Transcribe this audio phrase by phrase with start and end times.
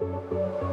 [0.00, 0.71] Thank you.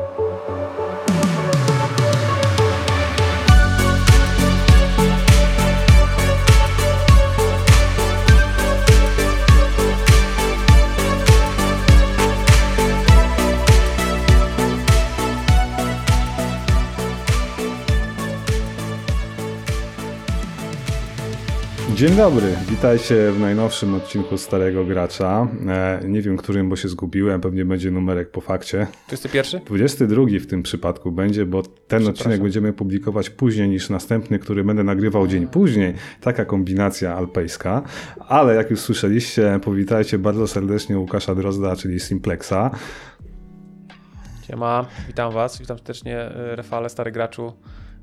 [22.00, 25.48] Dzień dobry, witajcie w najnowszym odcinku Starego Gracza.
[25.68, 28.88] E, nie wiem którym, bo się zgubiłem, pewnie będzie numerek po fakcie.
[29.08, 29.62] 21?
[29.64, 34.84] 22 w tym przypadku będzie, bo ten odcinek będziemy publikować później niż następny, który będę
[34.84, 35.94] nagrywał dzień później.
[36.22, 37.82] Taka kombinacja alpejska.
[38.28, 42.72] Ale jak już słyszeliście, powitajcie bardzo serdecznie Łukasza Drozda, czyli Simplexa.
[44.48, 47.54] Siema, witam was, witam serdecznie e, Rafale, Stary Graczu.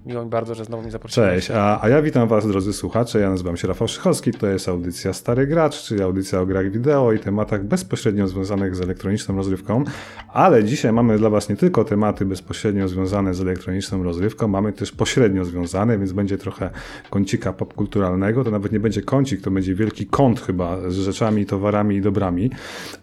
[0.06, 1.28] Miło mi bardzo, że znowu mnie zaprosiłeś.
[1.28, 3.20] Cześć, a, a ja witam Was, drodzy słuchacze.
[3.20, 4.32] Ja nazywam się Rafał Szychowski.
[4.32, 8.80] To jest audycja Stary Gracz, czyli audycja o grach wideo i tematach bezpośrednio związanych z
[8.80, 9.84] elektroniczną rozrywką.
[10.32, 14.92] Ale dzisiaj mamy dla Was nie tylko tematy bezpośrednio związane z elektroniczną rozrywką, mamy też
[14.92, 16.70] pośrednio związane, więc będzie trochę
[17.10, 18.44] kącika popkulturalnego.
[18.44, 22.50] To nawet nie będzie kącik, to będzie wielki kąt chyba z rzeczami, towarami i dobrami.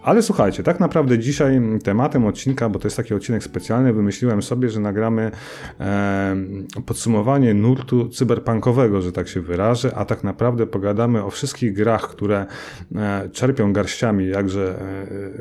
[0.03, 4.69] Ale słuchajcie, tak naprawdę dzisiaj tematem odcinka, bo to jest taki odcinek specjalny, wymyśliłem sobie,
[4.69, 5.31] że nagramy
[5.79, 6.35] e,
[6.93, 12.45] podsumowanie nurtu cyberpunkowego, że tak się wyrażę, a tak naprawdę pogadamy o wszystkich grach, które
[12.95, 14.81] e, czerpią garściami jakże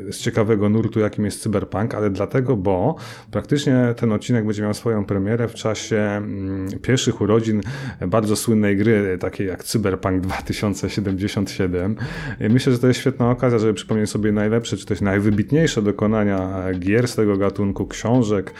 [0.09, 2.95] e, z ciekawego nurtu, jakim jest cyberpunk, ale dlatego, bo
[3.31, 7.61] praktycznie ten odcinek będzie miał swoją premierę w czasie mm, pierwszych urodzin
[8.07, 11.95] bardzo słynnej gry, takiej jak Cyberpunk 2077.
[12.39, 17.07] Myślę, że to jest świetna okazja, żeby przypomnieć sobie najlepsze, czy też najwybitniejsze dokonania gier
[17.07, 18.53] z tego gatunku, książek,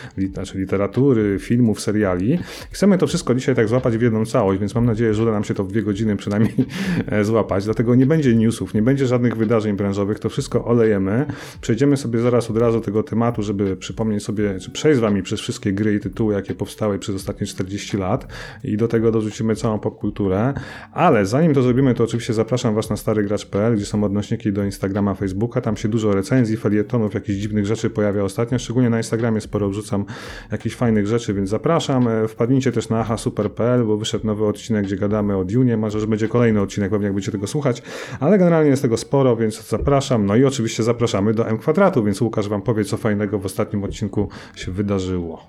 [0.55, 2.39] literatury, filmów, seriali.
[2.84, 5.44] Chcemy to wszystko dzisiaj tak złapać w jedną całość, więc mam nadzieję, że uda nam
[5.44, 6.53] się to w dwie godziny przynajmniej
[7.08, 7.66] e, złapać.
[7.66, 11.25] Dlatego nie będzie newsów, nie będzie żadnych wydarzeń branżowych, to wszystko olejemy.
[11.62, 15.40] Przejdziemy sobie zaraz od razu tego tematu, żeby przypomnieć sobie, czy przejść z wami przez
[15.40, 18.28] wszystkie gry i tytuły, jakie powstały przez ostatnie 40 lat
[18.64, 20.53] i do tego dorzucimy całą popkulturę.
[20.94, 25.13] Ale zanim to zrobimy, to oczywiście zapraszam was na starygracz.pl, gdzie są odnośniki do Instagrama,
[25.13, 25.62] Facebooka.
[25.62, 28.59] Tam się dużo recenzji, felietonów, jakichś dziwnych rzeczy pojawia ostatnio.
[28.59, 30.06] Szczególnie na Instagramie sporo wrzucam
[30.52, 32.07] jakichś fajnych rzeczy, więc zapraszam.
[32.07, 35.78] E, wpadnijcie też na ahasuper.pl, bo wyszedł nowy odcinek, gdzie gadamy o Dune.
[35.78, 37.81] Może, że będzie kolejny odcinek, pewnie jak będziecie tego słuchać,
[38.19, 40.25] ale generalnie jest tego sporo, więc zapraszam.
[40.25, 43.83] No i oczywiście zapraszamy do M kwadratu, więc Łukasz wam powie, co fajnego w ostatnim
[43.83, 45.47] odcinku się wydarzyło.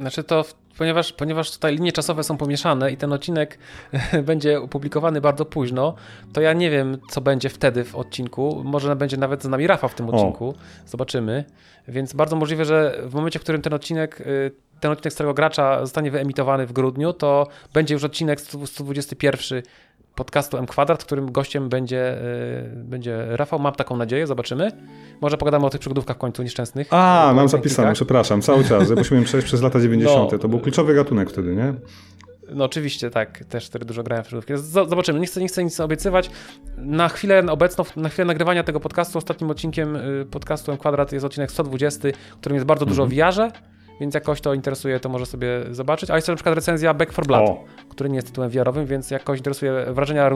[0.00, 0.44] Znaczy to,
[0.78, 3.58] ponieważ, ponieważ tutaj linie czasowe są pomieszane i ten odcinek
[4.22, 5.94] będzie opublikowany bardzo późno,
[6.32, 8.62] to ja nie wiem, co będzie wtedy w odcinku.
[8.64, 10.48] Może będzie nawet z nami Rafa w tym odcinku.
[10.48, 10.54] O.
[10.86, 11.44] Zobaczymy.
[11.88, 15.80] Więc bardzo możliwe, że w momencie, w którym ten odcinek y, ten odcinek Starego Gracza
[15.80, 19.62] zostanie wyemitowany w grudniu, to będzie już odcinek 121
[20.14, 22.16] podcastu M Kwadrat, którym gościem będzie,
[22.76, 23.58] yy, będzie Rafał.
[23.58, 24.72] Mam taką nadzieję, zobaczymy.
[25.20, 26.88] Może pogadamy o tych przygodówkach w końcu nieszczęsnych.
[26.90, 28.90] A, mam zapisane, przepraszam, cały czas.
[28.90, 30.32] Musimy przejść przez lata 90.
[30.32, 31.74] No, to był kluczowy gatunek wtedy, nie?
[32.54, 34.52] No oczywiście, tak, też wtedy dużo grałem w przygodówki.
[34.88, 36.30] Zobaczymy, nie chcę, nie chcę nic obiecywać.
[36.76, 41.24] Na chwilę obecną, na chwilę nagrywania tego podcastu, ostatnim odcinkiem y, podcastu M Kwadrat jest
[41.24, 43.18] odcinek 120, w którym jest bardzo dużo mhm.
[43.18, 43.50] wiarze
[44.00, 46.10] więc jak kogoś to interesuje, to może sobie zobaczyć.
[46.10, 47.64] A jest to na przykład recenzja Back for Blood, o.
[47.88, 50.30] który nie jest tytułem wiarowym, więc jak kogoś interesuje wrażenia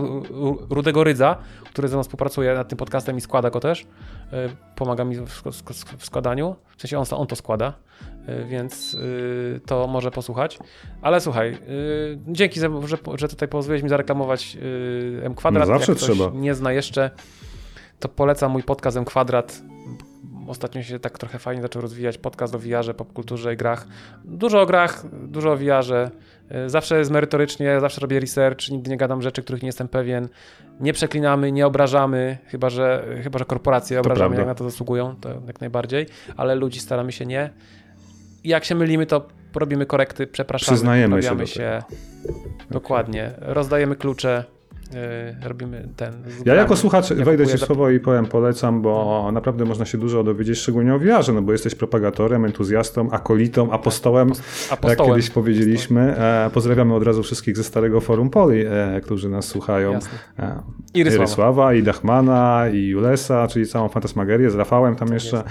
[0.70, 3.86] Rudego Rydza, który ze mną współpracuje nad tym podcastem i składa go też, y,
[4.76, 5.16] pomaga mi
[5.98, 7.72] w składaniu, w sensie on, on to składa,
[8.28, 10.58] y, więc y, to może posłuchać.
[11.02, 11.58] Ale słuchaj,
[12.28, 12.70] dzięki, że,
[13.14, 14.56] że tutaj pozwoliłeś mi zareklamować
[15.22, 15.68] M Kwadrat.
[15.68, 16.30] No zawsze jak trzeba.
[16.34, 17.10] nie zna jeszcze,
[18.00, 19.62] to polecam mój podcast M Kwadrat
[20.48, 23.86] ostatnio się tak trochę fajnie zaczął rozwijać podcast o VR-ze, popkulturze i grach.
[24.24, 26.10] Dużo o grach, dużo o VR-ze.
[26.66, 30.28] Y, zawsze jest merytorycznie, zawsze robię research, nigdy nie gadam rzeczy, których nie jestem pewien.
[30.80, 34.40] Nie przeklinamy, nie obrażamy, chyba że, chyba, że korporacje to obrażamy, prawda.
[34.40, 36.06] jak na to zasługują, to jak najbardziej,
[36.36, 37.50] ale ludzi staramy się nie.
[38.44, 41.82] I jak się mylimy, to robimy korekty, przepraszamy, Przyznajemy się, się.
[42.70, 43.32] Dokładnie.
[43.38, 44.44] Rozdajemy klucze
[45.42, 46.14] robimy ten.
[46.44, 49.98] Ja jako słuchacz ja wejdę ci w słowo i powiem, polecam, bo naprawdę można się
[49.98, 54.32] dużo dowiedzieć, szczególnie o wiarze, no bo jesteś propagatorem, entuzjastą, akolitą, apostołem,
[54.70, 54.98] apostołem.
[54.98, 56.16] jak kiedyś powiedzieliśmy.
[56.18, 59.98] E, pozdrawiamy od razu wszystkich ze Starego Forum Poli, e, którzy nas słuchają.
[60.38, 60.62] E,
[60.94, 61.24] I Rysława.
[61.24, 65.42] Rysława, i Dachmana, i Julesa, czyli całą fantasmagerię z Rafałem tam tak jeszcze.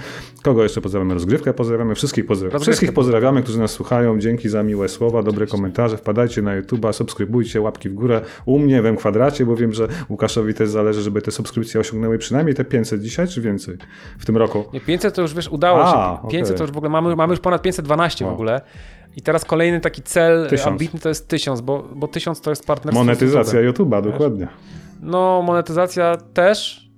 [0.42, 1.14] Kogo jeszcze pozdrawiamy?
[1.14, 2.60] Rozgrywkę pozdrawiamy, wszystkich pozdrawiamy.
[2.60, 4.18] Wszystkich pozdrawiamy, którzy nas słuchają.
[4.18, 5.96] Dzięki za miłe słowa, dobre komentarze.
[5.96, 8.20] Wpadajcie na YouTube'a, subskrybujcie, łapki w górę.
[8.46, 12.54] U mnie w kwadracie bo wiem, że Łukaszowi też zależy, żeby te subskrypcje osiągnęły przynajmniej
[12.54, 13.76] te 500 dzisiaj, czy więcej
[14.18, 14.64] w tym roku?
[14.72, 16.28] Nie, 500 to już wiesz, udało A, się.
[16.28, 16.58] 500 okay.
[16.58, 18.32] to już w ogóle mamy, mamy już ponad 512 wow.
[18.32, 18.60] w ogóle.
[19.16, 20.66] I teraz kolejny taki cel tysiąc.
[20.66, 23.04] ambitny to jest 1000, bo, bo 1000 to jest partnerstwo.
[23.04, 24.48] Monetyzacja YouTube'a, dokładnie.
[25.02, 26.90] No, monetyzacja też,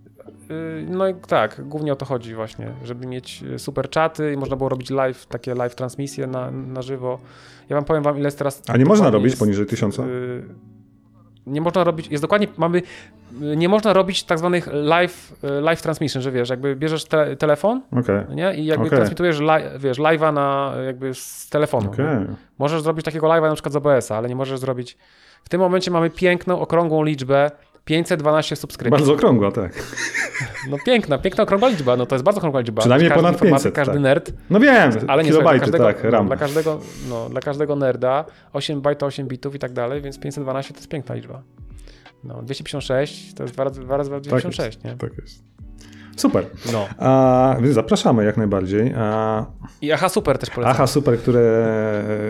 [0.50, 4.37] y, no i tak, głównie o to chodzi właśnie, żeby mieć y, super czaty i
[4.37, 7.19] można było robić live, takie live transmisje na, na żywo.
[7.69, 8.62] Ja wam powiem wam, ile jest teraz...
[8.69, 10.03] A nie można robić jest, poniżej tysiąca?
[10.03, 10.43] y,
[11.46, 12.82] Nie można robić, jest dokładnie, mamy,
[13.32, 17.82] nie można robić tak zwanych live, y, live transmission, że wiesz, jakby bierzesz te, telefon,
[17.93, 18.25] Okej.
[18.34, 18.96] nie, i jakby Okej.
[18.96, 21.90] transmitujesz, li, wiesz, live'a na, jakby z telefonu.
[21.98, 22.26] Nie?
[22.58, 24.96] Możesz zrobić takiego live'a na przykład z OBS-a, ale nie możesz zrobić,
[25.44, 27.50] w tym momencie mamy piękną, okrągłą liczbę,
[27.87, 28.91] 512 subskrypcji.
[28.99, 29.73] Bardzo okrągła, tak.
[30.71, 32.81] No piękna, piękna okrągła liczba, no to jest bardzo okrągła liczba.
[32.81, 34.03] Przynajmniej każdy ponad informatyk, 500, Każdy tak.
[34.03, 36.27] nerd, No wiem, ale nie kilobajty, każdego, tak, no, RAM.
[36.27, 40.19] dla, każdego, no, dla każdego nerda 8 bajt to 8 bitów i tak dalej, więc
[40.19, 41.43] 512 to jest piękna liczba.
[42.25, 44.97] No, 256 to jest 2 razy, 2 razy 256, nie?
[44.97, 45.43] Tak jest.
[46.16, 46.46] Super.
[46.72, 46.86] No.
[46.98, 48.94] A, więc zapraszamy jak najbardziej.
[48.98, 49.46] A,
[49.82, 50.70] I aha, super też polecam.
[50.74, 51.64] Aha, super, które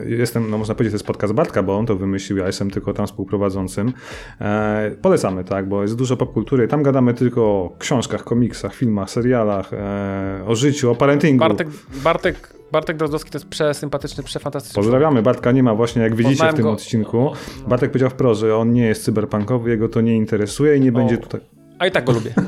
[0.06, 2.92] jestem, no można powiedzieć, to jest podcast Bartka, bo on to wymyślił, ja jestem tylko
[2.92, 3.92] tam współprowadzącym.
[4.40, 6.68] E, polecamy, tak, bo jest dużo popkultury.
[6.68, 11.40] Tam gadamy tylko o książkach, komiksach, filmach, serialach, e, o życiu, o parentingu.
[11.40, 11.68] Bartek,
[12.04, 16.54] Bartek, Bartek Drozdowski to jest przesympatyczny, przefantastyczny Pozdrawiamy, Bartka nie ma właśnie, jak widzicie w
[16.54, 17.30] tym go- odcinku.
[17.68, 21.18] Bartek powiedział wprost, że on nie jest cyberpunkowy, jego to nie interesuje i nie będzie
[21.18, 21.40] tutaj...
[21.78, 22.34] A i tak go lubię.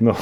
[0.00, 0.14] No,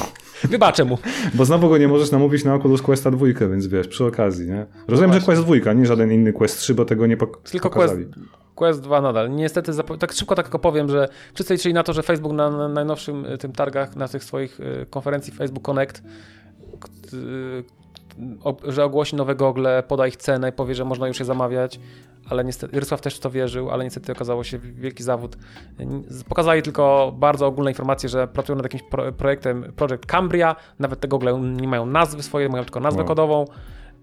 [0.43, 0.97] Wybaczę mu.
[1.33, 4.65] bo znowu go nie możesz namówić na Oculus Questa 2, więc wiesz, przy okazji, nie?
[4.87, 5.43] Rozumiem, że No właśnie.
[5.45, 8.07] Quest 2, nie żaden inny Quest 3, bo tego nie pok- Tylko Quest, pokazali.
[8.55, 9.31] Quest 2 nadal.
[9.35, 12.67] Niestety, tak szybko tak tylko powiem, że wszyscy liczyli na to, że Facebook na, na
[12.67, 16.01] najnowszym y, tym targach, na tych swoich y, konferencji Facebook Connect,
[17.13, 17.63] y,
[18.67, 21.79] że ogłosi nowe gogle, poda ich cenę i powie, że można już je zamawiać,
[22.29, 25.37] ale niestety, Rysław też w to wierzył, ale niestety okazało się wielki zawód.
[26.29, 31.07] Pokazali tylko bardzo ogólne informacje, że pracują nad jakimś pro, projektem Project Cambria, nawet te
[31.07, 33.07] gogle nie mają nazwy swoje, mają tylko nazwę Wow.
[33.07, 33.45] kodową.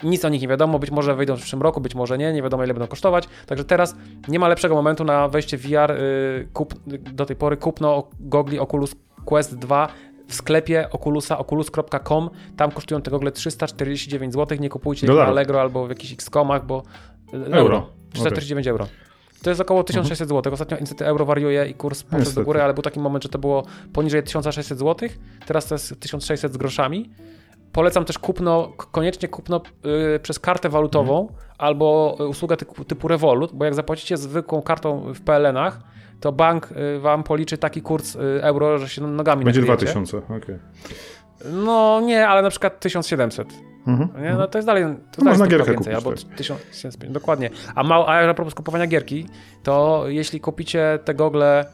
[0.02, 2.43] Nic o nich nie wiadomo, być może wyjdą w przyszłym roku, być może nie, nie
[2.43, 3.28] wiadomo ile będą kosztować.
[3.46, 3.96] Także teraz
[4.28, 5.90] nie ma lepszego momentu na wejście w VR.
[5.90, 6.75] Y, kup,
[7.12, 8.94] do tej pory kupno gogli Oculus
[9.25, 9.88] Quest 2
[10.29, 12.31] w sklepie Oculusa, oculus.com.
[12.56, 14.59] Tam kosztują te gogle 349 zł.
[14.61, 15.25] Nie kupujcie ich na.
[15.25, 16.82] Allegro albo w jakichś X-komach, bo
[17.35, 17.59] y, euro.
[17.59, 17.88] Euro.
[18.12, 18.88] 349 euro.
[19.43, 20.53] To jest około 1600 zł.
[20.53, 22.44] Ostatnio niestety euro wariuje i kurs poszedł do Niestety.
[22.44, 25.09] góry, ale był taki moment, że to było poniżej 1600 zł.
[25.47, 27.11] Teraz to jest 1600 z groszami.
[27.75, 29.61] Polecam też kupno, koniecznie kupno
[30.17, 31.38] y, przez kartę walutową Mhm.
[31.59, 35.81] albo y, usługę typu, typu Revolut, bo jak zapłacicie zwykłą kartą w PLN-ach,
[36.21, 39.93] to bank y, wam policzy taki kurs y, euro, że się nogami Będzie nakryjecie.
[39.94, 40.59] 2000, okej.
[41.53, 43.49] No nie, ale na przykład 1700.
[43.87, 44.23] Mhm.
[44.23, 44.35] Nie?
[44.35, 47.50] No to jest dalej, to No dalej można gierkę więcej, kupić, albo 1000, dokładnie.
[47.75, 49.27] A, mał, a a propos kupowania gierki,
[49.62, 51.65] to jeśli kupicie te gogle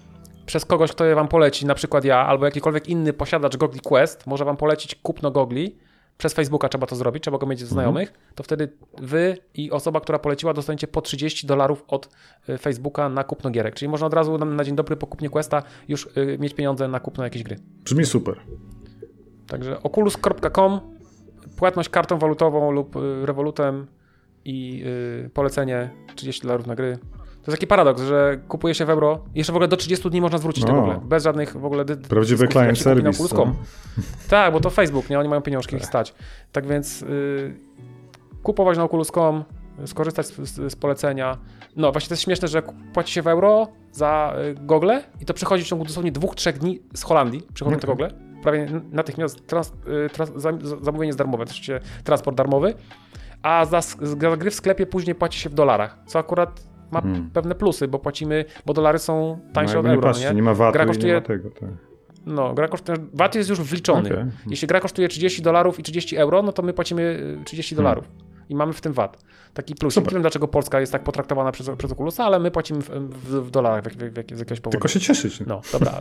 [0.46, 4.26] przez kogoś, kto je wam poleci, na przykład ja, albo jakikolwiek inny posiadacz gogli Quest,
[4.26, 5.76] może wam polecić kupno gogli,
[6.20, 7.74] przez Facebooka trzeba to zrobić, trzeba go mieć Mhm.
[7.74, 8.68] znajomych, to wtedy
[8.98, 12.08] wy i osoba, która poleciła, dostaniecie po 30 dolarów od
[12.48, 13.74] y, Facebooka na kupno gierek.
[13.74, 16.88] Czyli można od razu na, na dzień dobry po kupnie Questa już y, mieć pieniądze
[16.88, 17.56] na kupno jakiejś gry.
[17.84, 18.40] Brzmi super.
[19.46, 20.80] Także oculus.com,
[21.56, 23.86] płatność kartą walutową lub y, rewolutem
[24.44, 24.84] i
[25.34, 26.98] polecenie 30 dolarów na gry.
[27.42, 30.20] To jest taki paradoks, że kupuje się w euro, jeszcze w ogóle do 30 dni
[30.20, 30.74] można zwrócić te O.
[30.74, 33.08] gogle, bez żadnych w ogóle dy- dy- Prawdziwy dyskusji, jak client service.
[33.08, 33.54] Oculus.com.
[34.28, 35.18] Tak, bo to Facebook, nie?
[35.18, 36.14] Oni mają pieniążki ich stać.
[36.52, 37.60] Tak więc y,
[38.42, 39.44] kupować na Oculus.com,
[39.86, 41.38] skorzystać z, z, z polecenia.
[41.76, 45.34] No właśnie to jest śmieszne, że płaci się w euro za y, gogle i to
[45.34, 48.08] przychodzi w ciągu dosłownie dwóch, trzech dni z Holandii, przychodzą te Okej.
[48.08, 48.20] gogle.
[48.42, 49.72] Prawie natychmiast trans,
[50.06, 50.30] y, trans,
[50.82, 52.74] zamówienie jest darmowe, to oczywiście transport darmowy,
[53.42, 57.30] a za, za gry w sklepie później płaci się w dolarach, co akurat ma Hmm.
[57.32, 60.34] pewne plusy, bo płacimy, bo dolary są tańsze no, od nie euro, patrzcie, nie?
[60.34, 61.50] nie ma VAT-u Gra i nie kosztuje- ma tego.
[61.50, 61.68] Tak.
[62.26, 64.12] No, gra kosztuje, VAT jest już wliczony.
[64.12, 64.24] Okej.
[64.46, 67.02] Jeśli gra kosztuje 30 dolarów i 30 euro, no to my płacimy
[67.40, 68.04] y, 30 dolarów.
[68.48, 69.24] I mamy w tym VAT.
[69.54, 69.94] Taki plus.
[69.94, 70.04] Hmm.
[70.04, 70.12] Super.
[70.12, 73.46] Nie wiem, dlaczego Polska jest tak potraktowana przez, przez Oculusa, ale my płacimy w, w,
[73.46, 74.70] w dolarach w, w, jakiegoś powodu.
[74.70, 75.40] Tylko się cieszyć.
[75.40, 75.92] No, dobra.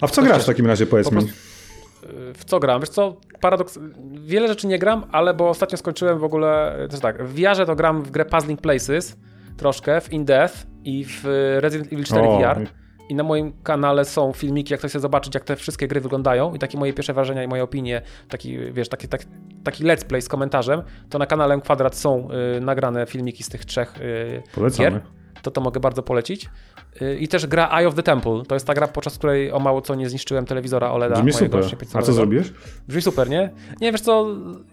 [0.00, 1.22] A w co grasz w takim razie, powiedz Po mi?
[1.22, 2.80] Y, w co gram?
[2.80, 3.78] Wiesz co, paradoks,
[4.24, 7.76] wiele rzeczy nie gram, ale bo ostatnio skończyłem w ogóle, też tak, w VR to
[7.76, 9.16] gram w grę Puzzling Places,
[9.56, 11.24] troszkę, w In Death i w
[11.60, 12.66] Resident Evil 4 O, VR.
[13.08, 16.54] I na moim kanale są filmiki, jak ktoś chce zobaczyć, jak te wszystkie gry wyglądają
[16.54, 19.24] i takie moje pierwsze wrażenia i moje opinie, taki, wiesz, taki, taki,
[19.64, 23.64] taki let's play z komentarzem, to na kanale Kwadrat są y, nagrane filmiki z tych
[23.64, 24.90] trzech y, Polecamy.
[24.90, 25.00] gier.
[25.42, 26.50] To to mogę bardzo polecić.
[27.02, 28.42] Y, I też gra Eye of the Temple.
[28.48, 31.14] To jest ta gra, podczas której o mało co nie zniszczyłem telewizora OLEDa.
[31.14, 31.60] Brzmi super.
[31.60, 32.52] 85 A co zrobiłeś?
[32.88, 33.50] Brzmi super, nie?
[33.80, 34.26] Nie, wiesz co,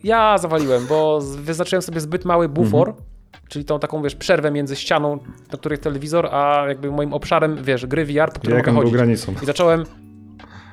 [0.03, 3.05] ja zawaliłem, bo wyznaczyłem sobie zbyt mały bufor, Mhm.
[3.50, 5.19] Czyli tą taką, wiesz, przerwę między ścianą,
[5.51, 8.93] na której jest telewizor, a jakby moim obszarem, wiesz, gry VR, po którym mogę chodzić.
[8.93, 9.33] granicą?
[9.43, 9.83] I zacząłem,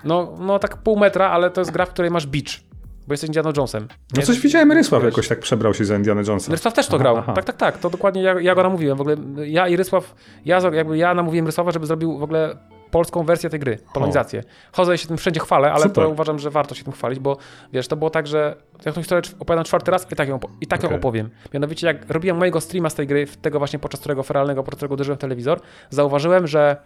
[0.05, 2.61] no, no tak pół metra, ale to jest gra, w której masz beach,
[3.07, 3.89] bo jesteś Indiana Jonesem.
[4.17, 5.13] No coś widziałem, Rysław Wiesz.
[5.13, 6.53] jakoś tak przebrał się za Indiana Jonesa.
[6.53, 7.17] Rysław też to Aha, grał.
[7.17, 7.33] aha.
[7.33, 7.79] Tak, tak, tak.
[7.79, 8.99] To dokładnie ja, ja go namówiłem.
[8.99, 12.57] W ogóle ja i Rysław, ja, jakby ja namówiłem Rysława, żeby zrobił w ogóle
[12.91, 14.43] polską wersję tej gry, polonizację.
[14.73, 16.05] Chodzę i się tym wszędzie chwalę, ale Super.
[16.05, 17.37] to uważam, że warto się tym chwalić, bo
[17.73, 20.67] wiesz, to było tak, że ja tą historię opowiadam czwarty raz i tak ją, i
[20.67, 20.99] tak ją Okej.
[20.99, 21.31] opowiem.
[21.55, 24.95] Mianowicie jak robiłem mojego streama z tej gry, tego właśnie podczas którego feralnego, podczas którego
[24.95, 26.77] uderzyłem w telewizor, zauważyłem, że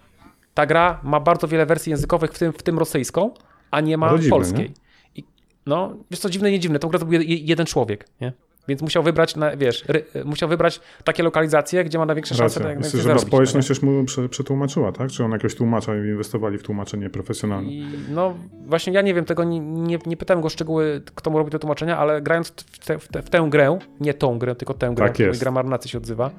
[0.54, 3.30] ta gra ma bardzo wiele wersji językowych, w tym, w tym rosyjską,
[3.70, 4.74] a nie ma To dziwne, polskiej.
[5.14, 5.24] I,
[5.66, 8.32] no, wiesz co, dziwne, nie dziwne, tą grę zrobił je- jeden człowiek, nie?
[8.68, 12.68] Więc musiał wybrać, na, wiesz, ry, musiał wybrać takie lokalizacje, gdzie ma największe szanse na,
[12.74, 15.10] Myślę, żeby zarobić, społeczność też mu prze, przetłumaczyła, tak?
[15.10, 17.70] Czy on jakiegoś tłumacza i inwestowali w tłumaczenie profesjonalne?
[17.72, 18.34] I no
[18.66, 21.58] właśnie ja nie wiem, tego nie, nie, nie pytałem go szczegóły, kto mu robi te
[21.58, 24.92] tłumaczenia, ale grając w, te, w, te, w tę grę, nie tą grę, tylko tę
[24.94, 25.40] grę, Tak jest.
[25.40, 26.30] gra Marnacy się odzywa,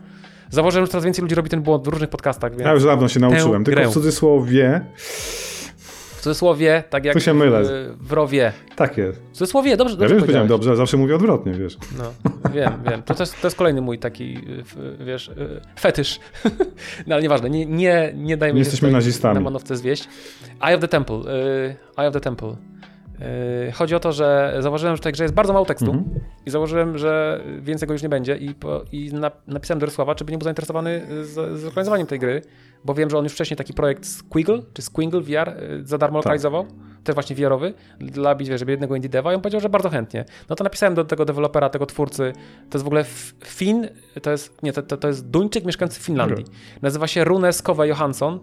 [0.50, 3.08] zauważyłem, że coraz więcej ludzi robi ten błąd w różnych podcastach, więc Ja już dawno
[3.08, 3.90] się nauczyłem, tylko grę.
[3.90, 4.86] w cudzysłowie
[6.24, 7.64] cudzysłowie, tak jak Tu się mylę.
[7.64, 8.52] w, w rowie.
[8.76, 9.22] tak jest.
[9.22, 11.78] W cudzysłowie, dobrze, Ja dobrze wiem, że powiedziałem dobrze, zawsze mówię odwrotnie, wiesz.
[11.98, 12.04] No,
[12.54, 13.04] wiem, wiem.
[13.04, 16.20] To, jest, to jest kolejny mój taki, y, f- wiesz, y, fetysz.
[17.08, 19.36] No ale nieważne, nie, nie, nie dajmy Nie się jesteśmy nazistami.
[19.36, 20.08] na manowce zwieść.
[20.62, 21.16] Eye of the Temple.
[21.16, 22.56] y, Eye of the Temple.
[23.68, 26.20] Y, Chodzi o to, że zauważyłem, że w tej grze jest bardzo mało tekstu Mhm.
[26.46, 30.16] i założyłem, że więcej go już nie będzie i, po, i na, napisałem do Rysława,
[30.16, 32.42] czy by nie był zainteresowany y, z, z lokalizowaniem tej gry,
[32.86, 36.20] bo wiem, że on już wcześniej taki projekt Squiggle, czy Squingle VR y, za darmo
[36.20, 36.26] Tak.
[36.26, 36.66] lokalizował,
[37.04, 40.26] też właśnie VR-owy, dla wiesz, żeby jednego indie deva i on powiedział, że bardzo chętnie.
[40.50, 42.34] No to napisałem do tego dewelopera, tego twórcy,
[42.70, 43.06] to jest w ogóle
[43.46, 43.88] Fin,
[44.22, 46.46] to jest, nie, to, to, to jest Duńczyk mieszkający w Finlandii.
[46.82, 48.40] Nazywa się Rune Skowe Johansson,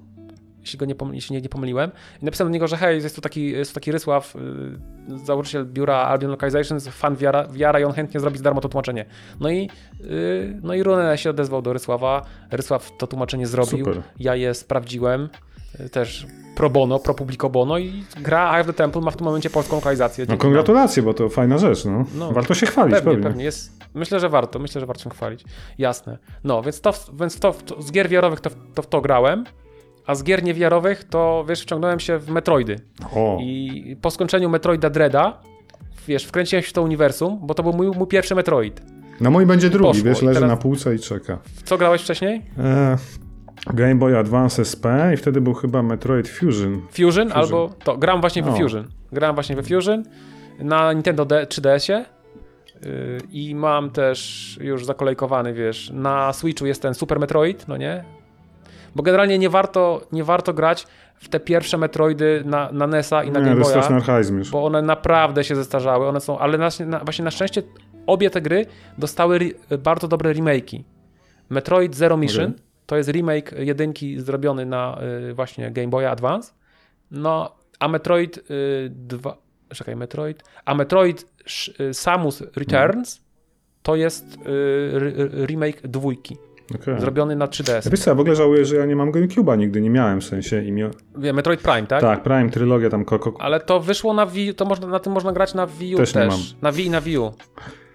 [0.61, 1.91] jeśli, go nie, pom- jeśli nie, nie pomyliłem.
[2.23, 5.67] I napisałem do niego, że hej, jest tu taki, jest tu taki Rysław, y, założyciel
[5.67, 9.05] biura Albion Localizations, fan wiara, wiara i on chętnie zrobi za darmo to tłumaczenie.
[9.41, 9.71] No i,
[10.05, 14.03] y, no i Rune się odezwał do Rysława, Rysław to tłumaczenie zrobił, Super.
[14.19, 15.29] ja je sprawdziłem,
[15.81, 16.27] y, też
[16.57, 19.51] pro bono, pro publico bono i gra Eye of the Temple ma w tym momencie
[19.51, 20.25] polską lokalizację.
[20.25, 22.05] No Dzięki kongratulacje, bo to fajna rzecz, no.
[22.15, 22.33] No.
[22.33, 23.29] Warto się chwalić, Pewnie, pewnie.
[23.29, 23.45] pewnie.
[23.45, 24.59] Jest, myślę, że warto.
[24.59, 25.45] Myślę, że warto się chwalić.
[25.79, 26.19] Jasne.
[26.45, 29.45] No, więc to, więc to, to z gier wiarowych to, to w to grałem,
[30.11, 32.77] a z gier niewiarowych to, wiesz, wciągnąłem się w Metroidy.
[33.15, 35.41] O, I po skończeniu Metroida Dreada,
[36.09, 38.83] wiesz, wkręciłem się w to uniwersum, bo to był mój, mój pierwszy Metroid.
[39.21, 40.05] no mój będzie drugi, poszło.
[40.05, 41.39] wiesz, leży na półce i czeka.
[41.45, 42.43] W co grałeś wcześniej?
[42.59, 42.97] E,
[43.75, 46.83] Game Boy Advance SP i wtedy był chyba Metroid Fusion.
[46.91, 47.97] Fusion, albo to.
[47.97, 48.57] Gram właśnie w O.
[48.57, 48.89] Fusion.
[49.13, 50.05] Grałem właśnie we Fusion
[50.59, 52.05] na Nintendo D 3DS-ie.
[52.83, 58.05] Yy, I mam też już zakolejkowany, wiesz, na Switchu jest ten Super Metroid, no nie?
[58.95, 63.31] Bo generalnie nie warto, nie warto grać w te pierwsze Metroidy na, na NES-a i
[63.31, 66.69] na Nie, Game jest straszny Boya, bo one naprawdę się zestarzały, one są, ale na,
[66.87, 67.63] na, właśnie na szczęście
[68.07, 68.67] obie te gry
[68.99, 69.37] dostały
[69.71, 70.83] re, bardzo dobre remake'i.
[71.49, 72.63] Metroid Zero Mission Okej.
[72.87, 74.99] to jest remake jedynki zrobiony na
[75.31, 76.53] y, właśnie Game Boy Advance.
[77.11, 78.43] No, a Metroid y,
[78.91, 79.37] 2,
[79.75, 81.27] czekaj, Metroid, a Metroid
[81.81, 83.21] y, Samus Returns
[83.83, 84.39] to jest y,
[84.95, 86.37] re- remake dwójki,
[86.75, 87.01] Okej.
[87.01, 87.85] zrobiony na 3DS.
[87.85, 90.21] Ja Wiesz co, ja w ogóle żałuję, że ja nie mam GameCube'a, nigdy nie miałem
[90.21, 90.65] w sensie.
[90.65, 90.91] I mia...
[91.19, 92.01] Wie, Metroid Prime, tak?
[92.01, 93.35] Tak, Prime, trylogia tam, koko...
[93.39, 96.13] Ale to wyszło na Wii, to można, na tym można grać na Wii U Też
[96.13, 96.23] też.
[96.23, 96.41] nie mam.
[96.63, 97.33] Na Wii i na Wii U.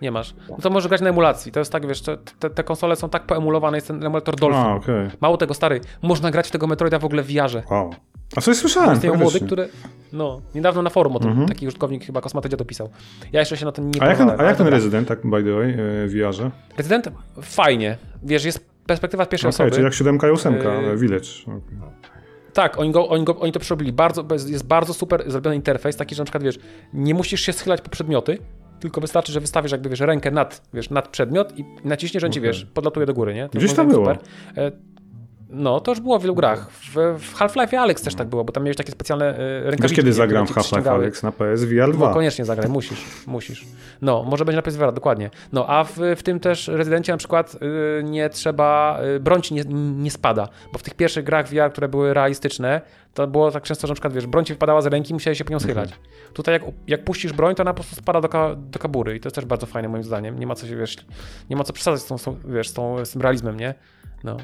[0.02, 0.36] Nie masz.
[0.50, 1.52] No to możesz grać na emulacji.
[1.52, 2.18] To jest tak, wiesz, te,
[2.50, 4.60] te, konsole są tak poemulowane, jest ten emulator Dolphin.
[4.60, 5.10] A, okej.
[5.22, 7.64] Mało tego, stary, można grać w tego Metroida w ogóle w VR-ze.
[7.72, 7.94] Wow.
[8.36, 9.68] A coś słyszałem, Istnieją młody, które.
[10.14, 12.90] No, niedawno na forum o tym taki użytkownik chyba Kosmaty Dziad dopisał.
[13.32, 14.04] Ja jeszcze się na tym nie.
[14.04, 15.76] A jak ten, a jak ten rezydent, tak by the way, e,
[16.08, 16.52] w VR-ze?
[16.78, 17.10] Rezydent
[17.42, 17.98] fajnie.
[18.26, 19.72] Wiesz, jest perspektywa z pierwszej Okej, osoby.
[19.72, 21.28] czyli jak 7 i 8, Yy, Village.
[22.54, 23.94] Tak, oni, go, oni, go, oni to przerobili.
[23.94, 26.60] Bardzo, jest bardzo super zrobiony interfejs, taki, że na przykład, wiesz,
[26.94, 28.38] nie musisz się schylać po przedmioty,
[28.80, 32.34] tylko wystarczy, że wystawisz jakby, wiesz, rękę nad, wiesz, nad przedmiot i naciśniesz, że on
[32.34, 33.48] ci, wiesz, podlatuje do góry, nie?
[33.52, 34.12] Gdzieś jest to było.
[34.12, 34.18] E,
[35.58, 36.70] No, to już było w wielu grach.
[36.72, 39.82] W, w Half-Life Alex też tak było, bo tam miałeś takie specjalne e, rękawiczki.
[39.82, 40.92] Wiesz, kiedy zagram w Half-Life.
[40.92, 42.14] Alex na PS VR No, 2?
[42.14, 43.66] koniecznie zagraj, musisz, musisz.
[44.02, 45.30] No, może będzie na PS VR, dokładnie.
[45.54, 47.56] No, a w, w tym też rezydencie na przykład
[48.00, 49.64] y, nie trzeba, y, broń ci nie,
[49.98, 52.82] nie spada, bo w tych pierwszych grach VR, które były realistyczne,
[53.14, 55.46] to było tak często, że na przykład, wiesz, broń ci wypadała z ręki, musiałeś się
[55.46, 55.90] po nią schylać.
[56.34, 59.20] Tutaj jak, jak puścisz broń, to ona po prostu spada do, ka, do kabury i
[59.20, 60.40] to jest też bardzo fajne moim zdaniem.
[60.40, 60.98] Nie ma co się, wiesz,
[61.50, 63.74] nie ma co przesadzać z, tą, z, tą, wiesz, z, tą, z tym realizmem, nie?
[64.24, 64.38] No.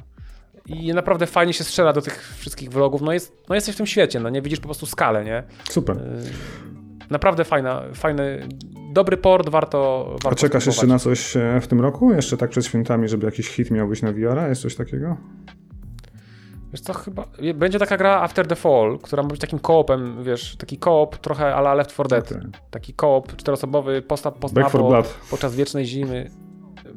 [0.72, 3.02] I naprawdę fajnie się strzela do tych wszystkich wrogów.
[3.02, 5.44] No, jest, no jesteś w tym świecie, no nie widzisz po prostu skalę, nie?
[5.70, 5.98] Super.
[7.10, 8.48] Naprawdę fajna, fajny,
[8.94, 10.06] dobry port, warto.
[10.12, 12.14] warto A czekasz jeszcze na coś e, w tym roku?
[12.14, 14.48] Jeszcze tak przed świętami, żeby jakiś hit miał być na VR-a?
[14.48, 15.18] Jest coś takiego?
[16.72, 17.26] Wiesz co, chyba.
[17.56, 21.56] Będzie taka gra After the Fall, która ma być takim koopem, wiesz, taki koop trochę
[21.56, 22.32] ala Left 4 Dead.
[22.32, 22.52] Okej.
[22.72, 25.20] Taki koop czteroosobowy, posta post Back 4 Blood.
[25.30, 26.32] podczas wiecznej zimy.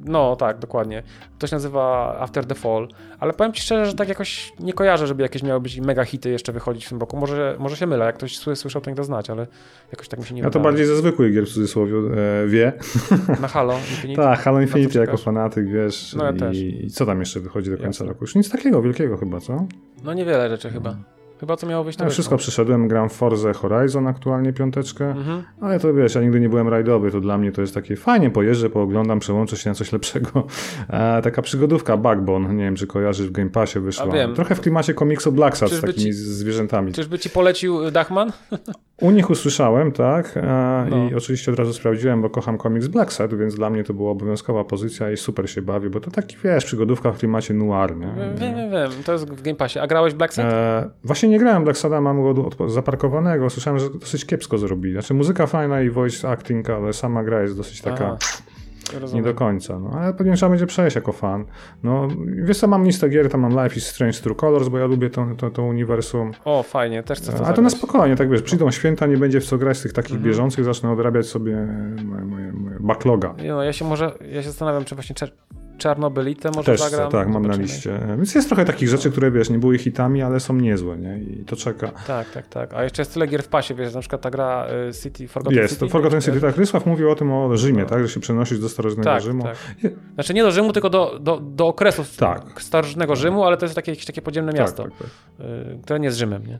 [0.05, 1.03] No, tak, dokładnie.
[1.39, 2.89] To się nazywa After the Fall,
[3.21, 6.31] ale powiem ci szczerze, że tak jakoś nie kojarzę, żeby jakieś miały być mega hity
[6.31, 7.17] jeszcze wychodzić w tym roku.
[7.17, 9.47] Może, może się mylę, jak ktoś sły- słyszał, to niech to znać, ale
[9.93, 10.65] jakoś tak mi się nie Ja to wydaje.
[10.65, 12.73] bardziej ze zwykłych gier w cudzysłowie e, wie.
[13.41, 14.23] Na Halo Infinite?
[14.23, 16.15] Tak, Halo Infinity jako fanatyk, wiesz.
[16.15, 16.57] No ja i, też.
[16.59, 18.07] I co tam jeszcze wychodzi do końca Jasne.
[18.07, 18.19] roku?
[18.21, 19.67] Już nic takiego wielkiego chyba, co?
[20.05, 20.97] No niewiele rzeczy chyba.
[21.45, 25.43] Chyba co miało wyjść na Ja wszystko przeszedłem, gram Forza Horizon aktualnie piąteczkę, Mhm.
[25.61, 28.31] ale to wiesz, ja nigdy nie byłem rajdowy, to dla mnie to jest takie fajnie,
[28.31, 30.47] pojeżdżę, pooglądam, przełączę się na coś lepszego.
[30.91, 34.07] E, taka przygodówka Backbone, nie wiem czy kojarzysz, w Game Passie wyszła.
[34.35, 36.93] Trochę w klimacie komiksu Black Sad z takimi ci- zwierzętami.
[36.93, 38.33] Czyżby ci polecił Dachman?
[39.01, 41.09] U nich usłyszałem, tak, e, No.
[41.11, 44.11] i oczywiście od razu sprawdziłem, bo kocham komiks Black Sad, więc dla mnie to była
[44.11, 48.07] obowiązkowa pozycja i super się bawię, bo to taki, wiesz, przygodówka w klimacie noir, nie?
[48.41, 48.91] Wiem, wiem, wiem.
[49.05, 49.79] To jest w Game Passie.
[49.79, 50.45] A grałeś w Black Set?
[50.47, 53.51] E, właśnie nie grałem Black Sada, mam go zaparkowanego.
[53.51, 54.93] Słyszałem, że dosyć kiepsko zrobili.
[54.95, 58.17] Znaczy muzyka fajna i voice acting, ale sama gra jest dosyć taka Aha,
[58.93, 59.25] nie rozumiem.
[59.25, 59.79] do końca.
[59.79, 61.45] No, ale pewnie trzeba będzie przejść jako fan.
[61.83, 62.09] No,
[62.43, 65.11] wiesz co, mam listę gier, tam mam Life is Strange True Colors, bo ja lubię
[65.11, 66.33] to, to, to uniwersum.
[66.45, 69.41] O, fajnie, też chcę to A to na spokojnie, tak wiesz, przyjdą święta, nie będzie
[69.41, 70.31] w co grać z tych takich Mhm.
[70.31, 71.57] bieżących, zacznę odrabiać sobie
[72.05, 73.35] moje, moje, moje backloga.
[73.43, 75.31] Nie No, ja się może, ja się zastanawiam, czy właśnie Czer-
[75.79, 77.11] Czarnobylite może Też zagram.
[77.11, 78.01] tak, mam na liście.
[78.17, 81.19] Więc jest trochę takich rzeczy, które wiesz, nie były hitami, ale są niezłe, nie?
[81.19, 81.93] I to czeka.
[82.07, 82.75] Tak, tak, tak.
[82.75, 85.59] A jeszcze jest tyle gier w pasie, wiesz, na przykład ta gra y, City, Forgotten
[85.63, 85.87] Jest, City.
[85.87, 86.57] to Forgotten City, tak.
[86.57, 89.43] Rysław mówił o tym, o Rzymie, tak, że się przenosisz do starożytnego Tak, Rzymu.
[89.43, 89.57] tak.
[90.15, 92.63] Znaczy nie do Rzymu, tylko do, do, do okresu Tak.
[92.63, 95.07] starożytnego Rzymu, ale to jest takie, jakieś takie podziemne Tak, miasto, tak, tak.
[95.47, 96.59] y, które nie jest Rzymem, nie?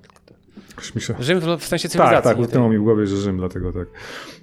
[0.99, 1.15] Się...
[1.21, 3.89] Rzym w, sensie cywilizacji, Tak, tak, utknęło mi w głowie, że Rzym, dlatego tak.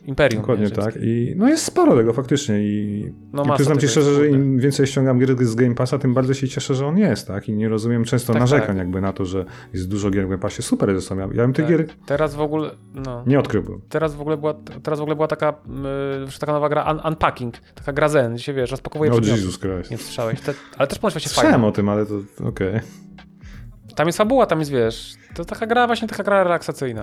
[0.05, 0.41] imperium.
[0.41, 0.95] Dokładnie nie, tak.
[1.01, 4.87] I no jest sporo tego faktycznie i, No i przyznam ci szczerze, że im więcej
[4.87, 7.49] ściągam gier z Game Passa, tym bardziej się cieszę, że on jest, tak?
[7.49, 8.77] I nie rozumiem często Tak, narzekań tak.
[8.77, 10.61] jakby na to, że jest dużo gier w Game Passie.
[10.61, 11.15] Super jest to.
[11.15, 11.77] Ja, ja bym tych Tak.
[11.77, 13.81] gier Teraz w ogóle, no, nie odkryłbym.
[13.89, 15.49] teraz w ogóle była, teraz w ogóle była taka,
[16.35, 19.17] y, taka nowa gra Un Unpacking, taka gra Zen, gdzie się wiesz, rozpakowuje No.
[19.17, 19.91] Jesus Christ.
[19.91, 21.67] Nie słyszałeś, Te, ale też ponoć właśnie Słyszałem fajna.
[21.67, 22.13] o tym, ale to
[22.45, 22.79] okej.
[23.95, 27.01] Tam jest fabuła, tam jest, wiesz, to taka gra, właśnie taka gra relaksacyjna.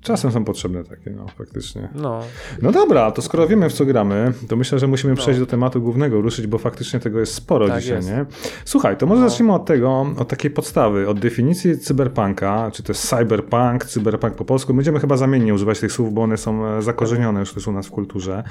[0.00, 1.88] Czasem są potrzebne takie, no faktycznie.
[1.94, 2.20] No,
[2.62, 5.16] No dobra, to skoro wiemy w co gramy, to myślę, że musimy No.
[5.16, 8.08] przejść do tematu głównego, ruszyć, bo faktycznie tego jest sporo Tak dzisiaj, jest.
[8.08, 8.24] nie?
[8.64, 9.28] Słuchaj, to może No.
[9.28, 14.44] zacznijmy od tego, od takiej podstawy, od definicji cyberpunka, czy to jest cyberpunk, cyberpunk po
[14.44, 14.74] polsku.
[14.74, 17.86] Będziemy chyba zamiennie używać tych słów, bo one są e, zakorzenione już też u nas
[17.86, 18.44] w kulturze.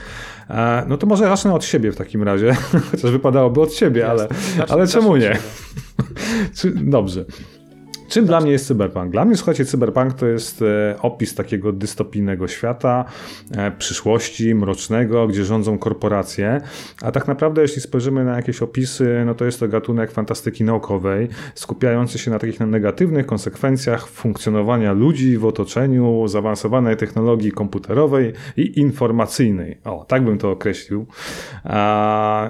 [0.49, 2.53] E, no to może zacznę od siebie w takim razie,
[2.91, 5.29] chociaż wypadałoby od siebie, ale, Zacznij- ale czemu zacznij
[6.73, 6.81] nie?
[6.97, 7.25] dobrze.
[8.07, 9.11] Czym dla mnie jest cyberpunk?
[9.11, 13.05] Dla mnie, słuchajcie, cyberpunk to jest e, opis takiego dystopijnego świata,
[13.57, 16.61] e, przyszłości, mrocznego, gdzie rządzą korporacje.
[17.01, 21.27] A tak naprawdę, jeśli spojrzymy na jakieś opisy, no to jest to gatunek fantastyki naukowej,
[21.55, 29.77] skupiający się na takich negatywnych konsekwencjach funkcjonowania ludzi w otoczeniu zaawansowanej technologii komputerowej i informacyjnej.
[29.83, 31.05] O, tak bym to określił.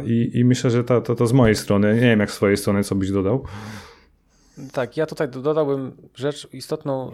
[0.05, 2.57] I, I myślę, że to, to, to z mojej strony, nie wiem jak z swojej
[2.57, 3.45] strony, co byś dodał.
[4.73, 7.11] Tak, ja tutaj dodałbym rzecz istotną,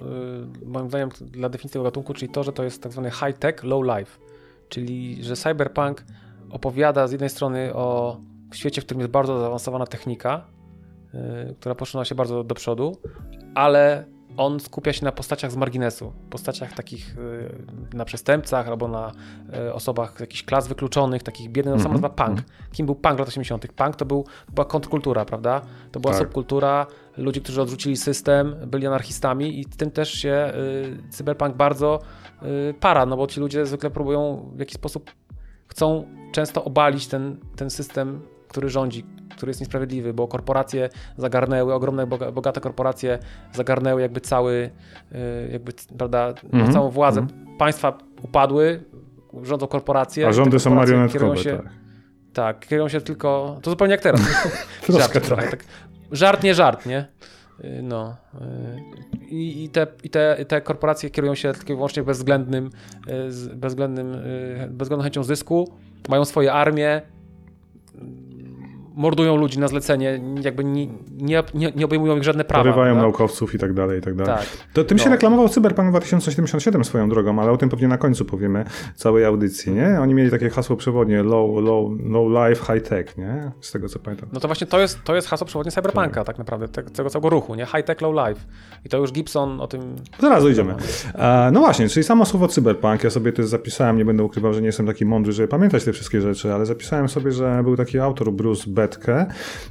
[0.64, 3.64] y, moim zdaniem, dla definicji tego gatunku, czyli to, że to jest tak zwany high-tech,
[3.64, 4.20] low-life.
[4.70, 6.04] Czyli, że cyberpunk
[6.50, 8.18] opowiada z jednej strony o
[8.54, 10.46] świecie, w którym jest bardzo zaawansowana technika,
[11.50, 12.98] y, która posunęła się bardzo do przodu,
[13.56, 14.06] ale
[14.38, 19.12] on skupia się na postaciach z marginesu, postaciach takich y, na przestępcach albo na
[19.74, 22.40] osobach z jakichś klas wykluczonych, takich biednych, no sam Mhm, nazywa punk.
[22.72, 23.68] Kim był punk lat 80.
[23.68, 25.62] Punk to był, była kontrkultura, prawda?
[25.92, 26.22] To była Tak.
[26.22, 30.52] subkultura ludzi, którzy odrzucili system, byli anarchistami i tym też się
[31.08, 32.00] y, cyberpunk bardzo
[32.44, 35.12] y, para, no bo ci ludzie zwykle próbują w jakiś sposób,
[35.68, 39.06] chcą często obalić ten, ten system, który rządzi,
[39.38, 43.20] który jest niesprawiedliwy, bo korporacje zagarnęły, ogromne, boga- bogate korporacje
[43.54, 44.70] zagarnęły jakby cały,
[45.12, 47.22] y, jakby, prawda, Mhm, całą władzę.
[47.22, 47.58] mhm.
[47.58, 48.84] Państwa upadły,
[49.44, 50.28] rządzą korporacje.
[50.28, 51.74] A rządy są marionetkowe, kierują się, tak.
[52.34, 54.22] tak, kierują się tylko, to zupełnie jak teraz.
[54.86, 55.24] Troszkę tak.
[55.24, 55.64] trochę, tak.
[56.12, 57.06] Żart, nie żart, nie?
[57.64, 58.16] Y, No.
[59.22, 62.70] y, I, i, te, i, te, te korporacje kierują się tylko i wyłącznie bezwzględnym,
[63.52, 64.18] y, bezwzględnym,
[64.70, 65.72] bezwzględną chęcią zysku,
[66.10, 67.02] mają swoje armie,
[68.96, 70.88] mordują ludzi na zlecenie, jakby nie,
[71.22, 71.44] nie,
[71.76, 72.64] nie, obejmują ich żadne prawa.
[72.64, 74.36] Porywają naukowców i tak dalej, i tak dalej.
[74.36, 74.48] Tak.
[74.74, 75.12] To tym się No.
[75.12, 80.00] reklamował Cyberpunk 2077 swoją drogą, ale o tym pewnie na końcu powiemy całej audycji, nie?
[80.02, 83.52] Oni mieli takie hasło przewodnie low, low, low life, high tech, nie?
[83.62, 84.30] Z tego co pamiętam.
[84.34, 87.30] No to właśnie to jest, to jest hasło przewodnie Cyberpunka tak, naprawdę, te, tego całego
[87.30, 87.66] ruchu, nie?
[87.66, 88.42] High tech, low life.
[88.86, 89.96] I to już Gibson o tym...
[90.20, 90.76] Zaraz dojdziemy.
[91.16, 94.62] E, no właśnie, czyli samo słowo cyberpunk, ja sobie to zapisałem, nie będę ukrywał, że
[94.62, 98.00] nie jestem taki mądry, żeby pamiętać te wszystkie rzeczy, ale zapisałem sobie, że był taki
[98.00, 98.64] autor Bruce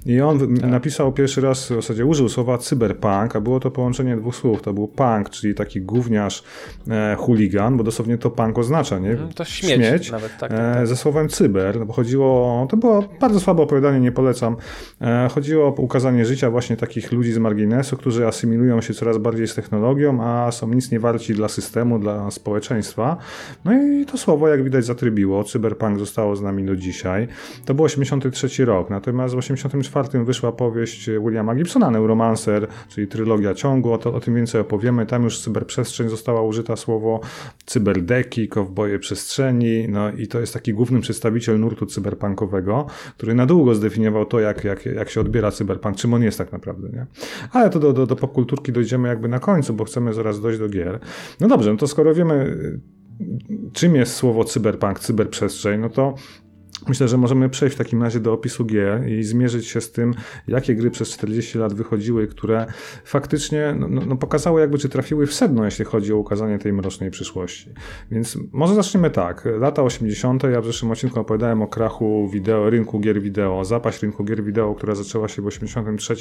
[0.06, 0.70] I on Tak.
[0.70, 4.62] napisał pierwszy raz, w zasadzie użył słowa cyberpunk, a było to połączenie dwóch słów.
[4.62, 6.42] To był punk, czyli taki gówniarz,
[6.90, 9.10] e, chuligan, bo dosłownie to punk oznacza, nie?
[9.10, 10.86] Mhm, to śmieć nawet, tak, tak, e, tak.
[10.86, 14.56] Ze słowem cyber, no bo chodziło to było bardzo słabe opowiadanie, nie polecam.
[15.00, 19.48] E, chodziło o ukazanie życia właśnie takich ludzi z marginesu, którzy asymilują się coraz bardziej
[19.48, 23.16] z technologią, a są nic nie warci dla systemu, dla społeczeństwa.
[23.64, 25.44] No i to słowo, jak widać, zatrybiło.
[25.44, 27.28] Cyberpunk zostało z nami do dzisiaj.
[27.64, 28.90] To był 83 rok.
[29.00, 34.20] Na Natomiast w 84 wyszła powieść Williama Gibsona, Neuromancer, czyli trylogia ciągu, o, to, o
[34.20, 35.06] tym więcej opowiemy.
[35.06, 37.20] Tam już cyberprzestrzeń została użyta słowo
[37.66, 42.86] cyberdeki, kowboje przestrzeni, no i to jest taki główny przedstawiciel nurtu cyberpunkowego,
[43.16, 46.52] który na długo zdefiniował to, jak, jak, jak się odbiera cyberpunk, czym on jest tak
[46.52, 47.06] naprawdę, nie?
[47.52, 50.68] Ale to do, do, do popkulturki dojdziemy jakby na końcu, bo chcemy zaraz dojść do
[50.68, 51.00] gier.
[51.40, 52.56] No dobrze, no to skoro wiemy,
[53.72, 56.14] czym jest słowo cyberpunk, cyberprzestrzeń, no to
[56.88, 60.14] Myślę, że możemy przejść w takim razie do opisu gier i zmierzyć się z tym,
[60.48, 62.66] jakie gry przez 40 lat wychodziły, które
[63.04, 67.10] faktycznie no, no, pokazały, jakby czy trafiły w sedno, jeśli chodzi o ukazanie tej mrocznej
[67.10, 67.70] przyszłości.
[68.10, 69.48] Więc może zaczniemy tak.
[69.58, 70.42] Lata 80.
[70.42, 74.74] Ja w zeszłym odcinku opowiadałem o krachu wideo, rynku gier wideo, zapaść rynku gier wideo,
[74.74, 76.14] która zaczęła się w 83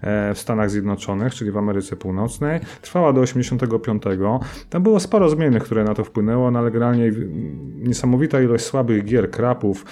[0.00, 2.60] e, w Stanach Zjednoczonych, czyli w Ameryce Północnej.
[2.82, 4.02] Trwała do 85.
[4.70, 7.12] Tam było sporo zmiennych, które na to wpłynęło, no ale generalnie
[7.76, 9.85] niesamowita ilość słabych gier, krapów,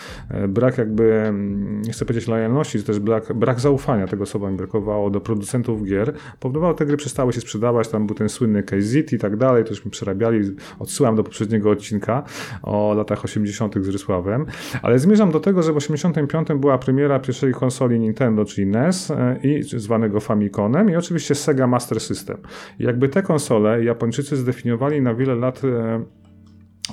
[0.49, 4.57] brak jakby, mm, nie chcę powiedzieć lojalności, to też brak, brak zaufania, tego słowa mi
[4.57, 9.13] brakowało, do producentów gier, powodowało, te gry przestały się sprzedawać, tam był ten słynny KZit
[9.13, 10.41] i tak dalej, to już mi przerabiali,
[10.79, 12.23] odsyłam do poprzedniego odcinka
[12.63, 13.75] o latach 80.
[13.85, 14.47] z Rysławem,
[14.83, 16.49] ale zmierzam do tego, że w 85.
[16.57, 22.01] była premiera pierwszej konsoli Nintendo, czyli NES e, i zwanego Famiconem i oczywiście Sega Master
[22.01, 22.37] System.
[22.79, 26.05] I jakby te konsole Japończycy zdefiniowali na wiele lat e,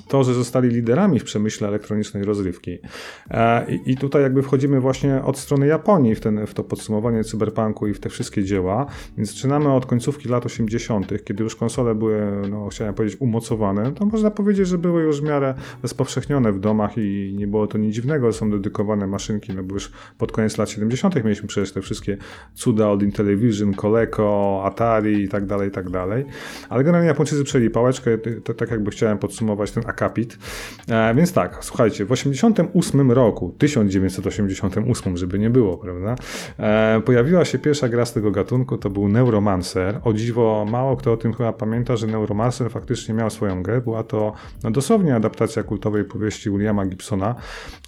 [0.08, 2.78] to, że zostali liderami w przemyśle elektronicznej rozrywki.
[3.30, 7.88] E, I tutaj jakby wchodzimy właśnie od strony Japonii w, ten, w to podsumowanie cyberpunku
[7.88, 8.86] i w te wszystkie dzieła.
[9.18, 13.92] Więc zaczynamy od końcówki lat 80., kiedy już konsole były, no chciałem powiedzieć, umocowane.
[13.92, 17.78] To można powiedzieć, że były już w miarę rozpowszechnione w domach i nie było to
[17.78, 21.16] nic dziwnego, są dedykowane maszynki, no bo już pod koniec lat 70.
[21.16, 22.18] mieliśmy przecież te wszystkie
[22.54, 26.26] cuda od Intellivision, Coleco, Atari i tak dalej, i tak dalej.
[26.70, 28.18] Ale generalnie Japończycy przejęli pałeczkę,
[28.58, 30.38] tak jakby chciałem podsumować ten ten akapit.
[30.90, 36.16] E, więc tak, słuchajcie, w 88 roku, 1988, żeby nie było, prawda,
[36.60, 40.00] e, pojawiła się pierwsza gra z tego gatunku, to był Neuromancer.
[40.04, 43.82] O dziwo, mało kto o tym chyba pamięta, że Neuromancer faktycznie miał swoją grę.
[43.82, 47.36] Była to no, dosłownie adaptacja kultowej powieści Williama Gibsona,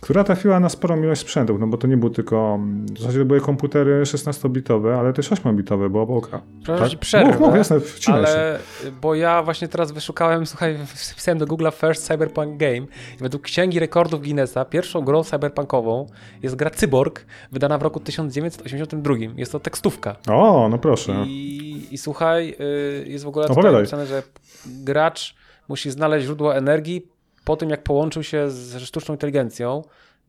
[0.02, 2.60] która trafiła na sporą ilość sprzętów, no bo to nie był tylko,
[2.94, 6.06] w zasadzie to były komputery 16-bitowe, ale też 8-bitowe, bo...
[6.06, 6.22] bo
[6.66, 7.00] Proszę tak?
[7.00, 8.92] przerwę, mów, mów, jasne, ale, się.
[9.02, 12.88] bo ja właśnie teraz wyszukałem, słuchaj, wpisałem do Google First Cyberpunk Game.
[13.16, 16.06] I według Księgi Rekordów Guinnessa pierwszą grą cyberpunkową
[16.44, 19.16] jest gra Cyborg, wydana w roku 1982.
[19.38, 20.16] Jest to tekstówka.
[20.28, 21.26] O, no proszę.
[21.28, 24.24] I, i słuchaj, y, jest w ogóle tutaj napisane, że
[24.66, 25.36] gracz
[25.70, 27.08] musi znaleźć źródło energii
[27.44, 29.82] po tym, jak połączył się z sztuczną inteligencją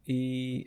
[0.06, 0.66] i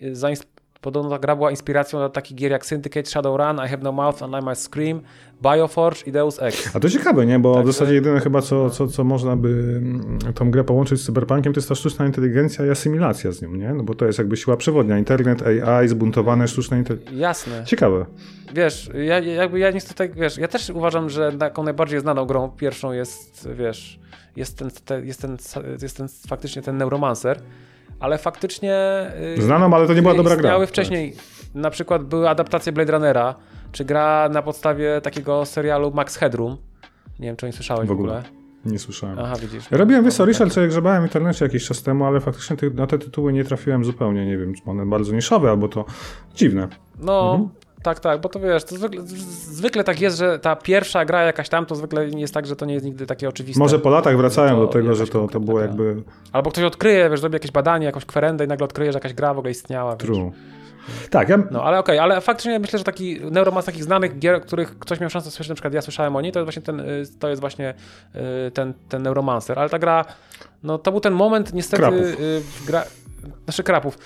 [0.81, 4.23] Podobno ta gra była inspiracją dla takich gier jak Syndicate, Shadowrun, I Have No Mouth
[4.23, 5.01] and I Must Scream,
[5.41, 6.75] Bioforge i Deus Ex.
[6.75, 7.39] A to ciekawe, nie?
[7.39, 11.05] Bo w zasadzie jedyne chyba, co, co, co można by mm, tą grę połączyć z
[11.05, 13.73] cyberpunkiem, to jest ta sztuczna inteligencja i asymilacja z nią, nie?
[13.73, 14.97] No bo to jest jakby siła przewodnia.
[14.97, 17.19] Internet, AI, zbuntowane sztuczna inteligencja.
[17.19, 17.63] Jasne.
[17.65, 18.05] Ciekawe.
[18.53, 22.91] Wiesz, ja jakby ja niestety, wiesz, ja też uważam, że taką najbardziej znaną grą pierwszą
[22.91, 23.99] jest, wiesz,
[24.35, 25.37] jest ten, te, jest ten,
[25.81, 27.41] jest ten faktycznie ten Neuromancer,
[27.99, 28.75] ale faktycznie...
[29.37, 30.49] Y, Znaną, ale to nie była dobra gra.
[30.49, 31.15] Miały wcześniej,
[31.55, 33.35] na przykład były adaptacje Blade Runnera,
[33.71, 36.57] czy gra na podstawie takiego serialu Max Headroom.
[37.19, 38.13] Nie wiem, czy nie słyszałeś w ogóle.
[38.13, 38.37] W ogóle.
[38.65, 39.19] Nie słyszałem.
[39.19, 39.71] Aha, widzisz.
[39.71, 40.69] Robiłem, wiesz co, research, tak.
[40.69, 44.25] grzebałem w internecie jakiś czas temu, ale faktycznie na te tytuły nie trafiłem zupełnie.
[44.25, 45.85] Nie wiem, czy one bardzo niszowe, albo to
[46.35, 46.67] dziwne.
[46.99, 47.49] No, mhm.
[47.83, 49.01] Tak, tak, bo to wiesz, to zwykle,
[49.51, 52.65] zwykle, tak jest, że ta pierwsza gra jakaś tam, to zwykle jest tak, że to
[52.65, 53.59] nie jest nigdy takie oczywiste.
[53.59, 56.03] Może po latach wracają do tego, że to, to było jakby...
[56.31, 59.33] Albo ktoś odkryje, wiesz, zrobi jakieś badanie, jakąś kwerendę i nagle odkryje, że jakaś gra
[59.33, 59.95] w ogóle istniała.
[59.95, 60.31] True.
[61.09, 61.37] Tak, ja...
[61.51, 64.99] No, ale okej, okay, ale faktycznie myślę, że taki Neuromans takich znanych gier, których ktoś
[64.99, 67.29] miał szansę słyszeć, na przykład ja słyszałem o niej, to jest właśnie ten, y, to
[67.29, 67.73] jest właśnie
[68.47, 70.05] y, ten, ten Neuromancer, ale ta gra,
[70.63, 71.81] no to był ten moment niestety...
[71.81, 71.99] Krapów.
[71.99, 72.83] Y, gra,
[73.45, 73.97] znaczy krapów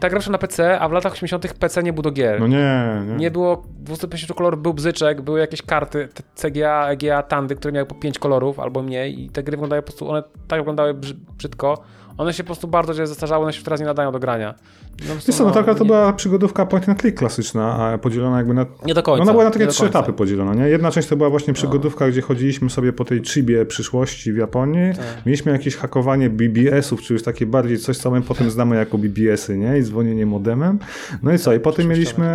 [0.00, 1.54] ta gra na PC, a w latach 80.
[1.54, 2.40] PC nie był do gier.
[2.40, 3.16] No nie, nie.
[3.16, 6.08] Nie było 250 kolorów, był bzyczek, były jakieś karty
[6.42, 9.86] CGA, EGA, Tandy, które miały po 5 kolorów albo mniej i te gry wyglądały po
[9.86, 10.94] prostu, one tak wyglądały
[11.38, 11.84] brzydko
[12.18, 14.54] one się po prostu bardzo źle zestarzały, one się teraz nie nadają do grania.
[15.08, 18.54] No, Wiesz co, no, taka to była przygodówka point and click klasyczna, a podzielona jakby
[18.54, 18.66] na...
[18.86, 19.22] Nie do końca.
[19.22, 20.68] Ona była na takie trzy etapy podzielona, nie?
[20.68, 22.10] Jedna część to była właśnie przygodówka, no.
[22.10, 24.94] gdzie chodziliśmy sobie po tej chibie przyszłości w Japonii.
[24.96, 25.26] Tak.
[25.26, 29.56] Mieliśmy jakieś hakowanie BBS-ów, czy już takie bardziej coś, co my potem znamy jako BBS-y,
[29.56, 29.78] nie?
[29.78, 30.78] I dzwonienie modemem.
[31.22, 31.54] No i co?
[31.54, 32.28] I potem mieliśmy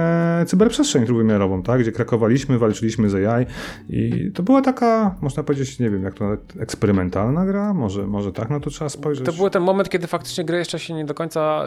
[0.48, 1.82] cyberprzestrzeń trójwymiarową, tak?
[1.82, 3.46] Gdzie krakowaliśmy, walczyliśmy z AI
[3.90, 7.74] i to była taka, można powiedzieć, nie wiem, jak to eksperymentalna gra?
[7.74, 9.26] Może, może tak na to trzeba spojrzeć?
[9.26, 11.66] To był ten moment, kiedy faktycznie gry jeszcze się nie do końca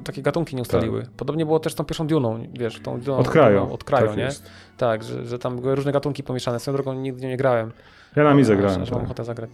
[0.00, 1.02] y, takie gatunki nie ustaliły.
[1.02, 1.10] Tak.
[1.10, 4.16] Podobnie było też z tą pierwszą Duną, wiesz, tą Duną, od kraju, od kraju tak
[4.16, 4.22] nie?
[4.22, 4.50] Jest.
[4.76, 6.60] Tak, że, że tam były różne gatunki pomieszane.
[6.60, 7.72] Swoją drogą nigdy nie grałem.
[8.16, 8.80] Ja na Mizę grałem.
[8.80, 8.94] Że, tak.
[8.94, 9.50] mam ochotę zagrać.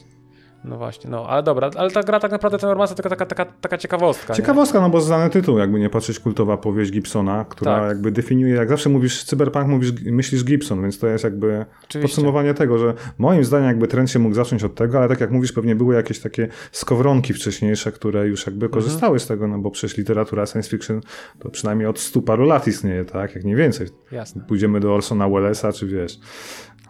[0.66, 3.44] No właśnie, no, ale dobra, ale ta gra tak naprawdę to informacja tylko taka, taka,
[3.44, 4.32] taka ciekawostka.
[4.32, 4.36] nie?
[4.36, 7.88] Ciekawostka, no bo znany tytuł, jakby nie patrzeć, kultowa powieść Gibsona, która Tak.
[7.88, 12.00] jakby definiuje, jak zawsze mówisz cyberpunk, mówisz, myślisz Gibson, więc to jest jakby Oczywiście.
[12.00, 15.30] podsumowanie tego, że moim zdaniem jakby trend się mógł zacząć od tego, ale tak jak
[15.30, 19.70] mówisz, pewnie były jakieś takie skowronki wcześniejsze, które już jakby korzystały z tego, no bo
[19.70, 21.00] przecież literatura science fiction
[21.38, 23.86] to przynajmniej od stu paru lat istnieje, tak, jak nie więcej.
[24.12, 24.44] Jasne.
[24.48, 26.18] Pójdziemy do Orsona Wellesa, czy wiesz.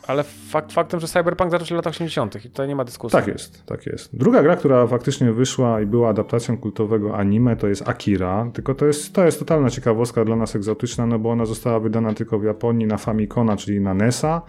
[0.07, 2.45] Ale fakt faktem, że Cyberpunk zaczął się w latach 80.
[2.45, 3.19] i tutaj nie ma dyskusji.
[3.19, 4.17] Tak jest, tak jest.
[4.17, 8.51] Druga gra, która faktycznie wyszła i była adaptacją kultowego anime, to jest Akira.
[8.55, 12.15] Tylko to jest, to jest totalna ciekawostka dla nas egzotyczna, no bo ona została wydana
[12.15, 14.43] tylko w Japonii na Famicona, czyli na NESa.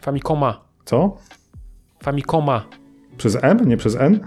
[0.00, 0.64] Famicoma.
[0.84, 1.16] Co?
[2.02, 2.64] Famicoma.
[3.16, 4.20] Przez M, nie przez N?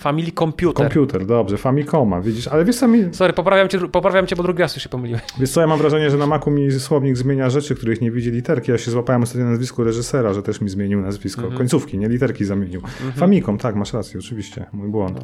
[0.00, 0.86] Family Computer.
[0.86, 4.62] Komputer, dobrze, Famicoma, widzisz, ale wiesz co, mi, Sorry, poprawiam cię, poprawiam cię, bo drugi
[4.62, 5.20] raz już się pomyliłem.
[5.40, 8.30] wiesz co, ja mam wrażenie, że na Macu mi słownik zmienia rzeczy, których nie widzi
[8.30, 8.70] literki.
[8.70, 11.42] Ja się złapałem ostatnio na nazwisku reżysera, że też mi zmienił nazwisko.
[11.42, 11.58] Mhm.
[11.58, 12.80] Końcówki, nie literki zamienił.
[13.16, 15.18] Famicom, tak, masz rację, oczywiście, mój błąd.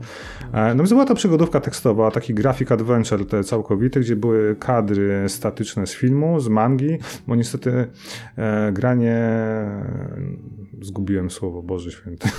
[0.52, 5.28] E, No więc była to przygodówka tekstowa, taki graphic adventure te całkowity, gdzie były kadry
[5.28, 7.86] statyczne z filmu, z mangi, bo niestety
[8.36, 9.16] e, granie...
[10.80, 12.28] Zgubiłem słowo, Boże Święty.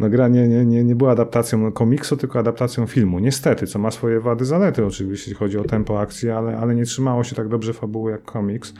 [0.00, 3.18] No gra nie, nie, nie, nie była adaptacją komiksu, tylko adaptacją filmu.
[3.18, 6.84] Niestety, co ma swoje wady, zalety oczywiście, jeśli chodzi o tempo akcji, ale, ale nie
[6.84, 8.74] trzymało się tak dobrze fabuły jak komiks.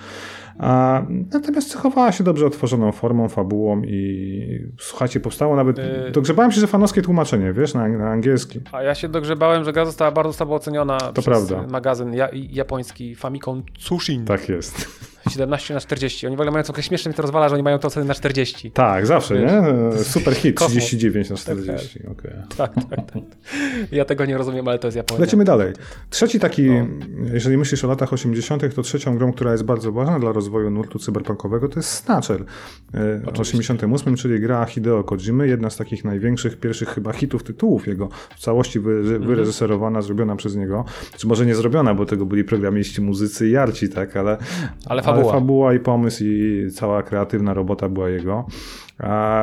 [0.58, 5.78] A, natomiast cechowała się dobrze otworzoną formą, fabułą i słuchajcie, powstało nawet...
[5.78, 6.10] Yy.
[6.12, 8.60] Dogrzebałem się, że fanowskie tłumaczenie, wiesz, na, na angielski.
[8.72, 11.66] A ja się dogrzebałem, że gra została bardzo słabo oceniona przez prawda.
[11.70, 14.24] magazyn ja, japoński Famicom Tsushin.
[14.24, 15.07] Tak jest.
[15.30, 16.26] 17 na 40.
[16.26, 18.14] Oni w ogóle mają trochę śmiesznie mi to rozwala, że oni mają to oceny na
[18.14, 18.70] 40.
[18.70, 19.52] Tak, zawsze, Wiesz,
[19.96, 20.04] nie?
[20.04, 20.72] Super hit, kosmos.
[20.84, 22.00] 39 na 40.
[22.10, 22.30] okej.
[22.56, 23.22] Tak, tak, tak.
[23.92, 25.20] Ja tego nie rozumiem, ale to jest Japonia.
[25.20, 25.72] Lecimy dalej.
[26.10, 26.86] Trzeci taki, No.
[27.32, 30.98] jeżeli myślisz o latach 80., to trzecią grą, która jest bardzo ważna dla rozwoju nurtu
[30.98, 32.40] cyberpunkowego, to jest Snatcher.
[32.94, 37.86] E, W 88, czyli gra Hideo Kojimy, jedna z takich największych, pierwszych chyba hitów tytułów
[37.86, 39.22] jego, w całości Mhm.
[39.22, 40.84] wyreżyserowana, zrobiona przez niego.
[41.16, 44.38] Czy może nie zrobiona, bo tego byli programiści, muzycy i arci, tak, ale,
[44.86, 45.32] Ale fabuła.
[45.32, 48.46] fabuła i pomysł i cała kreatywna robota była jego.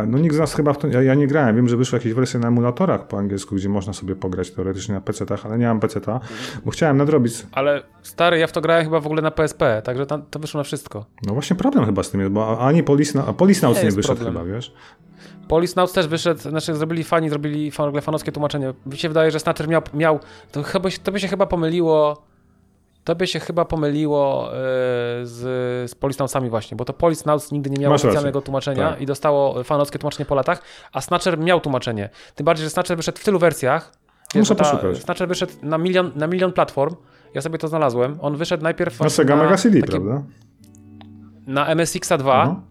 [0.08, 2.14] No nikt z nas chyba w to, ja, ja nie grałem, wiem, że wyszły jakieś
[2.14, 5.80] wersje na emulatorach po angielsku, gdzie można sobie pograć teoretycznie na PC-tach, ale nie mam
[5.80, 6.20] PC-ta,
[6.66, 7.46] bo chciałem nadrobić.
[7.52, 10.58] Ale stary, ja w to grałem chyba w ogóle na PSP, także tam, to wyszło
[10.58, 11.06] na wszystko.
[11.28, 13.96] No właśnie problem chyba z tym jest, bo ani Police, a Police Nauts Nie nie,
[13.96, 14.44] wyszedł problem.
[14.44, 14.74] chyba, wiesz?
[15.48, 18.74] Police Nauts też wyszedł, znaczy zrobili fani, zrobili fan, fanowskie tłumaczenie.
[18.86, 20.20] Mi się wydaje, że Snatcher miał, miał
[20.52, 22.26] to, chyba, to by się chyba pomyliło,
[23.06, 24.54] to by się chyba pomyliło e,
[25.24, 25.42] z,
[25.92, 28.10] z Police Nautsami właśnie, bo to Police Nauts nigdy nie miało Masz rację.
[28.10, 29.02] oficjalnego tłumaczenia Tak.
[29.02, 30.62] i dostało fanowskie tłumaczenie po latach,
[30.94, 32.10] a Snatcher miał tłumaczenie.
[32.36, 33.92] Tym bardziej, że Snatcher wyszedł w tylu wersjach.
[34.36, 34.98] Muszę ta- poszukać.
[35.04, 36.96] Snatcher wyszedł na milion, na milion platform.
[37.34, 38.18] Ja sobie to znalazłem.
[38.22, 40.24] On wyszedł najpierw Na Sega Mega CD, prawda?
[41.48, 42.62] na MSX 2.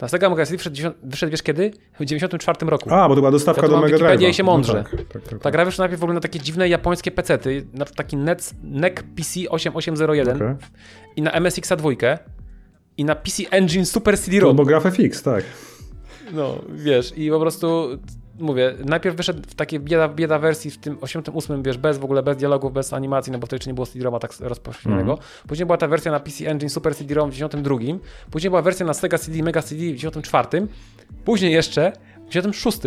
[0.00, 0.62] Na Sega Mega CD
[1.02, 1.70] wyszedł, wiesz kiedy?
[2.00, 2.90] W 94 roku.
[2.94, 4.28] A, bo to była dostawka Ja do Mega Drive'a.
[4.28, 4.84] i się mądrze.
[4.92, 7.66] No tak, tak, tak, Ta gra wyszła najpierw w ogóle na takie dziwne japońskie pecety,
[7.72, 10.48] na taki NEC, NEC PC 8801 Okej.
[11.16, 11.90] i na MSX 2
[12.96, 14.56] i na PC Engine Super CD-ROM.
[14.56, 15.44] Turbograf FX, tak.
[16.32, 17.88] No, wiesz, i po prostu
[18.38, 22.22] mówię, najpierw wyszedł w takiej bieda, bieda wersji w tym 88, wiesz, bez w ogóle,
[22.22, 25.10] bez dialogów, bez animacji, no bo wtedy jeszcze nie było CD-ROMa tak rozpowszechnionego.
[25.12, 25.28] Mhm.
[25.48, 27.76] Później była ta wersja na PC Engine Super CD-ROM w 92,
[28.30, 30.66] później była wersja na Sega CD, Mega CD w 94,
[31.24, 31.92] później jeszcze
[32.26, 32.78] w 96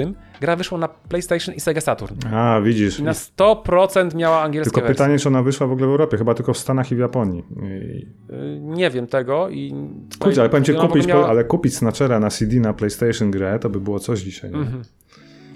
[0.41, 2.15] gra wyszła na PlayStation i Sega Saturn.
[2.33, 2.99] A, widzisz.
[2.99, 4.95] I na 100% miała angielskie Tylko wersje.
[4.95, 7.43] pytanie, czy ona wyszła w ogóle w Europie, chyba tylko w Stanach i w Japonii.
[7.63, 7.65] I...
[8.33, 9.73] Y, Nie wiem tego i...
[10.19, 13.69] Kurczę, ale powiem ci, kupić, miała- ale kupić Snatchera na CD na PlayStation grę, to
[13.69, 14.51] by było coś dzisiaj.
[14.51, 14.57] Nie?
[14.57, 14.81] Mhm.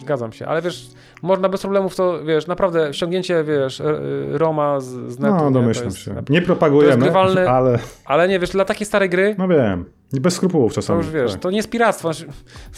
[0.05, 0.89] Zgadzam się, ale wiesz,
[1.21, 3.95] można bez problemów to, wiesz, naprawdę ściągnięcie, wiesz, r-
[4.33, 5.33] y, Roma z, z netu.
[5.35, 5.39] No, nie?
[5.45, 6.15] To domyślam jest- się.
[6.29, 9.85] Nie propagujemy, to jest grywalne- ale Ale nie, wiesz, dla takiej starej gry, no wiem.
[10.13, 10.97] Bez skrupułów to czasami.
[10.97, 12.13] już wiesz, tak, to nie jest piractwo.
[12.13, 12.31] Znaczy,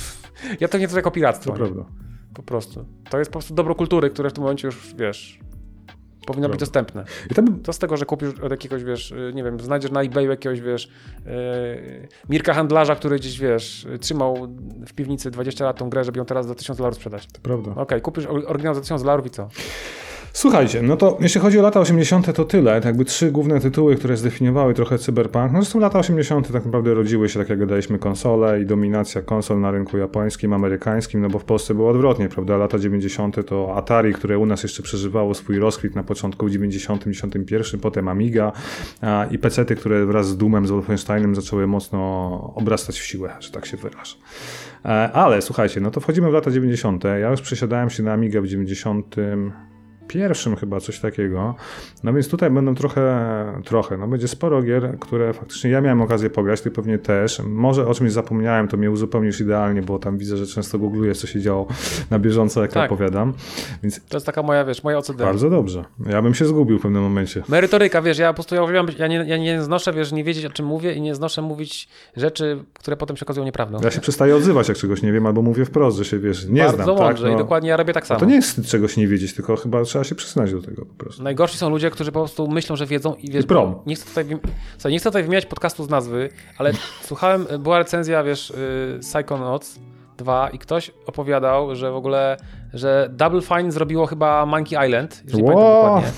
[0.61, 1.51] Ja to nie to jako piractwo.
[1.51, 1.65] to nie?
[1.65, 1.85] prawda.
[2.33, 2.85] Po prostu.
[3.09, 5.39] To jest po prostu dobro kultury, które w tym momencie już, wiesz,
[6.27, 7.05] powinno być dostępne.
[7.31, 10.29] I to z tego, że kupisz od jakiegoś, wiesz, y, nie wiem, znajdziesz na eBayu
[10.29, 10.89] jakiegoś, wiesz,
[11.25, 11.31] yy,
[12.29, 14.47] Mirka handlarza, który gdzieś, wiesz, trzymał
[14.87, 17.27] w piwnicy 20 lat tą grę, żeby ją teraz za 1000 dolarów sprzedać.
[17.27, 17.71] To prawda.
[17.75, 19.49] Okej, kupisz or- oryginał za 1000 dolarów i co?
[20.33, 22.81] Słuchajcie, no to jeśli chodzi o lata 80., to tyle.
[22.81, 25.51] To jakby trzy główne tytuły, które zdefiniowały trochę cyberpunk.
[25.51, 26.51] No zresztą lata 80.
[26.51, 31.21] tak naprawdę rodziły się, tak jak gadaliśmy, konsole i dominacja konsol na rynku japońskim, amerykańskim,
[31.21, 32.57] no bo w Polsce było odwrotnie, prawda?
[32.57, 33.45] Lata 90.
[33.45, 38.07] to Atari, które u nas jeszcze przeżywało swój rozkwit na początku w 90, 91, potem
[38.07, 38.51] Amiga
[39.01, 41.99] a, i pecety, które wraz z Doomem, z Wolfensteinem zaczęły mocno
[42.55, 44.15] obrastać w siłę, że tak się wyrażę.
[44.85, 47.03] E, Ale słuchajcie, no to wchodzimy w lata 90.
[47.03, 49.15] Ja już przesiadałem się na Amigę w 90
[50.07, 51.55] pierwszym chyba coś takiego.
[52.03, 53.27] No więc tutaj będą trochę,
[53.65, 57.41] trochę, no będzie sporo gier, które faktycznie ja miałem okazję pograć, ty pewnie też.
[57.47, 61.27] Może o czymś zapomniałem, to mnie uzupełnisz idealnie, bo tam widzę, że często googluję, co
[61.27, 61.67] się działo
[62.09, 62.91] na bieżąco, jak Tak.
[62.91, 63.33] opowiadam.
[63.83, 65.23] Więc To jest taka moja, wiesz, moja OCD.
[65.23, 65.85] bardzo dobrze.
[66.09, 67.43] Ja bym się zgubił w pewnym momencie.
[67.49, 70.45] Merytoryka, wiesz, ja po prostu ja, uwielbiam ja, nie, ja nie znoszę, wiesz, nie wiedzieć
[70.45, 73.79] o czym mówię i nie znoszę mówić rzeczy, które potem się okazują nieprawdą.
[73.83, 76.61] Ja się przestaję odzywać, jak czegoś nie wiem, albo mówię wprost, że się wiesz, nie
[76.61, 76.97] Bardzo znam.
[76.97, 77.05] Tak?
[77.05, 78.19] mądrze i dokładnie ja robię tak samo.
[78.19, 81.23] To nie jest czegoś nie wiedzieć, tylko chyba trzeba się przyznać do tego po prostu.
[81.23, 83.75] Najgorsi są ludzie, którzy po prostu myślą, że wiedzą i wiesz, I prom.
[83.85, 84.25] nie chcę tutaj,
[84.77, 86.71] słuchaj, nie chcę tutaj wymieniać podcastu z nazwy, ale
[87.07, 89.79] słuchałem, była recenzja, wiesz, y, Psychonauts
[90.17, 92.37] 2 i ktoś opowiadał, że w ogóle,
[92.73, 95.53] że Double Fine zrobiło chyba Monkey Island, jeżeli Wow.
[95.53, 96.11] pamiętam dokładnie.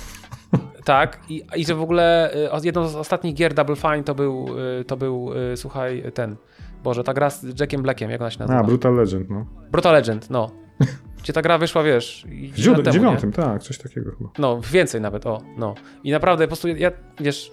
[0.86, 4.48] Tak, i, i że w ogóle y, jedną z ostatnich gier Double Fine to był,
[4.80, 6.36] y, to był, słuchaj, ten,
[6.84, 8.60] Boże, ta gra z Jackiem Blackiem, jak ona się nazywa?
[8.60, 9.46] A, Brutal Legend, no.
[9.72, 10.52] Brutal Legend, no.
[11.24, 12.60] Gdzie ta gra wyszła, wiesz, W
[12.92, 14.30] dziewiątym, tak, coś takiego chyba.
[14.38, 15.76] No, więcej nawet, o, no.
[16.04, 17.52] I naprawdę po prostu ja, wiesz,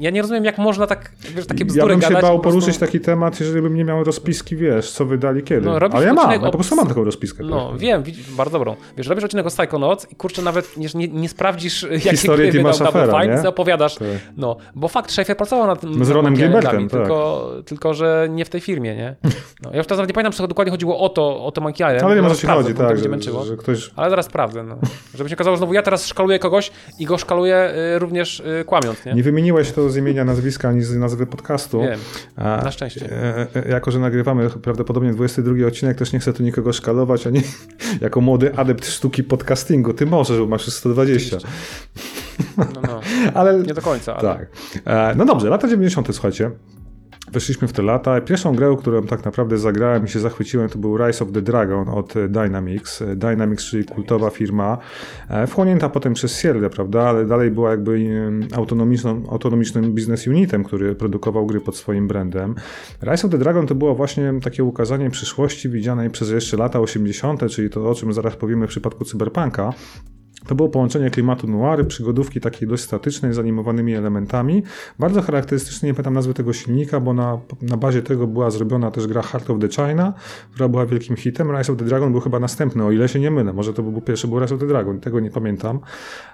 [0.00, 2.22] ja nie rozumiem, jak można tak, wiesz, takie Ja bzdury bym się gadać.
[2.22, 5.66] bał po prostu- poruszyć taki temat, jeżeli bym nie miał rozpiski, wiesz, co wydali kiedy.
[5.66, 7.44] No, Ale ja mam, ja o- po prostu mam taką rozpiskę.
[7.44, 7.78] No, tak.
[7.78, 8.02] wiem,
[8.36, 8.76] bardzo dobrą.
[8.96, 12.78] Wiesz, robisz odcinek o Psychonauts i kurczę, nawet nie, nie, sprawdzisz, jakie Historię gry wydał
[12.92, 13.94] Double Fine, co opowiadasz.
[13.94, 14.06] Tak.
[14.36, 15.98] No, bo fakt, Schaeffer pracował nad tym.
[15.98, 17.00] No z Ronem Gilbertem, tak.
[17.00, 19.16] tylko, tylko, że nie w tej firmie, nie?
[19.62, 21.86] No, ja już teraz nawet nie pamiętam, czy dokładnie chodziło o to, o to Monkey
[21.86, 22.02] Island.
[22.02, 23.44] Ale nie ma Zaraz co chodzi, tak, że, męczyło.
[23.44, 23.90] że ktoś...
[23.96, 24.78] Ale zaraz sprawdzę, no.
[25.14, 28.64] Żeby się okazało, że znowu ja teraz szkaluję kogoś i go szkaluję y, również y,
[28.66, 29.14] kłamiąc, nie?
[29.14, 31.80] Nie wymieniłeś to z imienia, nazwiska, ani z nazwy podcastu.
[31.80, 32.00] Wiem.
[32.36, 33.12] Na szczęście.
[33.12, 37.42] E, e, jako, że nagrywamy prawdopodobnie 22 odcinek, też nie chcę tu nikogo szkalować, ani
[38.00, 39.94] jako młody adept sztuki podcastingu.
[39.94, 41.36] Ty możesz, bo masz już 120.
[42.56, 43.00] No, no.
[43.40, 44.34] Ale Nie do końca, ale...
[44.34, 44.48] tak.
[44.84, 46.08] E, no dobrze, lata 90.
[46.12, 46.50] słuchajcie.
[47.34, 48.20] Weszliśmy w te lata.
[48.20, 51.88] Pierwszą grę, którą tak naprawdę zagrałem i się zachwyciłem, to był Rise of the Dragon
[51.88, 53.02] od e, Dynamics.
[53.02, 54.78] E, Dynamics, czyli kultowa firma,
[55.28, 58.04] e, wchłonięta potem przez Sierra, prawda, ale dalej była jakby
[58.56, 62.54] autonomiczną, autonomicznym business unitem, który produkował gry pod swoim brandem.
[63.02, 67.50] Rise of the Dragon to było właśnie takie ukazanie przyszłości widzianej przez jeszcze lata 80.,
[67.50, 69.72] czyli to, o czym zaraz powiemy w przypadku Cyberpunka.
[70.46, 74.62] To było połączenie klimatu noiry, przygodówki takiej dość statycznej z animowanymi elementami.
[74.98, 79.06] Bardzo charakterystyczny, nie pamiętam nazwy tego silnika, bo na, na bazie tego była zrobiona też
[79.06, 80.12] gra Heart of the China,
[80.52, 81.56] która była wielkim hitem.
[81.56, 83.52] Rise of the Dragon był chyba następny, o ile się nie mylę.
[83.52, 85.80] Może to był pierwszy, był Rise of the Dragon, tego nie pamiętam.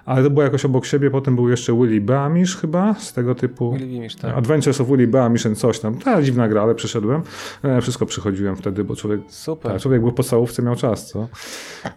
[0.05, 1.11] Ale to było jakoś obok siebie.
[1.11, 3.73] Potem był jeszcze Willy Beamish chyba, z tego typu...
[3.73, 4.37] Willy Beamish, tak.
[4.37, 5.95] Adventures of Willy Beamish and coś tam.
[5.95, 7.21] Ta dziwna gra, ale przeszedłem.
[7.63, 9.71] E, Wszystko przychodziłem wtedy, bo człowiek Super.
[9.71, 11.27] tak, człowiek był po całówce, miał czas, co?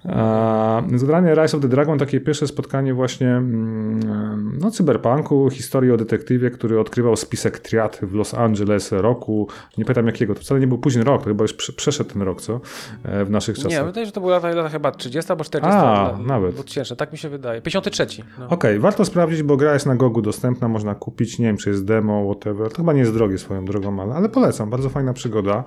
[0.08, 5.96] A, Zagranie Rise of the Dragon, takie pierwsze spotkanie właśnie mm, no, cyberpunku, historii o
[5.96, 10.66] detektywie, który odkrywał spisek triad w Los Angeles roku, nie pamiętam jakiego, to wcale nie
[10.66, 12.60] był późny rok, to chyba już prze- przeszedł ten rok, co?
[13.04, 13.70] E, W naszych czasach.
[13.72, 15.78] Nie, wydaje że to były lata, lata chyba 30 albo 40.
[15.78, 16.54] A, la- nawet.
[16.54, 17.62] 2000, tak mi się wydaje.
[17.62, 18.06] 53.
[18.38, 18.48] No.
[18.48, 21.84] Okej, warto sprawdzić, bo gra jest na Gogu dostępna, można kupić, nie wiem czy jest
[21.84, 22.70] demo, whatever.
[22.70, 25.64] To chyba nie jest drogie swoją drogą, ale, ale polecam, bardzo fajna przygoda.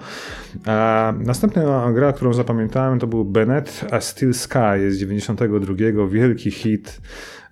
[0.67, 5.73] E, następna gra, którą zapamiętałem, to był Bennett A Steel Sky z 92,
[6.08, 7.02] wielki hit.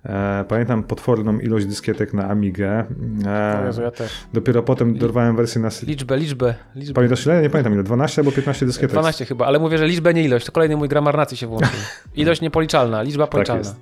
[0.04, 2.84] E, pamiętam potworną ilość dyskietek na Amigę.
[3.26, 4.12] E, Jezu, ja też.
[4.32, 5.68] dopiero potem dorwałem wersję na...
[5.82, 6.94] Liczbę, liczbę, liczbę.
[6.94, 7.42] Pamiętasz ile?
[7.42, 8.90] Nie pamiętam ile, 12 albo 15 dyskietek.
[8.90, 10.46] 12 chyba, ale mówię, że liczbę, nie ilość.
[10.46, 11.70] To kolejny mój gramar nacji się włączył.
[12.14, 13.58] Ilość niepoliczalna, liczba Tak policzalna.
[13.58, 13.76] jest.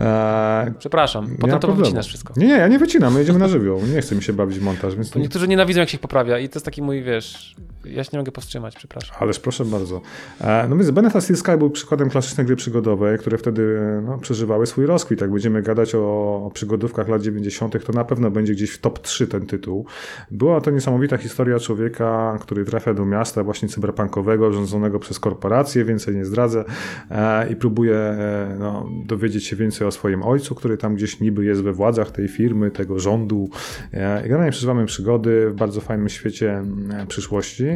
[0.00, 1.84] E, Przepraszam, potem to problemu.
[1.84, 2.34] wycinasz wszystko.
[2.36, 3.80] Nie, nie, ja nie wycinam, my jedziemy na żywioł.
[3.94, 5.14] Nie chce mi się bawić w montaż, więc...
[5.14, 8.18] Niektórzy nienawidzą, jak się ich poprawia i to jest taki mój, wiesz, ja się nie
[8.18, 9.16] mogę powstrzymać, przepraszam.
[9.20, 10.00] Ależ proszę bardzo.
[10.40, 14.18] E, No więc Benefit Steel Sky był przykładem klasycznej gry przygodowej, które wtedy e, no,
[14.18, 15.20] przeżywały swój rozkwit.
[15.20, 19.26] Jak będziemy gadać o, przygodówkach lat 90., to na pewno będzie gdzieś w top 3
[19.26, 19.86] ten tytuł.
[20.30, 26.16] Była to niesamowita historia człowieka, który trafia do miasta właśnie cyberpunkowego, rządzonego przez korporacje, więcej
[26.16, 26.64] nie zdradzę,
[27.10, 28.16] e, i próbuje
[28.58, 32.28] no, dowiedzieć się więcej o swoim ojcu, który tam gdzieś niby jest we władzach tej
[32.28, 33.48] firmy, tego rządu.
[33.92, 36.62] I generalnie przeżywamy przygody w bardzo fajnym świecie
[37.08, 37.69] przyszłości.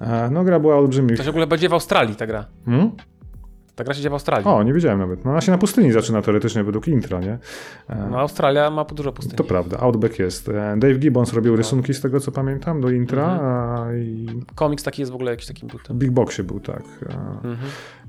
[0.00, 1.16] E, No gra była olbrzymich.
[1.16, 2.46] To się w ogóle będzie w Australii ta gra.
[2.66, 2.90] Hmm?
[3.74, 4.46] Ta gra się dzieje w Australii.
[4.48, 5.24] O, nie wiedziałem nawet.
[5.24, 7.38] No ona się na pustyni zaczyna teoretycznie według intra, nie?
[7.88, 9.36] E, No, Australia ma dużo pustyni.
[9.36, 10.48] To prawda, Outback jest.
[10.48, 15.02] E, Dave Gibbons robił rysunki z tego, co pamiętam, do intra a, i Komiks taki
[15.02, 15.98] jest w ogóle jakiś takim butem.
[15.98, 16.82] Big Boxie był, tak.
[17.44, 17.56] Mhm.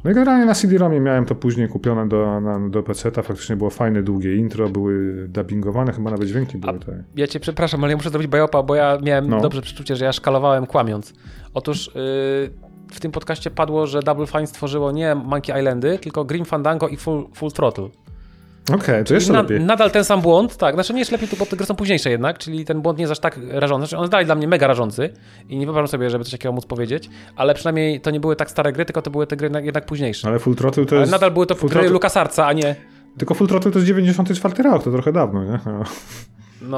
[0.04, 3.22] No i generalnie na CD-ROMie miałem to później kupione do, na, do PC-ta.
[3.22, 6.80] Faktycznie było fajne, długie intro, były dubbingowane, chyba nawet dźwięki były.
[6.80, 6.96] Tak.
[7.16, 9.42] Ja cię przepraszam, ale ja muszę zrobić bajopa, bo ja miałem No.
[9.42, 11.14] dobrze przeczucie, że ja szkalowałem kłamiąc.
[11.54, 11.92] Otóż yy,
[12.92, 16.98] w tym podcaście padło, że Double Fine stworzyło nie Monkey Islandy, tylko Grim Fandango i
[16.98, 17.90] Full, full Throttle.
[18.74, 19.60] Okej, to jeszcze Na, lepiej.
[19.62, 22.38] nadal ten sam błąd, tak, znaczy nie jest lepiej, bo te gry są późniejsze jednak,
[22.38, 24.68] czyli ten błąd nie jest aż tak rażący, znaczy on jest dalej dla mnie mega
[24.68, 25.10] rażący
[25.50, 28.50] i nie wyobrażam sobie, żeby coś takiego móc powiedzieć, ale przynajmniej to nie były tak
[28.52, 30.28] stare gry, tylko to były te gry na- jednak późniejsze.
[30.28, 31.12] Ale Full Throttle to Ale jest...
[31.12, 32.76] nadal były to Full gry LucasArtsa, a nie
[33.18, 35.60] Tylko Full Throttle to jest 94 rok, to trochę dawno, nie?
[35.66, 35.84] No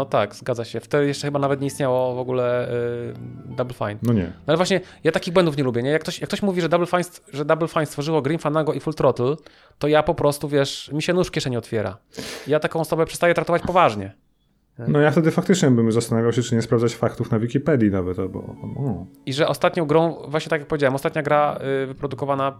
[0.06, 0.80] tak, zgadza się.
[0.80, 3.14] Wtedy jeszcze chyba nawet nie istniało w ogóle y,
[3.46, 3.96] Double Fine.
[4.02, 4.24] No nie.
[4.24, 5.90] No ale właśnie ja takich błędów nie lubię, nie?
[5.90, 8.80] Jak ktoś, jak ktoś mówi, że Double, Fine, że Double Fine stworzyło Grim Fandango i
[8.80, 9.36] Full Throttle,
[9.80, 11.98] to ja po prostu, wiesz, mi się nóż w kieszeni otwiera.
[12.48, 14.14] Ja taką osobę przestaję traktować poważnie.
[14.88, 18.40] No ja wtedy faktycznie bym zastanawiał się, czy nie sprawdzać faktów na Wikipedii nawet, albo...
[18.40, 19.06] O.
[19.26, 22.60] I że ostatnią grą, właśnie tak jak powiedziałem, ostatnia gra y, wyprodukowana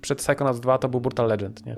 [0.00, 1.76] przed Psychonauts 2 to był Brutal Legend, nie?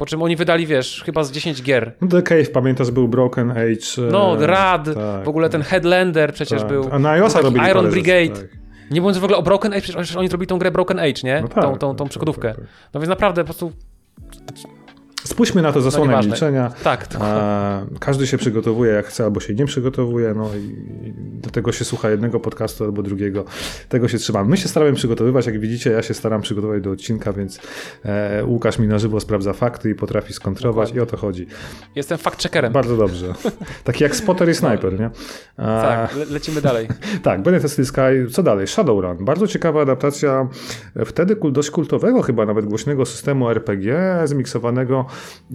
[0.00, 1.92] Po czym oni wydali, wiesz, chyba z 10 gier.
[2.00, 4.08] No The Cave, pamiętasz, był Broken Age.
[4.08, 6.68] e, No, Rad, tak, w ogóle ten Headlander przecież tak.
[6.68, 6.88] był.
[6.92, 8.40] A na iOSa robili Iron parę rzeczy, Brigade.
[8.40, 8.50] tak.
[8.90, 11.40] Nie mówiąc w ogóle o Broken Age, przecież oni zrobili tą grę Broken Age, nie?
[11.42, 12.48] No tak, tą, tą, tą tak, przygodówkę.
[12.48, 12.66] tak, tak.
[12.94, 13.72] No więc naprawdę po prostu,
[15.24, 16.72] Spójrzmy na to zasłonę No milczenia.
[16.84, 20.74] tak, A, każdy się przygotowuje jak chce, albo się nie przygotowuje, no i,
[21.16, 23.44] do tego się słucha jednego podcastu albo drugiego.
[23.88, 24.50] Tego się trzymamy.
[24.50, 27.60] My się staramy przygotowywać, jak widzicie, ja się staram przygotować do odcinka, więc
[28.04, 31.00] e, Łukasz mi na żywo sprawdza fakty i potrafi skontrować Dokładnie.
[31.00, 31.46] i o to chodzi.
[31.94, 32.72] jestem fact-checkerem.
[32.72, 33.34] Bardzo dobrze.
[33.84, 35.10] Taki jak spotter i sniper, nie?
[35.56, 36.88] Tak, le lecimy dalej.
[37.22, 38.66] Tak, Benefit Sky, co dalej?
[38.66, 39.24] Shadowrun.
[39.24, 40.48] Bardzo ciekawa adaptacja
[40.96, 45.06] e, wtedy dość kultowego, chyba nawet głośnego systemu RPG, zmiksowanego.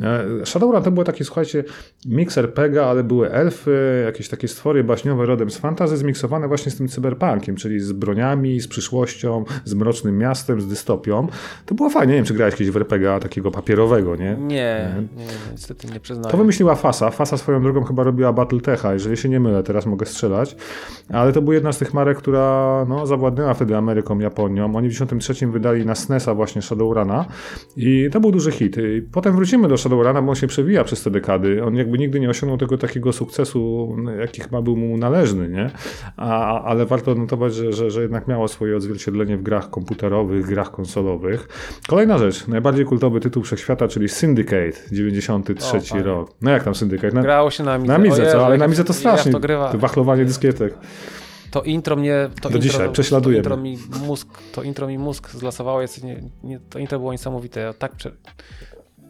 [0.01, 1.63] E, Shadowrun to było taki, słuchajcie,
[2.05, 6.77] miks RPG, ale były elfy, jakieś takie stwory baśniowe rodem z fantazy, zmiksowane właśnie z
[6.77, 11.27] tym cyberpunkiem, czyli z broniami, z przyszłością, z mrocznym miastem, z dystopią.
[11.65, 14.37] To było fajnie, nie wiem, czy grałeś kiedyś w RPG takiego papierowego, nie?
[14.39, 16.31] Nie, nie, nie niestety nie przyznaję.
[16.31, 17.09] To wymyśliła Fasa.
[17.09, 20.55] Fasa swoją drogą chyba robiła Battletecha, jeżeli się nie mylę, teraz mogę strzelać.
[21.09, 24.75] Ale to była jedna z tych marek, która no, zawładnęła wtedy Ameryką, Japonią.
[24.75, 27.25] Oni w 93 wydali na SNESa właśnie Shadowruna
[27.77, 28.75] i to był duży hit.
[29.11, 31.63] Potem wrócimy do Shadowruna, bo on się przewija przez te dekady.
[31.63, 35.69] On jakby nigdy nie osiągnął tego takiego sukcesu, no, jaki chyba był mu należny, nie?
[36.17, 40.71] A, ale warto odnotować, że, że, że jednak miało swoje odzwierciedlenie w grach komputerowych, grach
[40.71, 41.47] konsolowych.
[41.87, 46.31] Kolejna rzecz, najbardziej kultowy tytuł wszechświata, czyli Syndicate, 93 O, rok.
[46.41, 47.15] No jak tam Syndicate?
[47.15, 47.93] Na, Grało się na Midze.
[47.93, 48.45] na Midze, co?
[48.45, 49.29] Ale na Midze to strasznie.
[49.29, 49.71] Ja to grywa.
[49.71, 50.73] To wachlowanie dyskietek.
[51.51, 52.29] To intro mnie.
[52.41, 53.77] To Do intro, dzisiaj, prześladuje To intro, mi
[54.07, 55.81] mózg, to intro mi mózg zlasowało.
[55.81, 57.59] Jest, nie, nie, to intro było niesamowite.
[57.59, 58.11] Ja tak prze...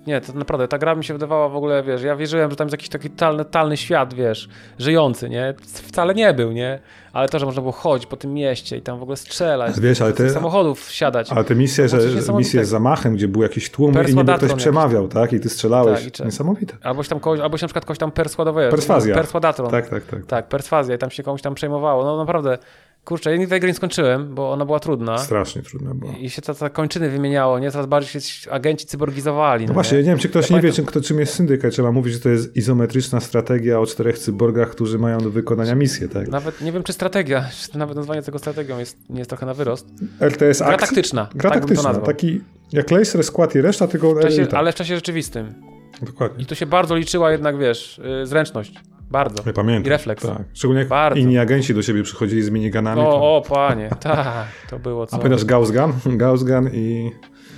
[0.08, 2.66] Nie, to naprawdę, ta gra mi się wydawała w ogóle, wiesz, ja wierzyłem, że tam
[2.68, 4.50] jest jakiś taki talny, talny świat, wiesz,
[4.80, 5.54] żyjący, nie?
[5.64, 6.80] Wcale nie był, nie?
[7.14, 10.02] Ale to, że można było chodzić po tym mieście i tam w ogóle strzelać, Wiesz,
[10.02, 11.32] ale te- samochodów wsiadać.
[11.32, 12.38] Ale te misje, że niesamowitego.
[12.38, 15.34] misje z zamachem, gdzie był jakiś tłum i niby ktoś przemawiał, tak?
[15.34, 16.04] I ty strzelałeś.
[16.04, 16.78] Tak, i Niesamowite.
[16.84, 18.72] Alboś tam kogoś, alboś na przykład kogoś tam persładować.
[18.72, 19.16] Perswazja.
[19.16, 19.72] Perswadatron.
[19.72, 20.26] Tak, tak, tak.
[20.26, 22.04] Tak, perswazja i tam się komuś tam przejmowało.
[22.04, 22.58] No naprawdę,
[23.06, 25.18] kurczę, ja nigdy tej gry nie skończyłem, bo ona była trudna.
[25.18, 26.12] Strasznie trudne było.
[26.20, 27.72] I się te, te kończyny wymieniało, nie?
[27.72, 29.66] Coraz bardziej się agenci cyborgizowali.
[29.66, 30.04] No właśnie, nie?
[30.04, 31.72] nie wiem, czy ktoś Ja nie wie, pamiętam- czym, kto, czym jest syndykat.
[31.72, 36.10] Trzeba mówić, że to jest izometryczna strategia o czterech cyborgach, którzy mają do wykonania misję,
[36.10, 36.28] tak?
[36.28, 39.54] Nawet nie wiem, czy strategia, czy nawet nazwanie tego strategią jest, nie jest trochę na
[39.54, 39.88] wyrost.
[40.20, 40.88] RTS Gra akcji.
[40.88, 41.30] taktyczna.
[41.36, 42.42] Gra tak taktyczna, taki
[42.72, 45.54] jak laser, skład i reszta, tylko W czasie, ale w czasie rzeczywistym.
[46.02, 46.44] Dokładnie.
[46.44, 48.74] I tu się bardzo liczyła jednak, wiesz, yy, zręczność.
[49.16, 49.44] Bardzo.
[49.46, 49.86] Ja pamiętam.
[49.86, 50.26] I refleks.
[50.26, 50.42] Tak.
[50.54, 51.20] Szczególnie jak Bardzo.
[51.20, 53.02] inni agenci do siebie przychodzili z miniganami.
[53.02, 53.08] to...
[53.08, 55.16] O, o, panie, tak, to było co.
[55.16, 56.18] A pamiętasz Gauss Gun?
[56.18, 57.12] Gauss Gun i...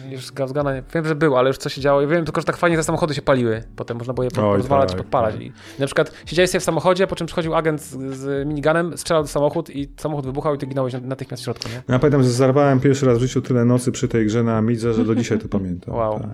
[0.07, 2.01] Już z Gaussgana wiem, że był, ale już co się działo.
[2.01, 3.63] I wiem tylko, że tak fajnie te samochody się paliły.
[3.75, 5.33] Potem można było je po- rozwalać, tak, podpalać.
[5.33, 5.43] tak.
[5.43, 9.23] I na przykład siedziałeś sobie w samochodzie, po czym przychodził agent z, z miniganem, strzelał
[9.23, 11.93] do samochód i samochód wybuchał i ty ginąłeś natychmiast w środku, nie?
[11.93, 14.93] Ja pamiętam, że zarwałem pierwszy raz w życiu tyle nocy przy tej grze na Amidze,
[14.93, 15.95] że do dzisiaj to pamiętam.
[15.97, 16.19] Wow.
[16.19, 16.27] Tak.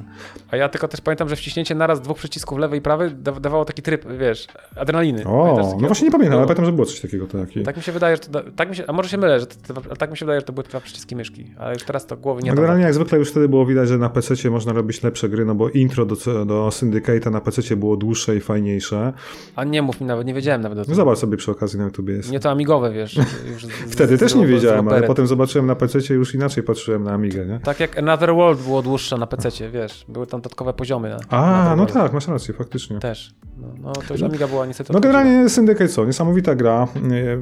[0.51, 3.65] A ja tylko też pamiętam, że wciśnięcie naraz dwóch przycisków lewej i prawej da dawało
[3.65, 5.23] taki tryb, wiesz, adrenaliny.
[5.23, 5.81] Pamiętasz O, takiego?
[5.81, 6.47] no właśnie nie pamiętam, ale Było.
[6.47, 7.27] pamiętam, że było coś takiego.
[7.27, 7.57] Tak.
[7.57, 7.63] I...
[7.63, 9.95] Tak mi się wydaje, że to, tak mi się, a może się mylę, że to,
[9.97, 12.41] tak mi się wydaje, że to były dwa przyciski myszki, ale już teraz to głowy
[12.41, 15.29] nie No generalnie jak zwykle już wtedy było widać, że na PC można robić lepsze
[15.29, 19.13] gry, no bo intro do, do Syndicate'a na PC było dłuższe i fajniejsze.
[19.55, 20.95] A nie mów mi nawet, nie wiedziałem nawet o No tym.
[20.95, 22.31] zobacz sobie przy okazji na YouTubie jest.
[22.31, 23.15] Nie to amigowe, wiesz.
[23.53, 27.03] Już Wtedy z, też z- nie wiedziałem, ale potem zobaczyłem na PC już inaczej patrzyłem
[27.03, 27.59] na Amigę, nie?
[27.59, 30.05] Tak jak Another World było dłuższe na PC, wiesz.
[30.09, 31.09] Były tam dodatkowe poziomy.
[31.09, 31.93] Na, A, Another no World.
[31.93, 32.99] tak, masz rację, faktycznie.
[32.99, 33.35] Też.
[33.57, 36.05] No, no to już Amiga była niestety No generalnie Syndicate co?
[36.05, 36.87] Niesamowita gra.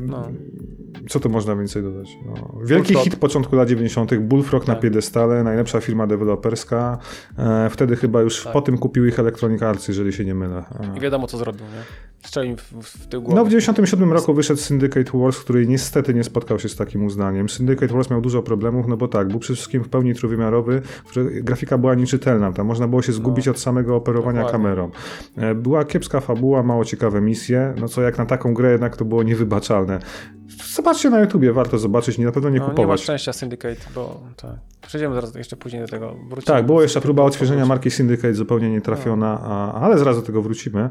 [0.08, 0.28] No.
[1.10, 2.10] Co tu można więcej dodać?
[2.26, 2.34] No,
[2.66, 3.04] wielki Bullfrog.
[3.04, 4.18] hit początku lat 90.
[4.18, 4.84] Bullfrog na Tak.
[4.84, 6.98] piedestale, najlepsza firma deweloperska.
[7.38, 8.54] E, wtedy chyba już Tak.
[8.54, 10.64] po tym kupił ich Electronic Arts, jeżeli się nie mylę.
[10.94, 11.82] E, I wiadomo, co zrobił, nie?
[12.28, 13.36] Strzelił w, w, tył głowy.
[13.36, 17.50] No w 97 roku wyszedł Syndicate Wars, który niestety nie spotkał się z takim uznaniem.
[17.50, 20.82] Syndicate Wars miał dużo problemów, no bo tak, był przede wszystkim w pełni trójwymiarowy,
[21.44, 24.46] grafika była nieczytelna, tam można było się zgubić od samego operowania No.
[24.46, 24.68] Dokładnie.
[24.70, 24.92] kamerą.
[25.38, 29.06] E, Była kiepska fabuła, mało ciekawe misje, no co jak na taką grę jednak to
[29.06, 30.00] było niewybaczalne.
[30.76, 33.02] Zobaczcie na YouTubie, warto zobaczyć, nie na pewno nie no, nie ma kupować.
[33.02, 34.52] szczęścia Syndicate, bo tak.
[34.88, 36.08] Przejdziemy zaraz jeszcze później do tego.
[36.30, 36.56] Wrócimy.
[36.56, 40.90] Tak, była jeszcze próba odświeżenia marki Syndicate, zupełnie nietrafiona, a, ale zaraz do tego wrócimy.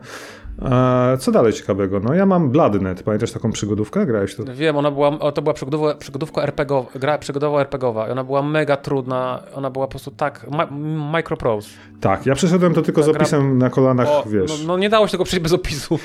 [0.62, 2.00] E, co dalej ciekawego?
[2.00, 4.06] No ja mam Bloodnet, pamiętasz taką przygodówkę?
[4.06, 4.42] Grałeś to?
[4.54, 8.76] Wiem, ona była, to była przygodowa, przygodówka RPGowa, gra przygodowa RPGowa i ona była mega
[8.76, 10.66] trudna, ona była po prostu tak, ma,
[11.12, 11.68] microprose.
[12.00, 14.50] Tak, ja przeszedłem to tylko z Ta gra- opisem na kolanach, O, wiesz.
[14.60, 15.98] no, no nie dało się tego przejść bez opisu.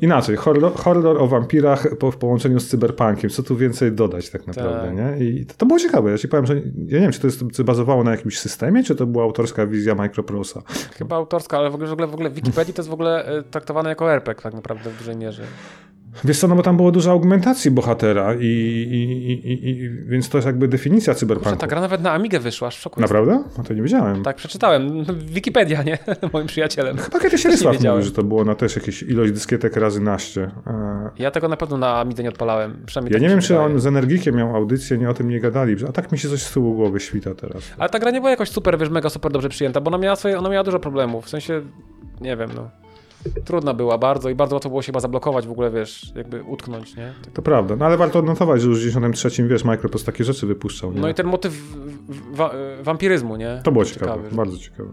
[0.00, 3.30] Inaczej, horror, horror o wampirach po, w połączeniu z cyberpunkiem.
[3.30, 5.18] Co tu więcej dodać tak naprawdę, Tak.
[5.20, 5.26] nie?
[5.26, 6.10] I to, to było ciekawe.
[6.10, 8.84] Ja ci powiem, że ja nie wiem, czy to jest czy bazowało na jakimś systemie,
[8.84, 10.62] czy to była autorska wizja Microprosa.
[10.98, 13.24] Chyba autorska, ale w ogóle, w ogóle, w ogóle w Wikipedii to jest w ogóle
[13.24, 15.42] e, traktowane jako RPG tak naprawdę w dużej mierze.
[16.24, 20.38] Wiesz co, no bo tam było dużo augmentacji bohatera i, i, i, i, więc to
[20.38, 21.58] jest jakby definicja Kurczę, cyberpunku.
[21.58, 22.88] ta gra nawet na Amigę wyszła, aż.
[22.96, 23.44] Naprawdę?
[23.58, 24.22] No to nie wiedziałem.
[24.22, 25.04] Tak, przeczytałem.
[25.26, 25.98] Wikipedia, nie?
[26.32, 26.96] Moim przyjacielem.
[26.96, 27.76] Chyba kiedyś wiedziałem.
[27.82, 30.50] mówił, że to było na też jakieś ilość dyskietek razy naście.
[30.66, 32.82] E, Ja tego na pewno na Amidze nie odpalałem.
[32.86, 35.40] Przynajmniej Ja tak nie wiem, czy on z Energikiem miał audycję, nie o tym nie
[35.40, 35.76] gadali.
[35.88, 37.62] A tak mi się coś z tyłu głowy świta teraz.
[37.78, 40.16] Ale ta gra nie była jakoś super, wiesz, mega super dobrze przyjęta, bo ona miała,
[40.16, 41.24] swoje, ona miała dużo problemów.
[41.24, 41.62] W sensie,
[42.20, 42.70] nie wiem, no.
[43.44, 46.96] Trudna była bardzo i bardzo łatwo było się chyba zablokować w ogóle, wiesz, jakby utknąć,
[46.96, 47.12] nie?
[47.34, 50.92] To prawda, no ale warto odnotować, że już w 93 wiesz, Microprose takie rzeczy wypuszczał.
[50.92, 51.00] Nie?
[51.00, 51.62] No i ten motyw
[52.32, 53.60] wa- wampiryzmu, nie?
[53.64, 54.88] To było ciekawe, że- bardzo ciekawe.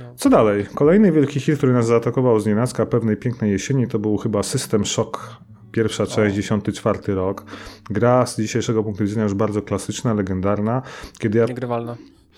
[0.00, 0.06] No.
[0.16, 0.66] Co dalej?
[0.74, 4.84] Kolejny wielki hit, który nas zaatakował z nienacka pewnej pięknej jesieni, to był chyba System
[4.86, 5.36] Shock.
[5.72, 7.44] Pierwsza część, 94 rok.
[7.90, 10.82] Gra z dzisiejszego punktu widzenia już bardzo klasyczna, legendarna.
[11.18, 11.44] Kiedy ja...
[11.44, 11.96] Niegrywalna.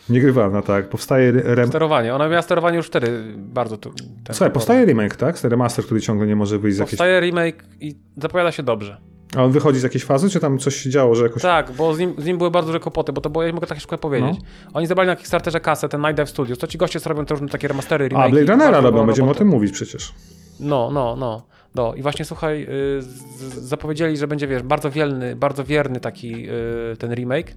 [0.08, 0.88] Niegrywalna, tak.
[0.88, 1.68] Powstaje rem...
[1.68, 2.14] Sterowanie.
[2.14, 3.92] Ona miała sterowanie już wtedy bardzo tu.
[4.32, 5.42] Słuchaj, powstaje remake, tak?
[5.44, 6.90] Remaster, który ciągle nie może wyjść z jakiejś...
[6.90, 8.96] Powstaje remake i zapowiada się dobrze.
[9.36, 11.42] A on wychodzi z jakiejś fazy, czy tam coś się działo, że jakoś...
[11.42, 13.66] Tak, bo z nim, z nim były bardzo duże kłopoty, bo to było, ja mogę
[13.66, 14.36] tak szybko powiedzieć.
[14.38, 14.70] No.
[14.74, 17.34] Oni zebrali na Kickstarterze kasę, ten Night Dive Studios, to ci goście co robią te
[17.34, 18.30] różne takie remastery, A, remake.
[18.30, 20.12] Blade Runnera robią, będziemy o tym mówić przecież.
[20.60, 21.46] No, no, no.
[21.74, 22.62] No i właśnie słuchaj,
[22.98, 27.54] y, z- zapowiedzieli, że będzie, wiesz, bardzo wierny, bardzo wierny taki y, ten remake,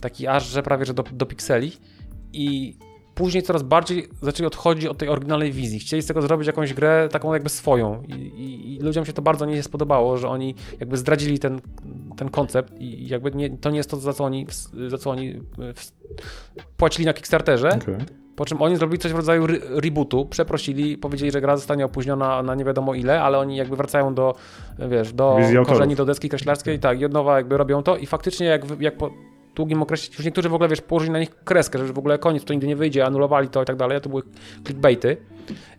[0.00, 1.72] taki aż, że prawie, że do, do pikseli.
[2.32, 2.76] I
[3.14, 5.78] później coraz bardziej zaczęli odchodzić od tej oryginalnej wizji.
[5.78, 8.02] Chcieli z tego zrobić jakąś grę taką jakby swoją.
[8.02, 11.60] I, i, i ludziom się to bardzo nie spodobało, że oni jakby zdradzili ten,
[12.16, 14.46] ten koncept i jakby nie, to nie jest to, za co oni,
[14.88, 15.40] za co oni y,
[15.74, 15.92] w-
[16.76, 17.94] płacili na Kickstarterze, Okej.
[18.36, 22.42] po czym oni zrobili coś w rodzaju re- rebootu, przeprosili, powiedzieli, że gra zostanie opóźniona
[22.42, 24.34] na nie wiadomo ile, ale oni jakby wracają do,
[24.90, 25.36] wiesz, do
[25.66, 27.96] korzeni, do deski kreślarskiej, tak, i od nowa jakby robią to.
[27.96, 29.10] I faktycznie jak, jak po
[29.56, 32.44] długim okresie, już niektórzy w ogóle, wiesz, położyli na nich kreskę, że w ogóle koniec,
[32.44, 34.22] to nigdy nie wyjdzie, anulowali to i tak dalej, to były
[34.64, 35.16] clickbaity.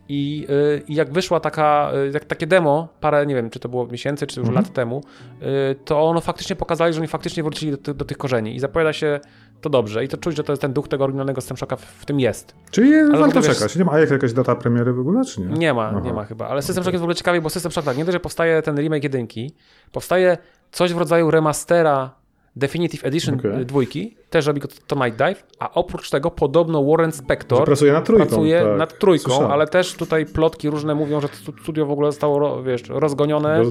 [0.09, 3.69] I, yy, I jak wyszła taka, yy, jak, takie demo, parę, nie wiem, czy to
[3.69, 4.65] było miesięcy, czy już Mhm.
[4.65, 5.03] lat temu,
[5.41, 5.47] yy,
[5.85, 9.19] to ono faktycznie pokazali, że oni faktycznie wrócili do, do tych korzeni i zapowiada się
[9.61, 12.05] to dobrze i to czuć, że to jest ten duch tego oryginalnego System w, w
[12.05, 12.55] tym jest.
[12.71, 13.75] Czyli warto wiesz- czekać.
[13.75, 15.47] Nie ma, a jak jakaś data premiery w ogóle, czy nie?
[15.47, 15.99] Nie ma, Aha.
[16.03, 18.05] nie ma chyba, ale System Shock jest w ogóle ciekawy, bo System Shock tak, nie
[18.05, 19.51] dość, że powstaje ten remake jedynki,
[19.91, 20.37] powstaje
[20.71, 22.11] coś w rodzaju remastera
[22.57, 23.61] Definitive Edition Okej.
[23.61, 27.93] y, dwójki, też robi go to Night Dive, a oprócz tego podobno Warren Spector pracuje
[27.93, 28.27] nad trójką.
[28.27, 28.77] pracuje tak.
[28.77, 29.51] nad trójką, Słyszałem.
[29.51, 33.65] ale też tutaj plotki różne mówią, że stu- studio w ogóle zostało wiesz, rozgonione,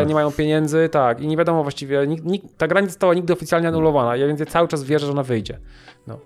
[0.00, 3.14] że nie mają pieniędzy, tak, i nie wiadomo właściwie, nikt, nikt, ta gra nie została
[3.14, 5.58] nigdy oficjalnie anulowana, ja więc ja cały czas wierzę, że ona wyjdzie.
[6.06, 6.18] No.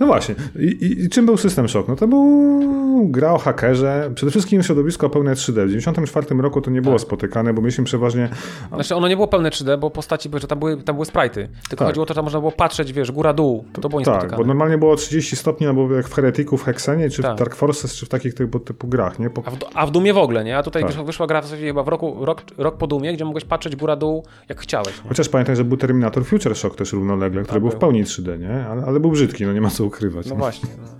[0.00, 0.34] No właśnie.
[0.58, 1.88] I, i, I czym był System Shock?
[1.88, 4.10] No to był gra o hakerze.
[4.14, 5.38] Przede wszystkim środowisko pełne 3D.
[5.38, 7.02] W 1994 roku to nie było Tak.
[7.02, 8.28] spotykane, bo mieliśmy przeważnie...
[8.74, 11.48] Znaczy ono nie było pełne 3D, bo postaci, były, że tam były, tam były sprite'y.
[11.68, 11.88] Tylko Tak.
[11.88, 13.64] chodziło o to, że tam można było patrzeć, wiesz, góra-dół.
[13.72, 14.42] To, to było Tak, niespotykane.
[14.42, 17.36] bo normalnie było 30 stopni, albo jak w Heretiku, w Hexenie, czy Tak.
[17.36, 19.30] w Dark Forces, czy w takich typu, typu grach, nie?
[19.30, 19.42] Po...
[19.46, 20.58] A w, a w Dumie w ogóle, nie?
[20.58, 21.04] A tutaj Tak.
[21.04, 24.24] wyszła, gra w zasadzie chyba w roku, rok, rok po Dumie, gdzie mogłeś patrzeć góra-dół
[24.48, 25.02] jak chciałeś.
[25.04, 25.08] Nie?
[25.08, 27.80] Chociaż pamiętaj, że był Terminator Future Shock też równolegle, który był w był.
[27.80, 28.66] pełni 3D, nie?
[28.66, 30.26] Ale, ale był brzydki, no nie ma co ukrywać.
[30.26, 30.38] No nie?
[30.38, 30.68] właśnie.
[30.82, 30.98] No.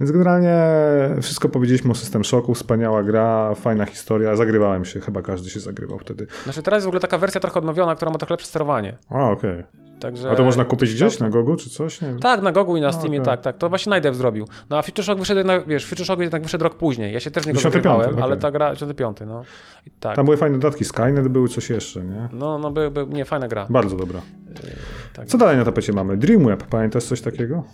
[0.00, 0.56] Więc generalnie
[1.22, 5.98] wszystko powiedzieliśmy o System Shocku, wspaniała gra, fajna historia, zagrywałem się, chyba każdy się zagrywał
[5.98, 6.26] wtedy.
[6.44, 8.96] Znaczy teraz jest w ogóle taka wersja trochę odnowiona, która ma trochę lepsze sterowanie.
[9.08, 9.64] A, okej.
[10.00, 10.30] Także...
[10.30, 12.00] A to można kupić gdzieś na Gogu, czy coś?
[12.00, 12.16] Nie.
[12.20, 13.26] Tak, na Gogu i na Steamie, okej.
[13.26, 13.58] tak, tak.
[13.58, 14.48] To właśnie Najdev zrobił.
[14.70, 17.12] No a Future Shock wyszedł jednak, wiesz, Future Shock jednak wyszedł rok później.
[17.14, 18.22] Ja się też 95, zagrywałem, okej.
[18.22, 19.42] ale ta gra, 95, no.
[19.86, 20.16] I tak.
[20.16, 22.28] Tam były fajne dodatki, Skynet były coś jeszcze, nie?
[22.32, 23.66] No, no, by, by, nie, fajna gra.
[23.70, 24.20] Bardzo dobra.
[25.12, 26.16] Tak, Co dalej na tapecie mamy?
[26.16, 27.64] Dreamweb, pamiętasz coś takiego?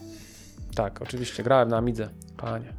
[0.75, 2.73] tak, oczywiście, grałem na Amidze, panie.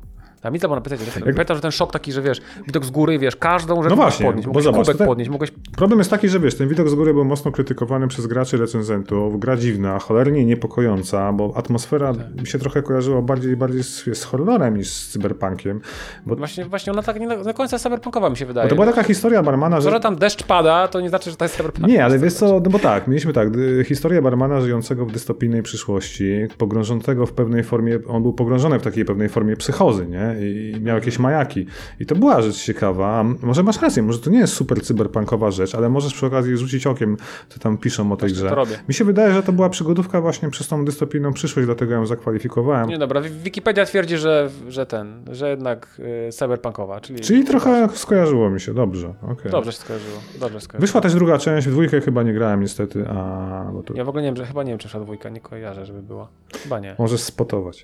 [0.45, 0.97] Na Amidze, bo na PC.
[1.19, 4.25] Pamiętam, że ten szok taki, że wiesz, widok z góry, wiesz, każdą rzecz No właśnie,
[4.25, 4.47] podnieść.
[4.47, 5.51] Mogłeś zobacz, kubek podnieść, mogłeś...
[5.77, 9.39] Problem jest taki, że wiesz, ten widok z góry był mocno krytykowany przez graczy recenzentów,
[9.39, 12.41] gra dziwna, cholernie niepokojąca, bo atmosfera Tak.
[12.41, 15.81] mi się trochę kojarzyła bardziej bardziej z, z horrorem niż z cyberpunkiem.
[16.25, 18.65] Bo, Właśnie, właśnie ona tak nie na, na końcu cyberpunkowa mi się wydaje.
[18.65, 19.91] bo to była taka historia barmana, To, że...
[19.91, 21.87] że tam deszcz pada, to nie znaczy, że to jest cyberpunk.
[21.87, 23.49] Nie, ale wiesz co, no bo tak, mieliśmy tak,
[23.85, 29.05] historię barmana żyjącego w dystopijnej przyszłości, pogrążonego w pewnej formie, on był pogrążony w takiej
[29.05, 30.34] pewnej formie psychozy, nie?
[30.39, 30.47] Nie?
[30.75, 31.65] I miał jakieś majaki.
[31.99, 33.23] I to była rzecz ciekawa.
[33.41, 36.87] Może masz rację, może to nie jest super cyberpunkowa rzecz, ale możesz przy okazji rzucić
[36.87, 37.17] okiem,
[37.49, 38.49] co tam piszą o tej grze.
[38.49, 38.75] to robię.
[38.87, 42.89] Mi się wydaje, że to była przygodówka właśnie przez tą dystopijną przyszłość, dlatego ją zakwalifikowałem.
[42.89, 45.87] Nie dobra, Wi- Wikipedia twierdzi, że, że ten, że jednak
[46.27, 47.19] y, cyberpunkowa, czyli...
[47.19, 49.13] Czyli trochę skojarzyło mi się, dobrze.
[49.31, 49.51] okej.
[49.51, 50.81] Dobrze się skojarzyło, dobrze skojarzyło.
[50.81, 54.09] Wyszła też druga część, w dwójkę chyba nie grałem niestety, a bo to Ja w
[54.09, 56.27] ogóle nie wiem, że chyba nie wiem, czy wyszła dwójka, nie kojarzę, żeby była.
[56.63, 56.95] Chyba nie.
[56.99, 57.83] możesz spotować.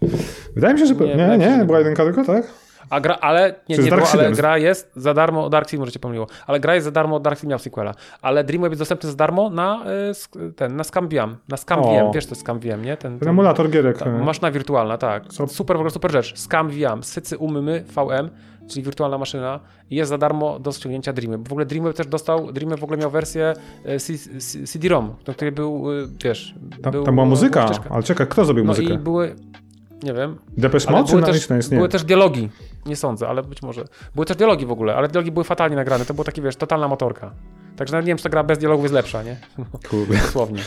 [0.56, 1.84] Wydaje mi się, że Nie, nie, nie, że była nie.
[1.84, 2.41] jedynka tylko, tak?
[2.89, 6.00] A gra, ale nie, nie było, ale gra jest za darmo, Dark Seed może cię
[6.00, 9.16] pomyliło, ale gra jest za darmo, Dark Seed miał sequela, ale Dreamweb jest dostępny za
[9.16, 9.84] darmo na
[10.50, 12.12] y, ten, na ScamVM, na ScamVM, O.
[12.14, 12.98] wiesz to ScamVM, nie?
[12.98, 13.98] Ten, Ten ten, emulator gierek.
[13.98, 15.28] ta, maszyna wirtualna, tak.
[15.28, 15.48] Co?
[15.48, 16.38] Super, w ogóle super rzecz.
[16.39, 18.30] ScamVM, sycy umymy VM,
[18.70, 21.48] czyli wirtualna maszyna jest za darmo do ściągnięcia Dreamweb.
[21.50, 23.54] W ogóle Dreamweb też dostał, Dreamweb w ogóle miał wersję
[23.86, 28.46] y, CD-ROM, na której był, y, wiesz, Tam, był, tam była muzyka, ale czekaj, kto
[28.46, 28.94] zrobił No muzykę?
[28.94, 29.36] i były,
[30.04, 31.72] nie wiem, Depeche Mode czy też, jest?
[31.72, 31.78] Nie.
[31.78, 32.49] były też dialogi.
[32.86, 33.84] Nie sądzę, ale być może.
[34.16, 36.06] Były też dialogi w ogóle, ale dialogi były fatalnie nagrane.
[36.06, 37.32] To było takie, wiesz, totalna motorka.
[37.76, 39.38] Także nawet nie wiem, czy ta gra bez dialogów jest lepsza, nie?
[39.89, 40.14] Kurde.
[40.18, 40.62] Dosłownie.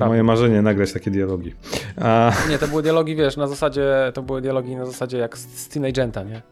[0.00, 1.54] A, moje marzenie nagrać takie dialogi.
[2.00, 5.58] A, Nie, to były dialogi, wiesz, na zasadzie, to były dialogi na zasadzie jak z,
[5.58, 6.30] z Teen Agenta, nie?
[6.30, 6.42] Nie.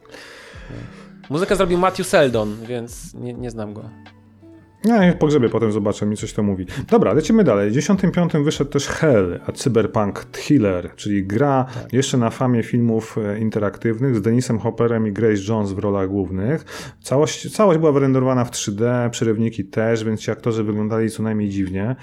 [1.30, 3.84] Muzykę zrobił Matthew Seldon, więc nie, nie znam go.
[4.84, 6.66] Nie, po grzebie potem zobaczę, mi coś to mówi.
[6.90, 7.70] Dobra, lecimy dalej.
[7.70, 11.92] W 95 wyszedł też Hell, a Cyberpunk Thriller, czyli gra Tak.
[11.92, 16.64] jeszcze na famie filmów e, interaktywnych z Denisem Hopperem i Grace Jones w rolach głównych.
[17.02, 21.96] Całość, całość była wyrenderowana w 3D, przerywniki też, więc ci aktorzy wyglądali co najmniej dziwnie.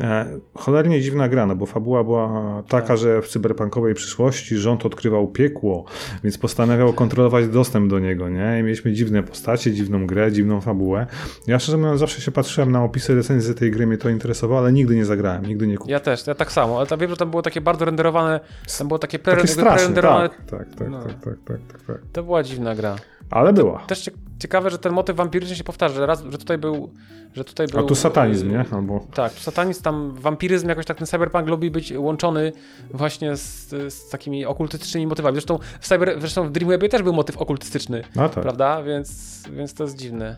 [0.00, 2.96] E, cholernie dziwna gra, no bo fabuła była taka, Tak.
[2.98, 5.84] że w cyberpunkowej przyszłości rząd odkrywał piekło,
[6.24, 8.56] więc postanawiał kontrolować dostęp do niego, nie?
[8.60, 11.06] I mieliśmy dziwne postacie, dziwną grę, dziwną fabułę.
[11.46, 14.96] Ja szczerze mówiąc zawsze patrzyłem na opisy recenzji tej gry, mnie to interesowało, ale nigdy
[14.96, 15.92] nie zagrałem, nigdy nie kupiłem.
[15.92, 18.40] Ja też, ja tak samo, ale tam wiem, że tam było takie bardzo renderowane,
[18.78, 20.28] tam było takie, pre, Takie straszne, prerenderowane.
[20.28, 21.02] tak, tak, tak, No.
[21.02, 21.96] tak, tak, tak, tak, tak.
[22.12, 22.96] To była dziwna gra.
[23.30, 23.78] Ale była.
[23.86, 24.10] Też
[24.44, 26.90] ciekawe, że ten motyw wampiryczny się powtarza, że, raz, że tutaj był,
[27.34, 27.80] że tutaj był...
[27.80, 28.64] A tu satanizm, y, nie?
[28.72, 29.06] Albo...
[29.14, 32.52] Tak, satanizm, tam wampiryzm, jakoś tak ten cyberpunk lubi być łączony
[32.90, 35.34] właśnie z, z takimi okultystycznymi motywami.
[35.34, 38.42] Zresztą w, cyber, zresztą w Dreamwebie też był motyw okultystyczny, No tak.
[38.42, 38.82] prawda?
[38.82, 40.36] Więc, więc to jest dziwne.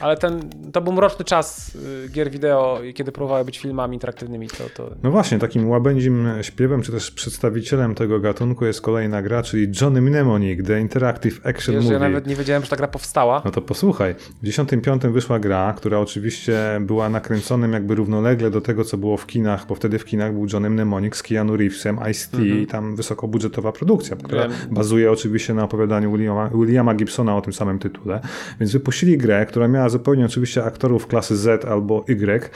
[0.00, 4.64] Ale ten, to był mroczny czas y, gier wideo, kiedy próbowały być filmami interaktywnymi, to...
[4.76, 4.90] to...
[5.02, 10.00] No właśnie, takim łabędzim śpiewem, czy też przedstawicielem tego gatunku jest kolejna gra, czyli Johnny
[10.02, 11.94] Mnemonic, The Interactive Action Wiesz, Movie.
[11.94, 13.41] ja nawet nie wiedziałem, że ta gra powstała.
[13.44, 14.14] No to posłuchaj.
[14.14, 19.26] W 95 wyszła gra, która oczywiście była nakręconym jakby równolegle do tego, co było w
[19.26, 22.66] kinach, bo wtedy w kinach był Johnny Mnemonic z Keanu Reevesem, Ice-T, Mhm.
[22.66, 24.52] tam wysokobudżetowa produkcja, która Wiem.
[24.70, 28.20] bazuje oczywiście na opowiadaniu Williama, Williama Gibsona o tym samym tytule.
[28.60, 32.50] Więc wypuścili grę, która miała zupełnie oczywiście aktorów klasy Z albo Y.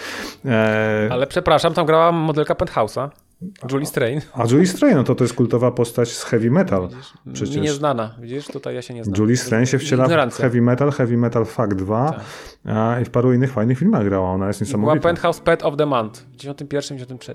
[0.45, 3.09] E, Ale przepraszam, tam grała modelka Penthouse'a,
[3.73, 4.21] Julie Strain.
[4.35, 6.89] A Julie Strain, no to to jest kultowa postać z heavy metal.
[7.27, 7.57] Mi Przecież.
[7.57, 8.47] nieznana, widzisz?
[8.47, 9.21] Tutaj ja się nie znam.
[9.21, 12.13] Julie Strain się wciela w heavy metal, heavy metal Fuck 2
[12.65, 13.03] Tak.
[13.03, 14.31] i w paru innych fajnych filmach grała.
[14.31, 15.09] Ona jest Była niesamowita.
[15.09, 17.35] Penthouse Pet of the Month w 91 93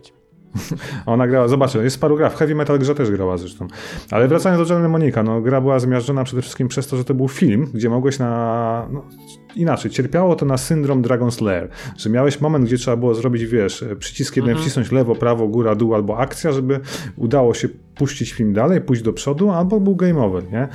[1.05, 3.67] A Ona grała, zobaczę, jest paru gra, w Heavy Metal grze też grała zresztą.
[4.11, 7.13] Ale wracając do Johnny Monika, no gra była zmiażdżona przede wszystkim przez to, że to
[7.13, 8.87] był film, gdzie mogłeś na...
[8.91, 9.05] No,
[9.55, 13.85] inaczej, cierpiało to na syndrom Dragon's Lair, że miałeś moment, gdzie trzeba było zrobić, wiesz,
[13.99, 16.79] przycisk jeden wcisnąć lewo, prawo, góra, dół albo akcja, żeby
[17.15, 20.67] udało się puścić film dalej, pójść do przodu, albo był game over, nie?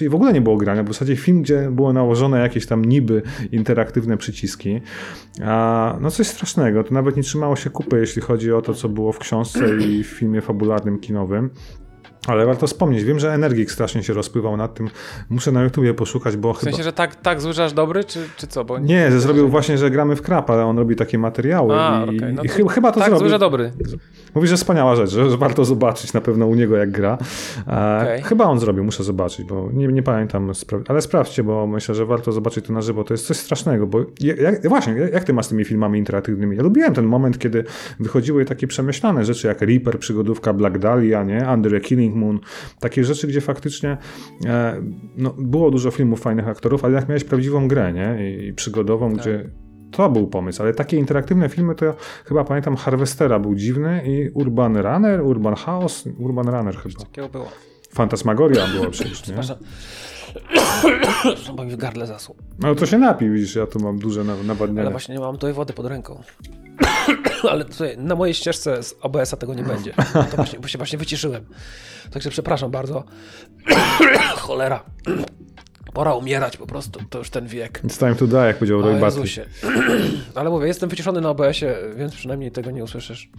[0.00, 3.22] I w ogóle nie było grania, w zasadzie film, gdzie było nałożone jakieś tam niby
[3.52, 4.80] interaktywne przyciski.
[5.44, 8.88] A, no coś strasznego, to nawet nie trzymało się kupy, jeśli chodzi o to, co
[8.88, 11.50] było w książce i w filmie fabularnym kinowym.
[12.26, 14.88] Ale warto wspomnieć, wiem, że Energik strasznie się rozpływał nad tym.
[15.30, 16.70] Muszę na YouTubie poszukać, bo W chyba...
[16.70, 18.64] sensie, że tak, tak zły, dobry, czy, czy co?
[18.64, 22.04] Bo Nie, że zrobił właśnie, że gramy w krap, ale on robi takie materiały A,
[22.12, 23.18] i, okej, no i to chy- chyba to tak zrobił.
[23.18, 23.72] zły, że dobry.
[24.36, 27.18] Mówi, że wspaniała rzecz, że, że warto zobaczyć na pewno u niego jak gra.
[27.68, 28.22] E, Okej.
[28.22, 30.52] Chyba on zrobił, muszę zobaczyć, bo nie, nie pamiętam,
[30.88, 33.04] ale sprawdźcie, bo myślę, że warto zobaczyć to na żywo.
[33.04, 36.56] To jest coś strasznego, bo ja- jak, właśnie, jak ty masz z tymi filmami interaktywnymi?
[36.56, 37.64] Ja lubiłem ten moment, kiedy
[38.00, 41.46] wychodziły takie przemyślane rzeczy jak Reaper, przygodówka Black Dahlia, nie?
[41.54, 42.40] Under a Killing Moon,
[42.80, 43.96] takie rzeczy, gdzie faktycznie
[44.46, 44.82] e,
[45.16, 48.30] no, było dużo filmów fajnych aktorów, ale jak miałeś prawdziwą grę, nie?
[48.30, 49.20] I, i przygodową, Tak.
[49.20, 49.50] gdzie
[49.90, 54.30] to był pomysł, ale takie interaktywne filmy to ja chyba pamiętam Harvestera był dziwny i
[54.34, 56.98] Urban Runner, Urban House, Urban Runner chyba.
[57.00, 57.48] Takiego było.
[57.94, 59.24] Fantasmagoria była przecież, nie?
[59.24, 59.56] Przepraszam.
[61.56, 62.34] Bo mi w gardle zasło.
[62.58, 64.90] No to się napij, widzisz, ja tu mam duże na- Ale nawadnienie.
[64.90, 66.22] właśnie nie mam tutaj wody pod ręką.
[67.50, 69.92] Ale tutaj na mojej ścieżce z OBS-a tego nie będzie.
[70.30, 71.44] To właśnie, bo się właśnie wyciszyłem.
[72.10, 73.04] Także przepraszam bardzo.
[74.36, 74.84] Cholera.
[75.96, 77.00] Pora umierać po prostu.
[77.10, 77.82] To już ten wiek.
[77.84, 79.20] It's time to die, jak powiedział Roy Batty.
[80.34, 83.30] Ale mówię, jestem wyciszony na OBS-ie, więc przynajmniej tego nie usłyszysz.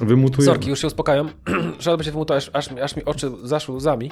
[0.00, 0.46] Wymutuję.
[0.46, 1.30] Sorki, już się uspokajam.
[1.98, 4.10] By się wymutował, aż, aż mi oczy zaszły łzami.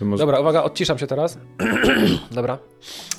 [0.00, 1.38] Może Dobra, uwaga, odciszam się teraz.
[2.30, 2.58] Dobra,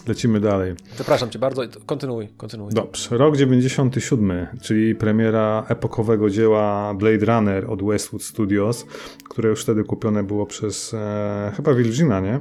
[0.08, 0.76] Lecimy dalej.
[0.96, 1.62] przepraszam cię bardzo.
[1.86, 2.74] Kontynuuj, kontynuuj.
[2.74, 3.18] Dobrze.
[3.18, 8.86] Rok 97, czyli premiera epokowego dzieła Blade Runner od Westwood Studios,
[9.30, 12.40] które już wtedy kupione było przez e, chyba Virgina, nie?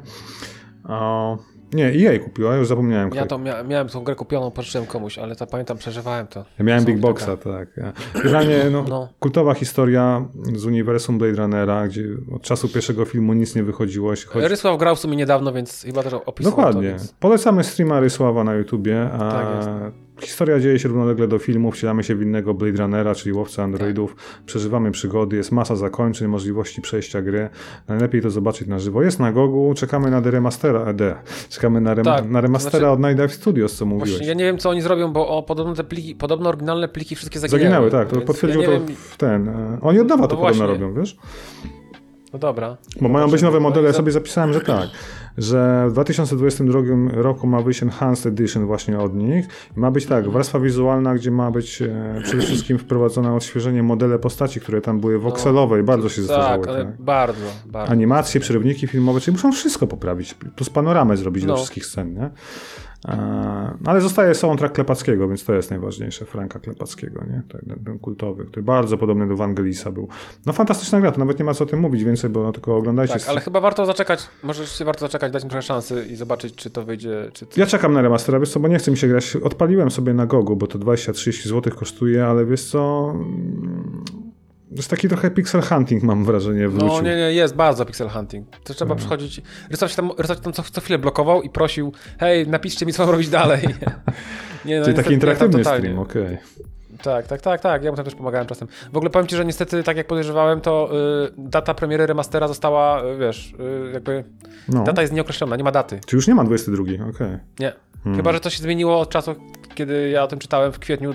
[0.89, 1.39] O,
[1.74, 3.11] nie, EA kupiła, już zapomniałem.
[3.14, 6.45] Ja to mia miałem tą grę kupioną, pożyczyłem komuś, ale to pamiętam, przeżywałem to.
[6.59, 7.68] Ja miałem Są Big Boxa, taka- tak.
[8.14, 9.09] Generalnie no, No.
[9.20, 10.24] kultowa historia
[10.55, 12.03] z uniwersum Blade Runnera, gdzie
[12.34, 14.11] od czasu pierwszego filmu nic nie wychodziło.
[14.11, 14.49] Jeśli chodzi...
[14.49, 16.91] Rysław grał w sumie niedawno, więc chyba też opisował Dokładnie.
[16.93, 16.99] to.
[16.99, 17.12] Więc...
[17.20, 19.11] Polecamy streama Rysława na YouTubie.
[19.12, 19.68] A Tak jest.
[20.21, 21.73] Historia dzieje się równolegle do filmu.
[21.73, 24.17] Wcielamy się w innego Blade Runnera, czyli łowca androidów.
[24.47, 25.37] Przeżywamy przygody.
[25.37, 27.49] Jest masa zakończeń, możliwości przejścia gry.
[27.89, 29.03] Najlepiej to zobaczyć na żywo.
[29.03, 29.75] Jest na Gogu.
[29.77, 30.81] Czekamy na remastera.
[30.81, 31.14] E, D.
[31.49, 34.11] Czekamy na, rem Tak, na remastera znaczy- od Night Dive Studios, co mówiłeś.
[34.11, 37.17] Właśnie ja nie wiem, co oni zrobią, bo o, podobno te pliki, podobno oryginalne pliki
[37.17, 37.62] wszystkie zaginęły.
[37.64, 38.09] Zaginęły, tak.
[38.09, 39.49] To potwierdził ja to wiem- w ten.
[39.49, 40.67] e, Oni od to No podobno właśnie.
[40.67, 41.17] robią, wiesz?
[42.33, 42.77] No dobra.
[43.01, 44.89] Bo mają być nowe No modele, ja sobie zapisałem, że tak.
[45.39, 46.80] Że w 2022
[47.12, 49.47] roku ma wyjść Enhanced Edition właśnie od nich.
[49.76, 54.61] Ma być tak, warstwa wizualna, gdzie ma być e, przede wszystkim wprowadzone odświeżenie modele postaci,
[54.61, 56.64] które tam były wokselowe i bardzo się zestarzały.
[56.66, 57.01] Tak, ale tak.
[57.03, 57.93] bardzo, bardzo.
[57.93, 61.57] Animacje, przerywniki filmowe, czyli muszą wszystko poprawić, plus panoramę zrobić do No.
[61.57, 62.30] wszystkich scen, nie?
[63.09, 67.43] E, ale zostaje soundtrack Klepackiego, więc to jest najważniejsze, Franka Klepackiego, nie?
[67.49, 70.09] Ten, ten, ten kultowy, który bardzo podobny do Wangelisa był.
[70.47, 72.76] No fantastyczna gra, to nawet nie ma co o tym mówić więcej, bo no, tylko
[72.76, 73.14] oglądajcie.
[73.14, 76.55] Tak, ale chyba warto zaczekać, może rzeczywiście warto zaczekać, dać mu trochę szansy i zobaczyć,
[76.55, 77.61] czy to wyjdzie, czy to...
[77.61, 79.37] Ja czekam na remastera, wiesz co, bo nie chce mi się grać.
[79.37, 83.11] Odpaliłem sobie na Gogu, bo to 20-30 zł kosztuje, ale wiesz co...
[83.14, 84.05] mm,
[84.70, 86.89] To jest taki trochę pixel hunting, mam wrażenie, wrócił.
[86.89, 88.47] No nie, nie, jest bardzo pixel hunting.
[88.64, 88.99] To trzeba Tak.
[88.99, 89.43] przychodzić.
[89.70, 93.12] Rysować tam, rysować tam co, co chwilę blokował i prosił, hej, napiszcie mi, co mam
[93.12, 93.62] robić dalej.
[94.64, 96.39] Nie, no, Czyli taki interaktywny tam stream, okej.
[97.03, 97.84] Tak, tak, tak, tak.
[97.84, 98.68] Ja mu tam też pomagałem czasem.
[98.92, 100.90] W ogóle powiem ci, że niestety, tak jak podejrzewałem, to
[101.26, 104.24] y, data premiery remastera została, y, wiesz, y, jakby.
[104.68, 104.84] No.
[104.84, 106.01] Data jest nieokreślona, nie ma daty.
[106.07, 107.38] Czy już nie ma 22, okej.
[107.59, 107.72] Nie.
[108.05, 108.16] Hmm.
[108.16, 109.34] Chyba, że to się zmieniło od czasu,
[109.74, 111.14] kiedy ja o tym czytałem w kwietniu,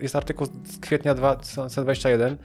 [0.00, 2.36] jest artykuł z kwietnia 2021,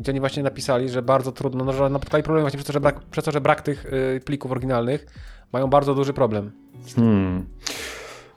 [0.00, 2.80] gdzie oni właśnie napisali, że bardzo trudno, no, że napotkali problem właśnie przez to, że
[2.80, 5.06] brak, przez to, że brak tych y, plików oryginalnych,
[5.52, 6.52] mają bardzo duży problem.
[6.96, 7.46] Hmm.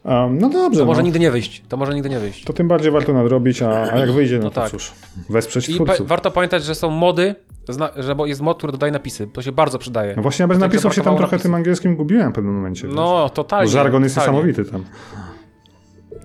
[0.06, 1.06] Um, no dobrze, To może no.
[1.06, 2.44] nigdy nie wyjść, to może nigdy nie wyjść.
[2.46, 4.72] to tym bardziej warto nadrobić, a, a jak wyjdzie, no, No to tak.
[4.72, 4.92] cóż,
[5.30, 6.08] wesprzeć I twórców.
[6.08, 7.36] warto pamiętać, że są mody,
[7.98, 9.28] że jest mod, który dodaje napisy.
[9.34, 10.14] To się bardzo przydaje.
[10.16, 11.44] No właśnie, ja bez napisów się tam trochę napisów.
[11.44, 12.88] tym angielskim gubiłem w pewnym momencie.
[12.88, 13.66] No, totalnie.
[13.66, 14.38] Bo żargon jest totalnie.
[14.38, 14.84] niesamowity tam.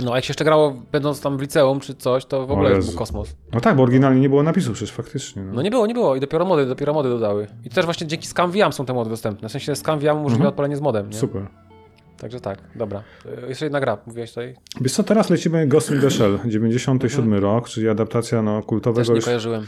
[0.04, 2.70] No, a jak się jeszcze grało, będąc tam w liceum czy coś, to w ogóle
[2.78, 3.36] był kosmos.
[3.52, 5.42] No tak, bo oryginalnie nie było napisów przecież faktycznie.
[5.42, 5.52] No.
[5.52, 7.46] No nie było, nie było i dopiero mody, dopiero mody dodały.
[7.64, 9.48] I też właśnie dzięki Scamviam są te mody dostępne.
[9.48, 10.48] W sensie Scamviam umożliwia Mhm.
[10.48, 11.16] odpalenie z modem, nie?
[11.16, 11.46] Super.
[12.18, 13.02] Także tak, dobra.
[13.44, 14.54] Y, Jeszcze jedna gra, mówiłeś tutaj.
[14.80, 18.62] Wiesz co, teraz lecimy Ghost in the Shell, 97 rok, czyli adaptacja no, Mhm.
[18.62, 19.24] Też kultowego nie już...
[19.24, 19.66] kojarzyłem.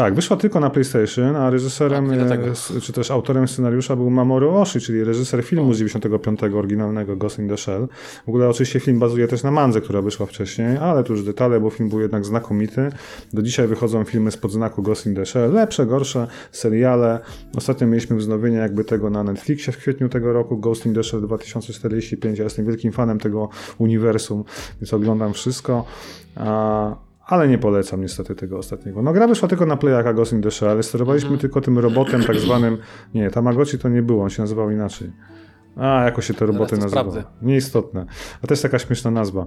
[0.00, 2.40] Tak, wyszła tylko na PlayStation, a reżyserem, Tak,
[2.76, 7.38] e, czy też autorem scenariusza był Mamoru Oshii, czyli reżyser filmu z 95 oryginalnego Ghost
[7.38, 7.88] in the Shell.
[8.26, 11.60] W ogóle oczywiście film bazuje też na Mandze, która wyszła wcześniej, ale tu już detale,
[11.60, 12.90] bo film był jednak znakomity.
[13.32, 17.20] Do dzisiaj wychodzą filmy spod znaku Ghost in the Shell, lepsze, gorsze, seriale.
[17.56, 21.22] Ostatnio mieliśmy wznowienie jakby tego na Netflixie w kwietniu tego roku, Ghost in the Shell
[21.22, 22.38] 2045.
[22.38, 23.48] Ja jestem wielkim fanem tego
[23.78, 24.44] uniwersum,
[24.80, 25.84] więc oglądam wszystko.
[26.36, 29.02] A, ale nie polecam niestety tego ostatniego.
[29.02, 31.40] No gra wyszła tylko na playaka Ghost in the Shell, sterowaliśmy Mhm.
[31.40, 32.78] tylko tym robotem tak zwanym,
[33.14, 35.12] nie, Tamagotchi to nie było, on się nazywał inaczej.
[35.76, 37.10] A, jakoś się te roboty to nazywały.
[37.10, 37.30] sprawdzę.
[37.42, 38.06] Nieistotne.
[38.42, 39.46] A to jest taka śmieszna nazwa.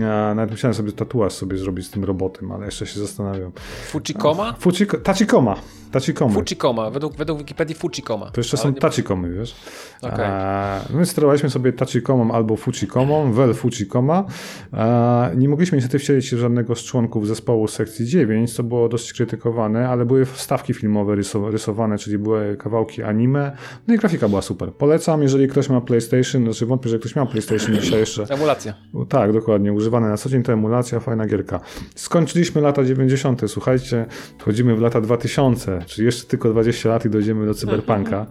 [0.00, 3.52] Ja nawet musiałem sobie tatuaż sobie zrobić z tym robotem, ale jeszcze się zastanawiam.
[3.88, 4.52] Fuchikoma?
[4.58, 5.56] Fuchiko, Tachikoma.
[5.92, 6.34] Tachikomy.
[6.34, 8.30] Fuchikoma, według, według Wikipedii Fuchikoma.
[8.30, 9.54] To jeszcze Ale są nie- tachikomy, wiesz?
[10.02, 14.24] A, My sterowaliśmy sobie tachikomą albo fuchikomą, wel fuchikoma.
[14.72, 19.12] A, Nie mogliśmy niestety wcielić się żadnego z członków zespołu sekcji 9, co było dość
[19.12, 23.56] krytykowane, ale były wstawki filmowe ryso- rysowane, czyli były kawałki anime,
[23.88, 24.72] no i grafika była super.
[24.72, 28.24] Polecam, jeżeli ktoś ma PlayStation, znaczy wątpię, że ktoś miał PlayStation dzisiaj jeszcze.
[28.28, 28.74] Emulacja.
[29.08, 31.60] Tak, dokładnie, używane na co dzień to emulacja, fajna gierka.
[31.94, 34.06] Skończyliśmy lata 90., słuchajcie,
[34.38, 38.26] wchodzimy w lata 2000, czyli jeszcze tylko 20 lat i dojdziemy do cyberpunka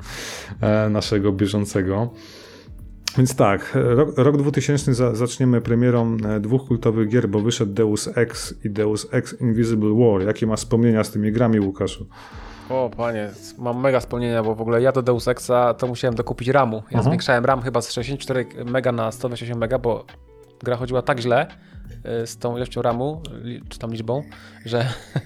[0.62, 2.10] e, naszego bieżącego.
[3.18, 8.10] Więc tak, rok, rok 2000 za, zaczniemy premierą e, dwóch kultowych gier, bo wyszedł Deus
[8.16, 10.28] Ex i Deus Ex Invisible War.
[10.28, 12.08] Jakie masz wspomnienia z tymi grami, Łukaszu?
[12.70, 16.48] O panie, mam mega wspomnienia, bo w ogóle ja do Deus Exa to musiałem dokupić
[16.48, 16.76] RAMu.
[16.76, 17.04] Ja Aha.
[17.04, 20.06] zwiększałem RAM chyba z 64 mega na 128 mega, bo
[20.64, 21.48] gra chodziła tak źle
[22.24, 23.22] y, z tą ilością ramu,
[23.70, 24.24] czy tam liczbą,
[24.66, 24.86] że,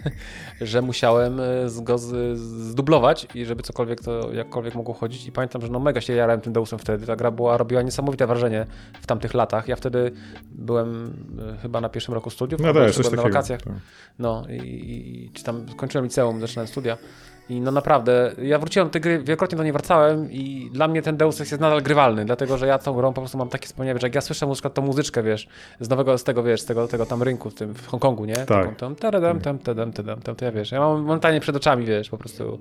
[0.62, 5.26] że musiałem z- go z, zdublować i żeby cokolwiek to jakkolwiek mogło chodzić.
[5.28, 7.06] I pamiętam, że no mega się jarałem tym Deusem wtedy.
[7.06, 8.66] Ta gra była, robiła niesamowite wrażenie
[9.02, 9.68] w tamtych latach.
[9.68, 10.12] Ja wtedy
[10.52, 11.06] byłem
[11.56, 13.62] y, chyba na pierwszym roku studiów, No też, coś byłem na wakacjach.
[13.62, 13.74] tak.
[14.20, 16.98] No i, czy tam skończyłem liceum, zaczynałem studia.
[17.50, 21.02] I no naprawdę, ja wróciłem do tej gry, wielokrotnie do niej wracałem i dla mnie
[21.02, 23.68] ten Deus Ex jest nadal grywalny, dlatego że ja tą grą po prostu mam takie
[23.68, 25.48] wspomnienie, że jak ja słyszę na przykład tą muzyczkę, wiesz,
[25.80, 28.36] z nowego, z tego, wiesz, z tego, tego tam rynku w tym, w Hongkongu, nie?
[28.36, 28.96] Taką tam,
[29.28, 32.18] taradam, tam, tadam, tadam, tam, to ja wiesz, ja mam momentalnie przed oczami, wiesz, po
[32.18, 32.60] prostu,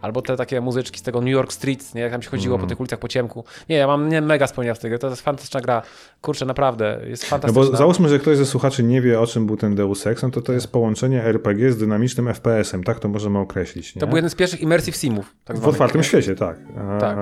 [0.00, 2.00] albo te takie muzyczki z tego New York Street, nie?
[2.00, 2.66] Jak tam się chodziło Mm.
[2.66, 3.44] po tych ulicach po ciemku.
[3.68, 5.82] Nie, ja mam nie, mega wspomnienia z tej gry, to jest fantastyczna gra,
[6.20, 7.70] kurczę, naprawdę, jest No fantastyczna.
[7.70, 10.30] bo załóżmy, że ktoś ze słuchaczy nie wie, o czym był ten Deus Ex, no
[10.30, 13.94] to to jest połączenie RPG z dynamicznym FPS-em, tak to możemy określić.
[13.94, 14.00] Nie?
[14.00, 16.04] To był jeden z pierwszych immersive simów, tak w zwanych, otwartym nie?
[16.04, 16.56] świecie, tak.
[16.78, 17.18] A, Tak.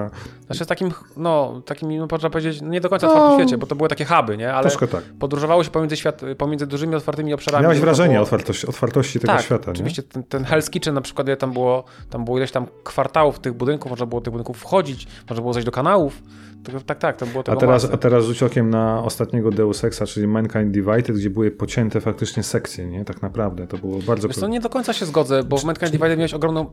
[0.47, 3.39] Znaczy takim, no, takim, no, można powiedzieć, nie do końca otwartym No.
[3.39, 4.53] świecie, bo to były takie huby, nie?
[4.55, 5.03] Ale Troszkę tak.
[5.19, 7.63] podróżowało się pomiędzy, świat, pomiędzy dużymi, otwartymi obszarami.
[7.63, 10.03] Miałeś wrażenie było- otwartości, otwartości tego tak, świata, oczywiście.
[10.03, 13.91] Ten, ten Hell's Kitchen na przykład, tam było, tam było ileś tam kwartałów tych budynków,
[13.91, 16.22] można było do tych budynków wchodzić, można było zejść do kanałów.
[16.64, 17.45] To, tak, tak, to było nie?
[17.45, 21.30] tego A teraz, a teraz rzuć okiem na ostatniego Deus Exa, czyli Mankind Divided, gdzie
[21.30, 23.05] były pocięte faktycznie sekcje, nie?
[23.05, 24.28] Tak naprawdę, to było bardzo...
[24.28, 26.70] Wiesz co, nie do końca się zgodzę, bo w Mankind Divided miałeś ogromną,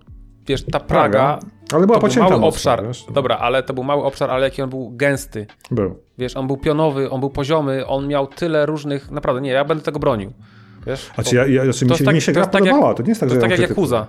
[0.47, 1.39] wiesz, ta Praga, Ale
[1.69, 2.87] była to był pocięta mały mocno, obszar.
[2.87, 3.05] wiesz?
[3.13, 5.47] Dobra, ale to był mały obszar, ale jaki on był gęsty.
[5.71, 5.95] Był.
[6.17, 9.83] Wiesz, on był pionowy, on był poziomy, on miał tyle różnych, naprawdę, nie, ja będę
[9.83, 10.33] tego bronił.
[10.87, 11.11] Wiesz?
[11.17, 12.93] A czy ja, ja, znaczy mi się, tak- mi się to gra tak jak- podobała,
[12.93, 13.69] to nie jest tak, To że jest tak jak.
[13.69, 14.07] Yakuza,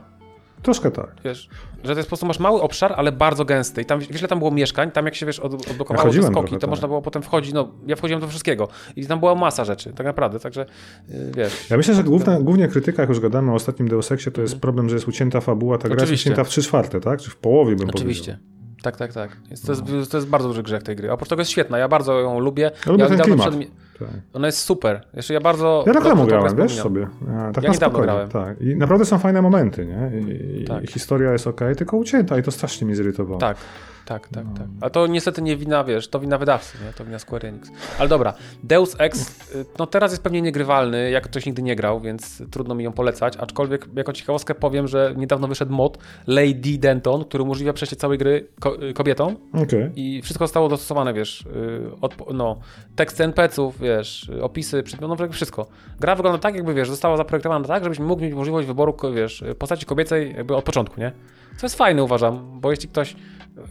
[0.63, 1.07] Troszkę tak.
[1.25, 1.49] wiesz,
[1.85, 4.29] że to jest po prostu masz mały obszar, ale bardzo gęsty i tam, wiesz, ile
[4.29, 6.71] tam było mieszkań, tam jak się, wiesz, od, odblokowało te chodziłem skoki, to tak.
[6.71, 10.07] można było potem wchodzić, no, ja wchodziłem do wszystkiego i tam była masa rzeczy, tak
[10.07, 10.67] naprawdę, także,
[11.09, 11.71] yy, wiesz.
[11.71, 14.59] Ja myślę, że główna, głównie krytyka, jak już gadamy o ostatnim Deus Exie, to jest
[14.59, 16.15] problem, że jest ucięta fabuła, ta gra jest Mhm.
[16.21, 17.21] Ucięta w 3 czwarte, tak?
[17.21, 18.39] Czy w połowie bym Oczywiście.
[18.83, 19.37] Tak, tak, tak.
[19.51, 21.13] Jest, to, jest, to jest bardzo duży grzech tej gry.
[21.13, 22.71] Oprócz tego jest świetna, ja bardzo ją lubię.
[22.87, 23.41] Ja lubię ja ten klimat.
[23.41, 23.75] przed- powiedział.
[23.99, 24.09] Tak.
[24.33, 25.01] Ona jest super.
[25.15, 25.85] Jeszcze ja bardzo.
[25.87, 27.09] Ja tą grę grałem, wiesz sobie.
[27.31, 28.29] A, tak Ja na spokojnie, grałem.
[28.29, 28.61] Tak.
[28.61, 30.11] I naprawdę są fajne momenty, nie?
[30.21, 30.85] I, i- Tak.
[30.85, 33.39] i historia jest ok, tylko ucięta i to strasznie mnie zirytowało.
[33.41, 33.57] Tak,
[34.05, 34.55] tak, tak, No.
[34.57, 34.67] tak.
[34.81, 36.93] Ale to niestety nie wina, wiesz, to wina wydawcy, nie?
[36.93, 37.71] To wina Square Enix.
[37.99, 42.01] Ale dobra, Deus Ex, y, no teraz jest pewnie niegrywalny, jak ktoś nigdy nie grał,
[42.01, 47.25] więc trudno mi ją polecać, aczkolwiek jako ciekawostkę powiem, że niedawno wyszedł mod Lady Denton,
[47.25, 49.91] który umożliwia przejście całej gry ko y, kobietom Okej.
[49.97, 52.59] i wszystko zostało dostosowane, wiesz, y, no,
[52.97, 55.67] teksty NPC-ów, wiesz, opisy, przedmiotów, no wszystko.
[56.01, 59.87] Gra wygląda tak, jakby, wiesz, została zaprojektowana tak, żebyś mógł mieć możliwość wyboru, wiesz, postaci
[59.87, 61.13] kobiecej jakby od początku, nie?
[61.57, 63.17] Co jest fajne, uważam, bo jeśli ktoś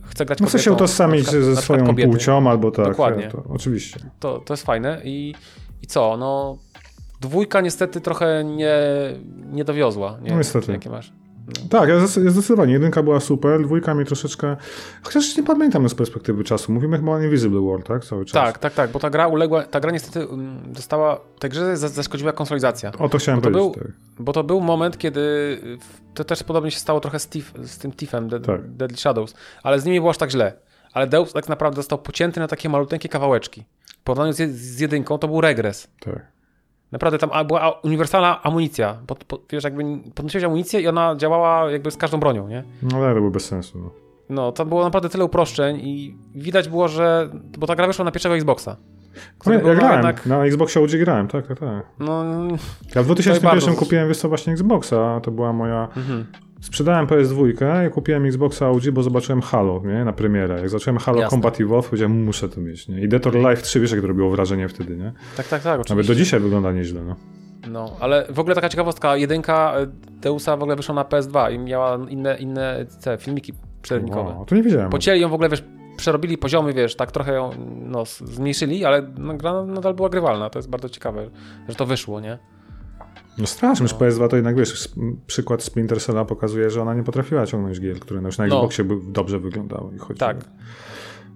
[0.06, 2.86] chce grać No chce się kobietą, utożsamić przykład- ze swoją kobiety, płcią albo tak.
[2.88, 3.28] Dokładnie.
[3.28, 4.00] To, oczywiście.
[4.20, 5.36] To, to jest fajne i,
[5.82, 6.58] i co, no
[7.22, 8.76] dwójka niestety trochę nie,
[9.52, 10.18] nie dowiozła.
[10.22, 10.32] Nie?
[10.32, 10.72] No niestety.
[10.72, 11.14] Jakie masz?
[11.70, 12.74] Tak, ja zdecydowanie.
[12.74, 14.58] Jedynka była super, dwójka mi troszeczkę...
[15.04, 16.72] Chociaż nie pamiętam z perspektywy czasu.
[16.72, 18.06] Mówimy chyba o Invisible War, tak?
[18.06, 18.34] Cały czas.
[18.34, 21.88] Tak, tak, tak, bo ta gra uległa, ta gra niestety mm, dostała, tej grze za-
[21.90, 22.92] zaszkodziła konsolidacja.
[23.00, 23.74] O to chciałem Bo to powiedzieć.
[23.78, 23.94] był- tak.
[24.20, 25.22] Bo to był moment, kiedy
[26.14, 27.92] to też podobnie się stało trochę z, Thief, z tym
[28.28, 28.62] Dead, Tak.
[28.72, 29.34] Deadly Shadows,
[29.64, 30.54] ale z nimi było aż tak źle.
[30.94, 33.66] Ale Deus tak naprawdę został pocięty na takie maluteńkie kawałeczki.
[34.00, 35.88] W porównaniu z, z jedynką to był regres.
[36.00, 36.33] tak.
[36.94, 38.98] Naprawdę tam była uniwersalna amunicja.
[39.08, 39.84] Pod, pod, wiesz, jakby
[40.16, 42.64] podnosiłeś amunicję i ona działała jakby z każdą bronią, nie?
[42.84, 43.80] No ale to było bez sensu.
[43.80, 43.90] No.
[44.30, 47.30] No, tam było naprawdę tyle uproszczeń i widać było, że...
[47.58, 48.78] Bo ta gra wyszła na pierwszego Xboxa.
[49.46, 51.86] No, ja, no grałem, jednak- na Xboxie OG grałem, tak, tak, tak.
[52.00, 52.24] No,
[52.96, 55.88] Ja w 2001 bardzo- kupiłem, wiesz co, właśnie Xboxa, to była moja...
[55.98, 56.26] mhm.
[56.64, 60.06] Sprzedałem PS2 i kupiłem Xboxa OG, bo zobaczyłem Halo, nie?
[60.06, 60.56] Na premierę.
[60.60, 61.30] Jak zacząłem Halo Jasne.
[61.30, 63.02] Combat Evolved, powiedziałem, muszę to mieć, nie?
[63.02, 65.12] I Dead or Alive 3, wiesz, jak to robiło wrażenie wtedy, nie?
[65.38, 65.94] Tak, tak, tak, oczywiście.
[65.94, 67.16] Nawet do dzisiaj wygląda nieźle, no.
[67.68, 69.88] No, ale w ogóle taka ciekawostka, jedynka e,
[70.22, 74.36] Deusa w ogóle wyszła na PS2 i miała inne, inne te filmiki przerwnikowe.
[74.36, 74.90] Wow, to nie wiedziałem.
[74.90, 75.64] Pocięli ją w ogóle, wiesz,
[75.98, 77.50] przerobili poziomy, wiesz, tak trochę ją
[77.86, 80.50] no, zmniejszyli, ale no, gra nadal była grywalna.
[80.50, 81.30] To jest bardzo ciekawe,
[81.70, 82.38] że to wyszło, nie?
[83.38, 84.90] No strasznie, że PS2 to jednak, wiesz,
[85.28, 88.56] przykład Splinter Cella pokazuje, że ona nie potrafiła ciągnąć gier, które już na No.
[88.56, 89.92] Xboxie by dobrze wyglądały.
[90.18, 90.38] Tak.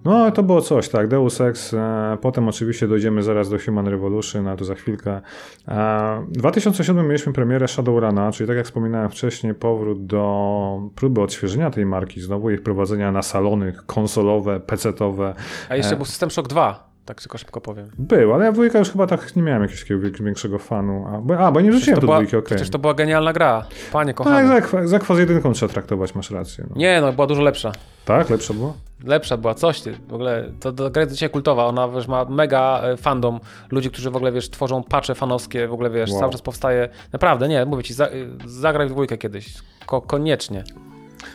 [0.04, 1.08] No, ale to było coś, tak.
[1.08, 5.20] Deus Ex, e, potem oczywiście dojdziemy zaraz do Human Revolution, a to za chwilkę.
[5.68, 11.70] E, w 2007 mieliśmy premierę Shadowruna, czyli tak jak wspominałem wcześniej, powrót do próby odświeżenia
[11.70, 15.34] tej marki, znowu ich prowadzenia na salony konsolowe, PC-towe.
[15.68, 15.96] A jeszcze E.
[15.96, 17.90] był System Shock 2, tak tylko szybko powiem.
[17.98, 21.06] Był, ale ja w dwójkę już chyba tak nie miałem jakiegoś większego fanu.
[21.08, 22.46] A, bo, a, bo nie rzuciłem to do była, dwójki, okej.
[22.46, 23.66] Przecież to była genialna gra.
[23.92, 24.48] Panie Tak, kochany.
[24.48, 26.64] za, kwa- za kwas jedynką trzeba traktować, masz rację.
[26.70, 26.76] No.
[26.76, 27.72] Nie, no, była dużo lepsza.
[28.04, 28.30] Tak?
[28.30, 28.74] Lepsze było?
[29.04, 29.94] Lepsza była, coś ty.
[30.08, 31.66] W ogóle to, to gra jest dzisiaj kultowa.
[31.66, 33.40] Ona wiesz, ma mega e, fandom.
[33.70, 36.20] Ludzi, którzy w ogóle wiesz, tworzą pacze fanowskie, w ogóle wiesz, Wow.
[36.20, 36.88] cały czas powstaje.
[37.12, 39.54] Naprawdę, nie, mówię ci, za, y, zagraj w dwójkę kiedyś.
[39.86, 40.64] Ko, koniecznie.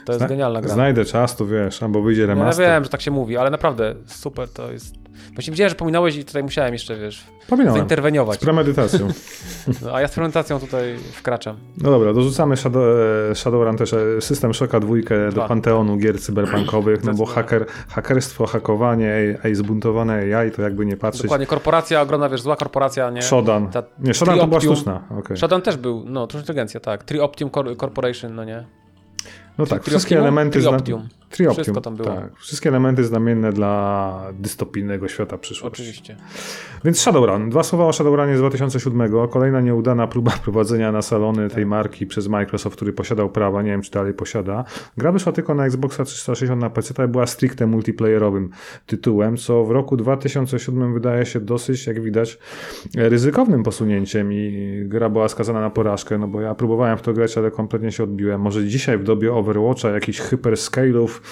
[0.05, 0.73] To jest Zna- genialna gra.
[0.73, 2.65] Znajdę czas, to wiesz, albo wyjdzie Ja remaster.
[2.67, 5.02] wiem, że tak się mówi, ale naprawdę super to jest
[5.33, 7.77] Właśnie widziałem, że pominąłeś i tutaj musiałem jeszcze, wiesz, Pominąłem.
[7.79, 8.39] zainterweniować.
[8.39, 9.07] Z premedytacją.
[9.81, 11.57] No, a ja z fermentacją tutaj wkraczam.
[11.77, 12.83] No dobra, dorzucamy Shadow,
[13.31, 15.47] e, Shadowrun też e, System Shocka dwójkę do Dwa.
[15.47, 21.23] panteonu gier cyberpunkowych, no bo haker, hakerstwo, hakowanie, AI, zbuntowane AI, to jakby nie patrzeć.
[21.23, 23.21] Dokładnie, korporacja ogromna, wiesz, zła korporacja, nie?
[23.21, 23.67] Shodan.
[23.69, 24.75] Ta Nie, Shodan to była Trioptium.
[24.75, 25.17] sztuczna.
[25.19, 25.37] okej.
[25.37, 27.03] Shodan też był, no, to inteligencja, tak.
[27.03, 28.65] Trioptium Cor- Corporation, no nie?
[29.57, 29.91] No tak, Trioptium?
[29.91, 30.59] wszystkie elementy...
[30.61, 30.77] zna-
[31.33, 31.63] Trioptium.
[31.63, 32.09] Wszystko tam było.
[32.09, 35.81] Tak, wszystkie elementy znamienne dla dystopijnego świata przyszłości.
[35.81, 36.15] Oczywiście.
[36.85, 37.49] Więc Shadowrun.
[37.49, 39.11] Dwa słowa o Shadowrunie z 2007.
[39.29, 41.55] Kolejna nieudana próba prowadzenia na salony Tak.
[41.55, 43.61] tej marki przez Microsoft, który posiadał prawa.
[43.61, 44.63] Nie wiem, czy dalej posiada.
[44.97, 48.49] Gra wyszła tylko na Xboxa 360 na PC i była stricte multiplayerowym
[48.85, 52.37] tytułem, co w roku 2007 wydaje się dosyć, jak widać,
[52.95, 57.37] ryzykownym posunięciem i gra była skazana na porażkę, no bo ja próbowałem w to grać,
[57.37, 58.41] ale kompletnie się odbiłem.
[58.41, 61.22] Może dzisiaj w dobie Overwatcha, jakichś hyperscale'ów,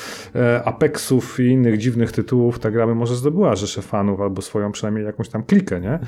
[0.65, 5.05] Apexów i innych dziwnych tytułów, ta gra by może zdobyła rzeszę fanów albo swoją przynajmniej
[5.05, 5.99] jakąś tam klikę, nie?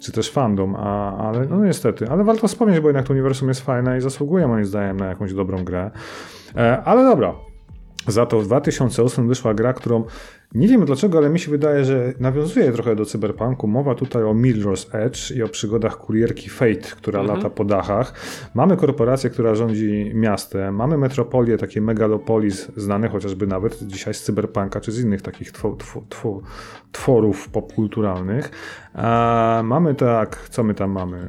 [0.00, 2.08] Czy też fandom, a, ale no niestety.
[2.08, 5.34] Ale warto wspomnieć, bo jednak to uniwersum jest fajne i zasługuje moim zdaniem na jakąś
[5.34, 5.90] dobrą grę.
[6.56, 7.34] E, ale dobra.
[8.06, 10.04] Za to w 2008 wyszła gra, którą
[10.54, 13.66] nie wiem dlaczego, ale mi się wydaje, że nawiązuje trochę do cyberpunku.
[13.66, 18.14] Mowa tutaj o Mirror's Edge i o przygodach kurierki Fate, która lata po dachach.
[18.54, 24.80] Mamy korporację, która rządzi miastem, mamy metropolię, takie megalopolis znane chociażby nawet dzisiaj z cyberpunka,
[24.80, 26.40] czy z innych takich two, two, two,
[26.92, 28.50] tworów popkulturalnych.
[28.94, 31.28] A mamy tak, co my tam mamy?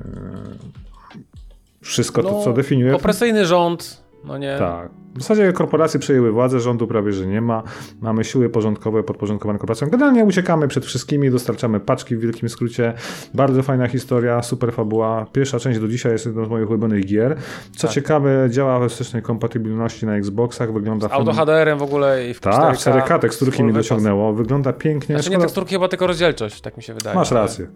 [1.82, 4.56] Wszystko to, co definiuje No, Opresyjny rząd, no nie?
[4.60, 5.05] tak.
[5.16, 7.64] W zasadzie korporacje przejęły władzę, rządu prawie że nie ma.
[8.02, 9.90] Mamy siły porządkowe podporządkowane korporacjom.
[9.90, 12.94] Generalnie uciekamy przed wszystkimi, dostarczamy paczki w wielkim skrócie.
[13.34, 15.26] Bardzo fajna historia, super fabuła.
[15.32, 17.36] Pierwsza część do dzisiaj jest jedną z moich ulubionych gier.
[17.76, 17.96] Co Tak.
[17.96, 22.76] ciekawe, działa we wstecznej kompatybilności na Xboxach, wygląda Auto HDR-em w ogóle i w Tak,
[22.76, 23.02] 4K.
[23.02, 24.34] 4K teksturki mi dociągnęło.
[24.34, 25.16] Wygląda pięknie.
[25.16, 27.16] Znaczy nie teksturki, chyba tylko rozdzielczość, tak mi się wydaje.
[27.16, 27.68] Masz rację.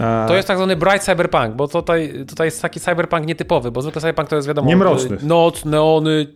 [0.00, 3.82] E, To jest tak zwany bright cyberpunk, bo tutaj, tutaj jest taki cyberpunk nietypowy, bo
[3.82, 4.68] zwykle cyberpunk to jest wiadomo...
[4.68, 5.16] Niemroczny.
[5.16, 6.26] y, Noc, neony,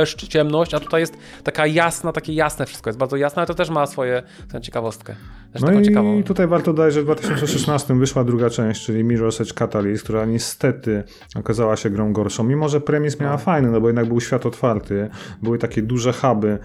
[0.00, 3.54] deszcz, ciemność, a tutaj jest taka jasna, takie jasne wszystko, jest bardzo jasne, ale to
[3.54, 4.22] też ma swoje,
[4.62, 5.14] ciekawostkę.
[5.52, 6.22] Też No i ciekawą.
[6.22, 11.04] tutaj warto dodać, że w 2016 wyszła druga część, czyli Mirror's Edge Catalyst, która niestety
[11.36, 15.10] okazała się grą gorszą, mimo że premis miała fajny, no bo jednak był świat otwarty,
[15.42, 16.58] były takie duże huby,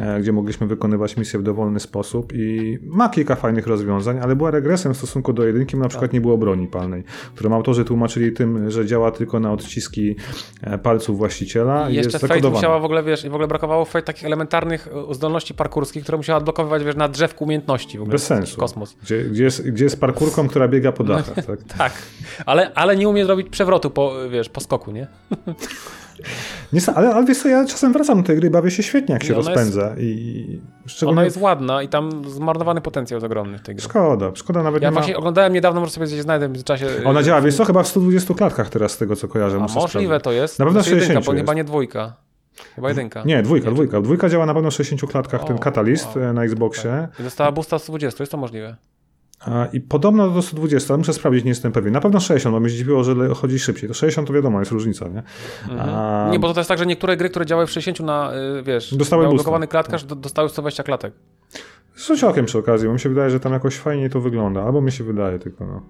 [0.00, 4.50] e, gdzie mogliśmy wykonywać misje w dowolny sposób i ma kilka fajnych rozwiązań, ale była
[4.50, 8.70] regresem w stosunku do jedynki, na przykład nie było broni palnej, którą autorzy tłumaczyli tym,
[8.70, 10.16] że działa tylko na odciski
[10.62, 13.84] e, palców właściciela I i jeszcze jest Fate musiała w ogóle, wiesz, w ogóle brakowało
[13.84, 18.12] Fate takich elementarnych e, zdolności parkurskich, które musiała odblokowywać, wiesz, na drzewku umiejętności w ogóle.
[18.12, 18.60] Bez sensu.
[18.60, 18.96] Kosmos.
[19.02, 21.34] Gdzie, gdzie, jest, gdzie jest parkurką, która biega po dachach.
[21.46, 21.62] Tak?
[21.78, 21.92] Tak,
[22.46, 25.06] ale, ale nie umie zrobić przewrotu po, wiesz, po skoku, nie?
[26.72, 29.24] Nie, ale, ale wiesz co, ja czasem wracam do tej gry, bawię się świetnie, jak
[29.24, 31.12] się rozpędza i szczególnie...
[31.18, 33.80] Ona jest ładna i tam zmarnowany potencjał jest ogromny w tej.
[33.80, 35.00] Szkoda, szkoda nawet Ja nie ma...
[35.00, 36.86] właśnie oglądałem niedawno, może sobie gdzieś znajdę w międzyczasie.
[37.04, 39.56] Ona działa, wiesz co, chyba w 120 klatkach teraz z tego, co kojarzę.
[39.56, 40.24] A możliwe sprawdzić.
[40.24, 40.58] to jest.
[40.58, 41.42] Na pewno Znaczy jedynka, 60 bo jest.
[41.42, 42.12] chyba nie dwójka.
[42.74, 43.22] Chyba jedynka.
[43.24, 44.00] Nie, dwójka, dwójka.
[44.00, 46.24] Dwójka działa na pewno w 60 klatkach, ten O, Catalyst wow.
[46.24, 47.08] e, na Xboxie.
[47.20, 48.76] I dostała boosta 120, jest to możliwe.
[49.72, 51.92] I podobno do 120, ale muszę sprawdzić, nie jestem pewien.
[51.92, 53.88] Na pewno 60, bo mnie zdziwiło, że chodzi szybciej.
[53.88, 55.22] To 60 to wiadomo, jest różnica, nie?
[55.80, 58.62] A, Nie, bo to jest tak, że niektóre gry, które działały w 60 na, y,
[58.62, 61.14] wiesz, Dostały blokowany klatkarz, do- dostały 120 klatek.
[61.94, 64.62] Z okiem przy okazji, bo mi się wydaje, że tam jakoś fajniej to wygląda.
[64.62, 65.82] Albo mi się wydaje tylko, no.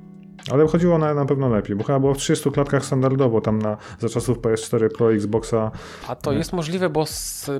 [0.53, 3.77] Ale chodziło na, na pewno lepiej, bo chyba było w 30 klatkach standardowo, tam na,
[3.99, 5.71] za czasów PS4 Pro, Xboxa.
[6.09, 7.05] A to jest możliwe, bo,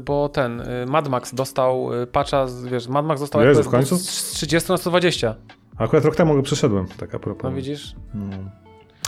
[0.05, 3.97] bo ten y, Mad Max dostał y, patcha, wiesz, Mad Max dostał Jezu, w końcu?
[3.99, 5.35] z 30 na 120.
[5.79, 7.45] Akurat rok temu go przeszedłem, tak a propos.
[7.45, 7.95] No widzisz?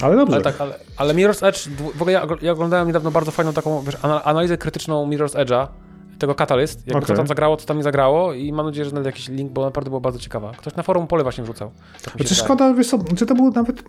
[0.02, 0.34] Ale dobrze.
[0.34, 3.82] Ale tak, ale, ale Mirror's Edge, w ogóle ja, ja oglądałem niedawno bardzo fajną taką,
[3.82, 5.66] wiesz, ana- analizę krytyczną Mirror's Edge'a,
[6.20, 7.16] tego Catalyst, jakby co Okej.
[7.16, 9.90] tam zagrało, co tam nie zagrało i mam nadzieję, że znajdę jakiś link, bo naprawdę
[9.90, 10.52] była bardzo ciekawa.
[10.52, 11.70] Ktoś na forum pole właśnie wrzucał.
[12.04, 13.82] Tak się Znaczy szkoda, wiesz co, czy to był nawet...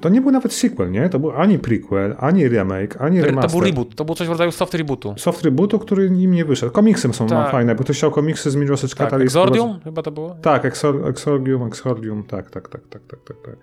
[0.00, 1.08] To nie był nawet sequel, nie?
[1.08, 3.50] To był ani prequel, ani remake, ani To, remaster.
[3.50, 5.14] to był reboot, to był coś w rodzaju soft rebootu.
[5.16, 6.72] Soft rebootu, który nim nie wyszedł.
[6.72, 7.50] Komiksem są Tak.
[7.50, 9.36] fajne, bo ktoś chciał komiksy z Mirror's Tak, Catalyst.
[9.36, 10.36] Exordium chyba to było?
[10.42, 13.36] Tak, Exor Exordium, Exordium, tak, tak, tak, tak, tak, tak.
[13.44, 13.56] tak.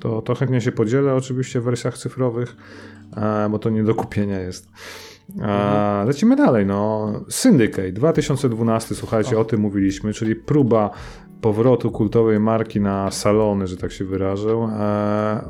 [0.00, 2.56] To, to chętnie się podzielę oczywiście w wersjach cyfrowych,
[3.16, 4.68] e, bo to nie do kupienia jest.
[5.42, 7.12] E, lecimy dalej, no.
[7.28, 10.90] Syndicate 2012, słuchajcie, o tym mówiliśmy, czyli próba
[11.40, 14.50] powrotu kultowej marki na salony, że tak się wyrażę.
[14.50, 14.78] E,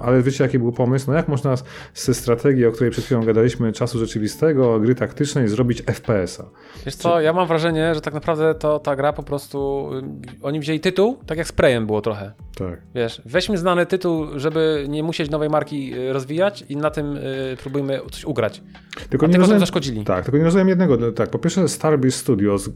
[0.01, 1.11] ale wiecie, jaki był pomysł?
[1.11, 1.55] No jak można
[1.95, 6.45] ze strategii, o której przed chwilą gadaliśmy, czasu rzeczywistego, gry taktycznej, zrobić FPS-a?
[6.87, 10.61] Wiesz co, ja mam wrażenie, że tak naprawdę to ta gra po prostu, y, oni
[10.61, 12.33] wzięli tytuł, tak jak z Preyem było trochę.
[12.59, 12.83] Tak.
[12.95, 17.57] Wiesz, weźmy znany tytuł, żeby nie musieć nowej marki y, rozwijać i na tym y,
[17.63, 18.63] próbujmy coś ugrać.
[19.11, 20.05] Tylko A nie rozumiem, zaszkodzili.
[20.05, 21.13] Tak, tylko nie rozumiem jednego.
[21.13, 22.71] Tak, po pierwsze Starbase Studios,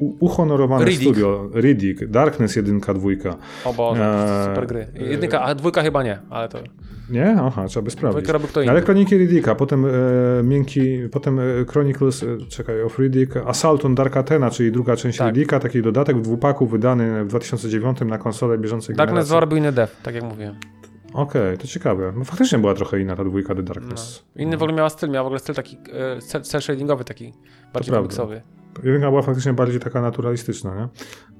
[0.00, 1.02] u- uhonorowane Riddick.
[1.02, 3.36] studio, Riddick, Darkness 1, 2.
[3.64, 4.86] O Boże, Eee, super gry.
[4.94, 6.58] Jedynka, a dwójka chyba nie, ale to...
[7.10, 7.36] Nie?
[7.40, 8.28] Aha, trzeba by sprawdzić.
[8.28, 8.70] Robił kto inny.
[8.70, 9.88] Ale Kroniki Riddicka, potem e,
[10.42, 15.18] miękki, potem e, Chronicles, e, czekaj, of Riddick, Assault on Dark Athena, czyli druga część
[15.18, 15.26] Tak.
[15.26, 19.30] Riddicka, taki dodatek w dwupaku wydany w 2009 na konsolę bieżącej Darkness generacji.
[19.30, 20.54] 2 robił inny dev, tak jak mówiłem.
[21.14, 22.12] Okej, to ciekawe.
[22.16, 24.24] No, faktycznie była trochę inna ta dwójka The Darkness.
[24.36, 24.42] No.
[24.42, 25.78] Inny w ogóle miała styl, miała w ogóle styl taki
[26.36, 27.32] e, cel, shadingowy, taki
[27.72, 28.42] bardziej komiksowy.
[28.84, 30.88] Jedynka była faktycznie bardziej taka naturalistyczna, nie?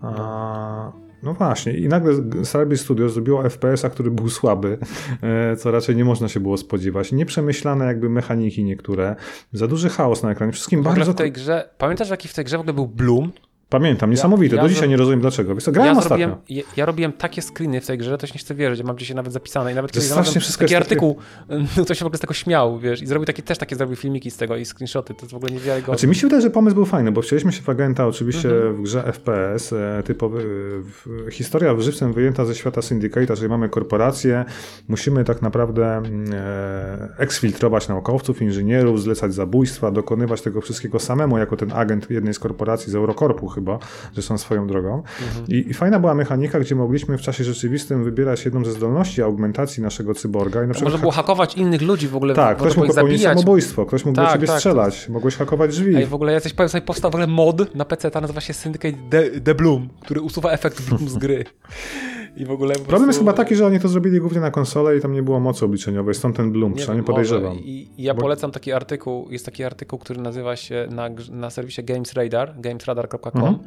[0.02, 2.12] A, no właśnie, i nagle
[2.44, 4.78] Starbase Studios zrobiło FPS-a, który był słaby,
[5.22, 7.12] e, co raczej nie można się było spodziewać.
[7.12, 9.16] Nieprzemyślane jakby mechaniki niektóre,
[9.52, 11.12] za duży chaos na ekranie, wszystkim bardzo...
[11.12, 13.32] w tej grze, pamiętasz jaki w tej grze w ogóle był Bloom?
[13.70, 15.54] Pamiętam, niesamowite, ja do dzisiaj nie rozumiem dlaczego.
[15.54, 16.26] Wiesz co, grałem Ja ostatnio.
[16.26, 18.78] zrobiłem, ja, ja robiłem takie screeny w tej grze, że to się nie chce wierzyć,
[18.80, 21.16] ja mam dzisiaj nawet zapisane i nawet To strasznie wszystko taki jest takie- artykuł,
[21.76, 23.96] no, ktoś się w ogóle z tego śmiał, wiesz, i zrobił taki, też takie zrobił
[23.96, 25.94] filmiki z tego i screenshoty, to jest w ogóle niewiarygodne.
[25.94, 28.74] Znaczy mi się wydaje, że pomysł był fajny, bo wcieliśmy się w agenta oczywiście Mhm.
[28.76, 30.42] w grze FPS, e, typowy,
[30.82, 34.44] w, historia żywcem wyjęta ze świata Syndicate'a, czyli mamy korporację,
[34.88, 41.56] musimy tak naprawdę mm, e, eksfiltrować naukowców, inżynierów, zlecać zabójstwa, dokonywać tego wszystkiego samemu, jako
[41.56, 43.78] ten agent jednej z korporacji z Eurokorpu chyba,
[44.14, 44.96] zresztą swoją drogą.
[44.96, 45.46] Mhm.
[45.48, 49.82] I, I fajna była mechanika, gdzie mogliśmy w czasie rzeczywistym wybierać jedną ze zdolności augmentacji
[49.82, 52.88] naszego cyborga i na przykład Można było hakować innych ludzi w ogóle, tak, ktoś mógł
[52.88, 55.96] popełnić samobójstwo, ktoś mógł Tak, ciebie tak, to strzelać, mogłeś hakować drzwi.
[55.96, 58.52] Ej, w ogóle jacyś powiem sobie, powstał w ogóle mod na PC, ta nazywa się
[58.52, 61.44] Syndicate The, The Bloom, który usuwa efekt Bloom z gry.
[62.36, 64.96] I w ogóle Problem jest prostu- chyba taki, że oni to zrobili głównie na konsolę
[64.96, 67.58] i tam nie było mocy obliczeniowej, stąd ten Bloom, Nie przynajmniej wiem, podejrzewam.
[67.58, 71.50] I, I ja Bo- polecam taki artykuł, jest taki artykuł, który nazywa się na, na
[71.50, 73.58] serwisie Games Radar, gamesradar.com Mhm.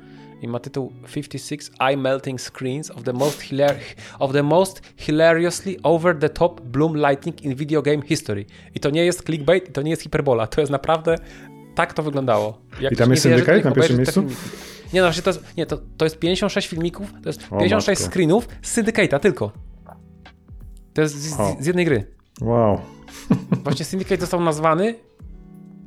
[0.41, 3.75] i ma tytuł 56 Eye Melting Screens of the most, hilar-
[4.19, 8.45] of the most hilariously over the top bloom lightning in video game history.
[8.75, 11.15] I to nie jest clickbait, i to nie jest hiperbola, to jest naprawdę
[11.75, 12.57] tak to wyglądało.
[12.81, 14.13] Jak I tam jest to na pierwszym miejscu?
[14.21, 14.41] filmiki.
[14.93, 18.01] Nie no, właśnie to jest, nie, to, to jest 56 filmików, to jest O, 56
[18.01, 18.11] matko.
[18.11, 19.51] screenów z Syndicate'a tylko.
[20.93, 21.55] To jest z, O.
[21.59, 22.07] z, z jednej gry.
[22.41, 22.79] Wow.
[23.63, 24.95] Właśnie Syndicate został nazwany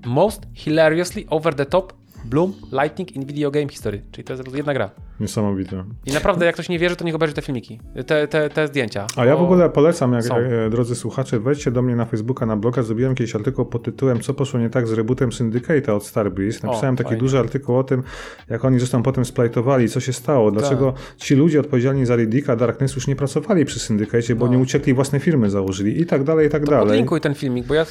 [0.06, 1.92] Most Hilariously Over the Top
[2.30, 4.02] Bloom Lightning in Video Game History.
[4.12, 4.90] Czyli to jest jedna gra.
[5.20, 5.84] Niesamowite.
[6.06, 9.06] I naprawdę, jak ktoś nie wierzy, to niech obejrzy te filmiki, te, te, te zdjęcia.
[9.16, 10.36] A ja w ogóle polecam, jak, są.
[10.36, 12.82] e, drodzy słuchacze, wejdźcie do mnie na Facebooka, na bloga.
[12.82, 16.60] Zrobiłem kiedyś artykuł pod tytułem Co poszło nie tak z rebootem Syndicate'a od Starbreeze.
[16.66, 17.20] Napisałem O, taki fajnie.
[17.20, 18.02] duży artykuł o tym,
[18.48, 22.94] jak oni zresztą potem splajtowali, co się stało, dlaczego ci ludzie odpowiedzialni za Riddicka, Darkness
[22.94, 24.52] już nie pracowali przy Syndicate'cie, bo No.
[24.52, 26.86] nie uciekli, własne firmy założyli i tak dalej, i tak To dalej.
[26.86, 27.86] podlinkuj ten filmik, bo ja,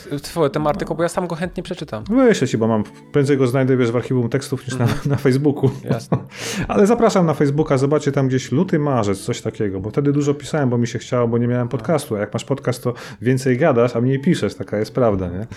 [0.51, 2.03] ten artykuł, bo ja sam go chętnie przeczytam.
[2.09, 5.71] Wyślę ci, bo mam, prędzej go znajdę, wiesz, w archiwum tekstów niż na, na Facebooku.
[5.83, 6.17] Jasne.
[6.67, 10.69] Ale zapraszam na Facebooka, zobaczcie tam gdzieś luty, marzec, coś takiego, bo wtedy dużo pisałem,
[10.69, 12.15] bo mi się chciało, bo nie miałem podcastu.
[12.15, 15.47] A jak masz podcast, to więcej gadasz, a mniej piszesz, taka jest prawda, nie?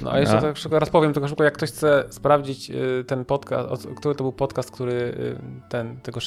[0.00, 0.40] No a jeszcze A.
[0.40, 4.24] tak szybko raz powiem, tylko szybko, jak ktoś chce sprawdzić y, ten podcast, który to
[4.24, 5.36] był podcast, który y,
[5.68, 6.20] ten, tego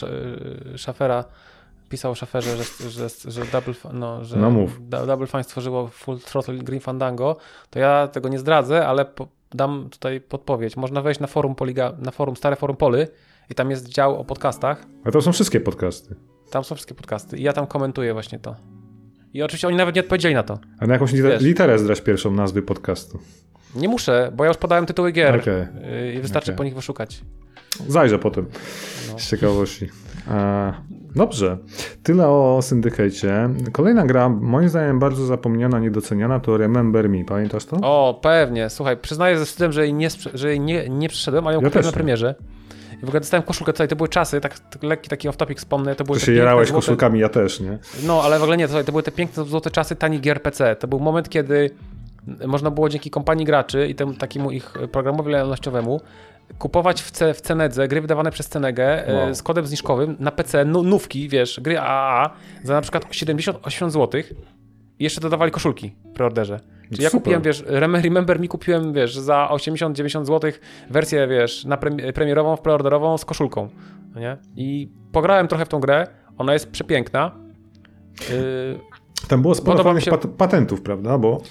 [0.74, 1.26] y, Szafera
[1.90, 4.68] pisał o Szaferze, że, że, że, Double, no, że No
[5.06, 7.38] Double Fine stworzyło Full Throttle Green Fandango,
[7.70, 10.78] to ja tego nie zdradzę, ale po, dam tutaj podpowiedź.
[10.78, 13.08] Można wejść na forum Poliga, na forum, stare forum Poly
[13.50, 14.86] i tam jest dział o podcastach.
[15.04, 16.16] A to są wszystkie podcasty.
[16.52, 18.56] Tam są wszystkie podcasty i ja tam komentuję właśnie to.
[19.34, 20.60] I oczywiście oni nawet nie odpowiedzieli na to.
[20.80, 23.20] A na jakąś liter- literę zdrać pierwszą nazwy podcastu.
[23.76, 25.62] Nie muszę, bo ja już podałem tytuły gier Okej.
[25.62, 26.58] y, i wystarczy Okej.
[26.58, 27.22] po nich wyszukać.
[27.88, 28.46] Zajrzę potem,
[29.12, 29.20] No.
[29.20, 29.90] z ciekawości.
[30.28, 30.74] E,
[31.18, 31.58] dobrze,
[32.04, 33.50] tyle o Syndykecie.
[33.72, 37.24] Kolejna gra, moim zdaniem bardzo zapomniana, niedoceniana, to Remember Me.
[37.26, 37.78] Pamiętasz to?
[37.82, 38.70] O, pewnie.
[38.70, 41.68] Słuchaj, przyznaję ze wstydem, że jej nie, że jej nie, nie przyszedłem, ale ją Ja
[41.68, 42.36] kupiłem na premierze.
[42.98, 46.04] I w ogóle dostałem koszulkę tutaj, to były czasy, tak, lekki taki off-topic wspomnę, to
[46.04, 47.78] były Ty się jarałeś złote- koszulkami, ja też, nie?
[48.08, 50.76] No, ale w ogóle nie, to, to były te piękne złote czasy tani gier PC.
[50.76, 51.70] To był moment, kiedy
[52.48, 56.02] można było dzięki kompanii graczy i temu takiemu ich programowi lojalnościowemu
[56.60, 59.36] kupować w, C, w Cenedze gry wydawane przez Cenegę e, Wow.
[59.36, 62.30] z kodem zniżkowym na PC, nu, nówki, wiesz, gry AAA
[62.64, 64.22] za na przykład 78 zł
[65.00, 66.60] i jeszcze dodawali koszulki w preorderze.
[66.92, 67.22] Czyli ja Super.
[67.24, 70.52] kupiłem, wiesz, Rem- Remember Me kupiłem, wiesz, za 80-90 zł
[70.90, 73.70] wersję, wiesz, na prem- premierową, w preorderową z koszulką,
[74.16, 74.38] no nie?
[74.56, 77.32] I pograłem trochę w tą grę, ona jest przepiękna.
[78.30, 78.80] Yy,
[79.28, 81.18] Tam było sporo fajnych mi się- pat- patentów, prawda?
[81.18, 81.42] Bo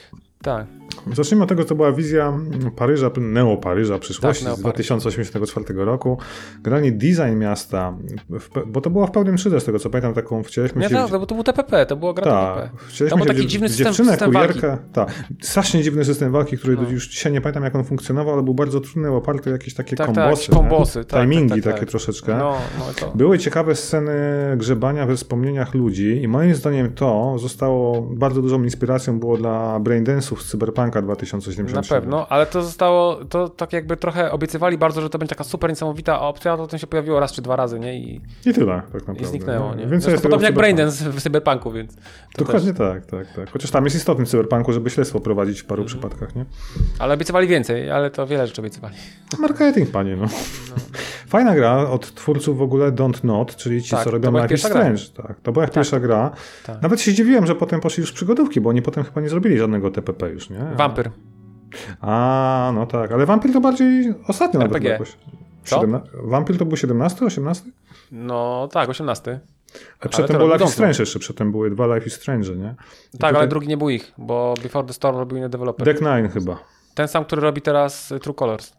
[0.43, 0.67] tak.
[1.15, 2.39] Zacznijmy od tego, co była wizja
[2.77, 4.63] Paryża, Neo-Paryża przyszłości Tak, z Neo-Paryż.
[4.63, 6.19] 2084 roku.
[6.63, 7.97] Generalnie design miasta,
[8.31, 10.95] w, bo to było w pełnym 3D, z tego co pamiętam, taką wcieliśmy Nie, się...
[10.95, 12.79] tak, bo to był TPP, to była gra Tak, TPP.
[12.89, 14.53] wcieliśmy To był taki w dziwny w system- system walki.
[14.61, 14.79] kurierkę.
[14.93, 15.11] Tak,
[15.43, 16.91] strasznie dziwny system walki, który No.
[16.91, 19.97] już dzisiaj nie pamiętam, jak on funkcjonował, ale był bardzo trudny, oparty o jakieś takie
[19.97, 20.43] Tak, tak, kombosy.
[20.43, 21.89] jakieś kombosy, tak, Timingi tak, tak, takie tak.
[21.91, 22.37] troszeczkę.
[22.39, 23.13] No, no to...
[23.17, 24.13] Były ciekawe sceny
[24.57, 30.37] grzebania we wspomnieniach ludzi i moim zdaniem to zostało bardzo dużą inspiracją było dla braindance'ów
[30.41, 31.95] z Cyberpunka Cyberpunka 2077.
[31.97, 35.45] Na pewno, ale to zostało, to tak jakby trochę obiecywali bardzo, że to będzie taka
[35.45, 37.99] super niesamowita opcja, a to potem się pojawiło raz czy dwa razy, nie?
[37.99, 39.23] I, I tyle, tak naprawdę.
[39.23, 39.89] i zniknęło, nie?
[39.89, 40.55] Zresztą jest podobnie jak.
[40.55, 41.97] Braindance w Cyberpunku, więc...
[42.39, 42.79] Dokładnie też.
[42.79, 43.51] tak, tak, tak.
[43.51, 46.01] Chociaż tam jest istotny w Cyberpunku, żeby śledztwo prowadzić w paru Mhm.
[46.01, 46.45] przypadkach, nie?
[46.99, 48.95] Ale obiecywali więcej, ale to wiele rzeczy obiecywali.
[49.39, 50.27] Marketing, panie, no.
[51.29, 54.49] Fajna gra od twórców w ogóle Don't Not, czyli ci, Tak, co robią gra.
[54.57, 55.03] Strange.
[55.17, 56.31] Tak, to była ich pierwsza gra.
[56.67, 56.83] tak.
[56.83, 59.91] Nawet się zdziwiłem, że potem poszli już przygodówki, bo oni potem chyba nie zrobili żadnego
[59.91, 60.59] TPP już, nie?
[60.77, 61.11] Vampyr.
[62.01, 64.91] A, no tak, ale Vampir to bardziej ostatnio nawet RPG.
[64.93, 65.17] jakoś.
[65.65, 65.77] Co?
[65.77, 67.71] Siedemna- Vampir to był 17, 18?
[68.13, 69.41] No tak, 18.
[70.01, 72.75] A przedtem był Life is Strange jeszcze, przedtem były dwa Life is Strange, nie?
[73.15, 75.85] I Tak, tutaj- ale drugi nie był ich, bo Before the Storm robił inny deweloper.
[75.87, 76.59] Deck Nine chyba.
[76.95, 78.73] Ten sam, który robi teraz y, True Colors.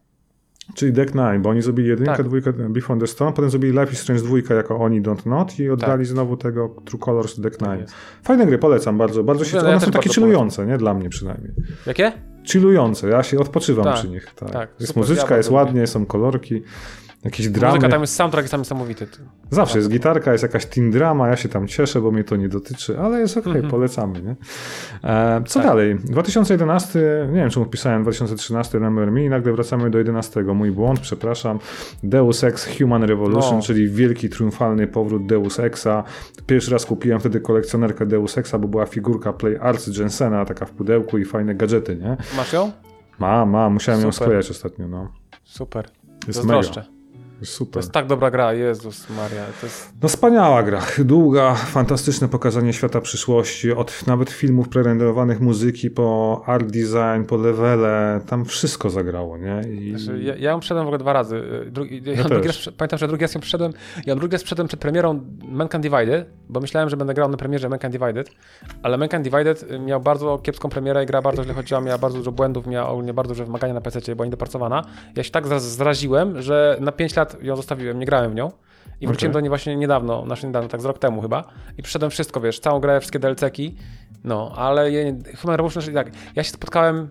[0.75, 2.25] Czyli Deck Nine, bo oni zrobili jedynkę, Tak.
[2.25, 5.69] dwójkę Before the Storm, potem zrobili Life is Strange dwójkę jako oni Don't Not i
[5.69, 6.05] oddali Tak.
[6.07, 7.79] znowu tego True Colors Deck Nine.
[7.79, 7.93] jest.
[8.23, 9.23] Fajne gry, polecam bardzo.
[9.23, 10.77] Bardzo się, Ja one też są takie chillujące, nie?
[10.77, 11.51] Dla mnie przynajmniej.
[11.85, 12.11] Jakie?
[12.43, 14.33] Chillujące, ja się odpoczywam Tak, przy nich.
[14.35, 14.51] Tak.
[14.51, 16.63] tak, jest super, ja muzyczka, bardzo jest ładnie, są kolorki,
[17.27, 17.75] jakieś dramy.
[17.75, 19.07] Muzyka tam jest, soundtrack jest tam niesamowity.
[19.51, 22.49] Zawsze jest gitarka, jest jakaś teen drama, ja się tam cieszę, bo mnie to nie
[22.49, 23.71] dotyczy, ale jest okej, Mhm.
[23.71, 24.35] polecamy, nie?
[25.03, 25.67] E, co Tak.
[25.69, 25.95] dalej?
[26.03, 26.99] 2011,
[27.29, 30.43] nie wiem czemu wpisałem 2013 Remember Me i nagle wracamy do 11.
[30.53, 31.59] Mój błąd, przepraszam.
[32.03, 33.61] Deus Ex Human Revolution, No.
[33.61, 36.03] czyli wielki, triumfalny powrót Deus Exa.
[36.47, 40.71] Pierwszy raz kupiłem wtedy kolekcjonerkę Deus Exa, bo była figurka Play Arts Jensena, taka w
[40.71, 42.17] pudełku i fajne gadżety, nie?
[42.37, 42.71] Masz ją?
[43.19, 44.25] Ma, ma, musiałem ją Super.
[44.27, 45.11] sklejać ostatnio, no.
[45.43, 45.85] Super.
[46.27, 46.96] Jest mega.
[47.39, 47.77] Jest To super.
[47.83, 49.43] jest tak dobra gra, Jezus Maria.
[49.61, 49.93] To jest...
[50.01, 56.65] No wspaniała gra, długa, fantastyczne pokazanie świata przyszłości, od nawet filmów prerenderowanych muzyki po art
[56.65, 59.61] design, po levele, tam wszystko zagrało, nie?
[59.69, 59.99] I...
[59.99, 61.35] Znaczy, ja, ja ją przeszedłem w ogóle dwa razy.
[61.67, 63.73] Y, Drugi, ja drugi raz, pamiętam, że drugi raz ją przeszedłem.
[64.05, 65.19] Ja drugi raz przeszedłem przed premierą
[65.49, 68.29] Mankind Divided, bo myślałem, że będę grał na premierze Mankind Divided,
[68.83, 72.17] ale Mankind Divided y, miał bardzo kiepską premierę i gra bardzo źle chodziła, miała bardzo
[72.17, 74.83] dużo błędów, miała ogólnie bardzo duże wymagania na PC, była niedopracowana.
[75.15, 78.51] Ja się tak zra- zraziłem, że na 5 lat ją zostawiłem, nie grałem w nią.
[79.01, 79.33] I wróciłem Okej.
[79.33, 81.43] do niej właśnie niedawno, znaczy niedawno, tak z rok temu chyba.
[81.77, 83.75] I przeszedłem wszystko, wiesz, całą grę, wszystkie DLC-ki.
[84.23, 87.09] No, ale je, Human Revolution, czyli tak, ja się spotkałem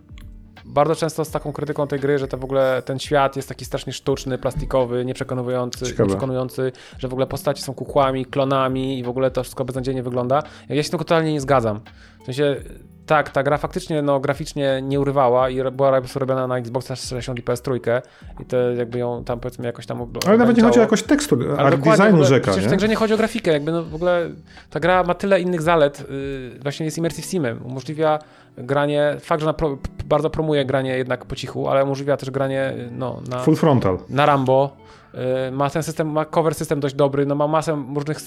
[0.64, 3.64] bardzo często z taką krytyką tej gry, że to w ogóle ten świat jest taki
[3.64, 9.30] strasznie sztuczny, plastikowy, nieprzekonujący, nieprzekonujący, że w ogóle postaci są kukłami, klonami i w ogóle
[9.30, 10.42] to wszystko beznadziejnie wygląda.
[10.68, 11.80] Ja się tym totalnie nie zgadzam.
[12.22, 12.56] W sensie,
[13.06, 17.42] tak, ta gra faktycznie no, graficznie nie urywała i była robiona na Xboxa 60 i
[17.42, 17.80] PS3
[18.40, 21.38] i to jakby ją tam powiedzmy jakoś tam Ale nawet nie chodzi o jakoś tekstu,
[21.58, 22.78] Ale art designu rzeka, Przecież w nie?
[22.78, 24.30] tej nie chodzi o grafikę, jakby no w ogóle
[24.70, 28.18] ta gra ma tyle innych zalet, yy, właśnie jest immersive simem, umożliwia
[28.58, 32.88] granie, fakt, że pro, bardzo promuje granie jednak po cichu, ale umożliwia też granie yy,
[32.92, 33.98] no, na, Full frontal.
[34.08, 34.76] na Rambo,
[35.14, 35.20] yy,
[35.52, 38.18] ma ten system, ma cover system dość dobry, no ma masę różnych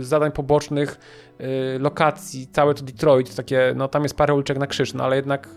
[0.00, 1.00] zadań pobocznych,
[1.38, 1.46] yy,
[1.78, 5.48] lokacji, całe to Detroit, takie, no tam jest parę uliczek na krzyż, no ale jednak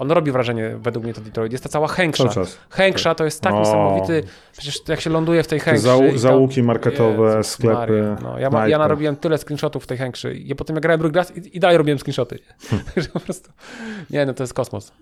[0.00, 1.88] on robi wrażenie według mnie to Detroit, jest ta cała
[2.34, 2.58] czas.
[2.70, 3.58] Hększa to jest tak O.
[3.58, 4.22] niesamowity,
[4.52, 5.60] przecież jak się ląduje w tej
[6.06, 8.16] i tam- załuki marketowe, Jezus sklepy.
[8.22, 11.16] No, ja, ma, ja narobiłem tyle screenshotów w tej Hększy i potem jak grałem drugi
[11.16, 12.38] raz i, i dalej robiłem screenshoty.
[12.94, 13.50] Także po prostu,
[14.10, 14.92] nie no, to jest kosmos.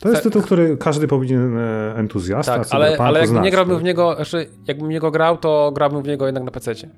[0.00, 3.82] To jest tytuł, który każdy powinien e, entuzjasta, Tak, ale, ale znać, nie grałbym tak?
[3.82, 6.88] w niego, znaczy jakbym w niego grał, to grałbym w niego jednak na PC-cie.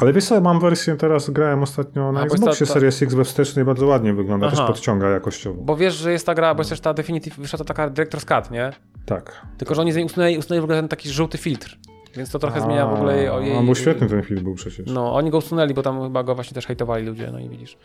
[0.00, 3.14] Ale wiesz co, mam wersję teraz, grałem ostatnio na A, Xboxie ta- ta- Series X
[3.14, 4.56] we wstecznej, bardzo ładnie wygląda, Aha.
[4.56, 5.62] też podciąga jakościowo.
[5.62, 8.24] Bo wiesz, że jest ta gra, bo jest też ta Definitive, wyszła to taka Director's
[8.42, 8.72] Cut, nie?
[9.06, 9.46] Tak.
[9.58, 11.78] Tylko, że oni usunęli, usunęli w ogóle ten taki żółty filtr,
[12.16, 13.28] więc to trochę zmienia w ogóle jej...
[13.28, 14.86] o jej A, bo świetny ten film był przecież.
[14.86, 17.78] No, oni go usunęli, bo tam chyba go właśnie też hejtowali ludzie, no i widzisz.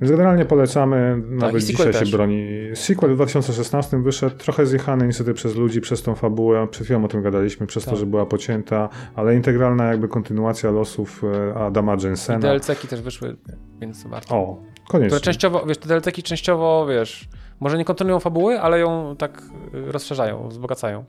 [0.00, 2.10] Więc generalnie polecamy, nawet i sequel dzisiaj też.
[2.10, 2.46] się broni.
[2.74, 7.08] Sequel w 2016 wyszedł, trochę zjechany niestety przez ludzi, przez tą fabułę, przed chwilą o
[7.08, 8.00] tym gadaliśmy, przez to, Tak.
[8.00, 12.38] że była pocięta, ale integralna jakby kontynuacja losów e, Adama I Jensena.
[12.38, 13.36] DLC-ki też wyszły,
[13.80, 14.34] więc warto.
[14.36, 15.08] O, koniecznie.
[15.08, 17.28] Które częściowo, wiesz, te DLC-ki częściowo, wiesz,
[17.60, 19.42] może nie kontynuują fabuły, ale ją tak
[19.74, 21.04] y, rozszerzają, wzbogacają.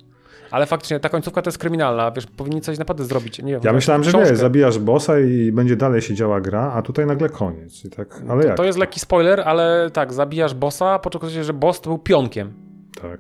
[0.56, 3.40] Ale faktycznie ta końcówka to jest kryminalna, wiesz, powinni coś naprawdę zrobić.
[3.40, 4.30] Nie wiem, Ja myślałem, że książkę.
[4.30, 7.86] wiesz, zabijasz bossa i będzie dalej się działa gra, a tutaj nagle koniec.
[7.86, 8.58] I tak, ale to, jak?
[8.58, 11.90] to jest lekki spoiler, ale tak, zabijasz bossa, po czym okazuje się, że boss to
[11.90, 12.54] był pionkiem.
[13.02, 13.20] Tak.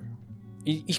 [0.65, 0.95] I, i,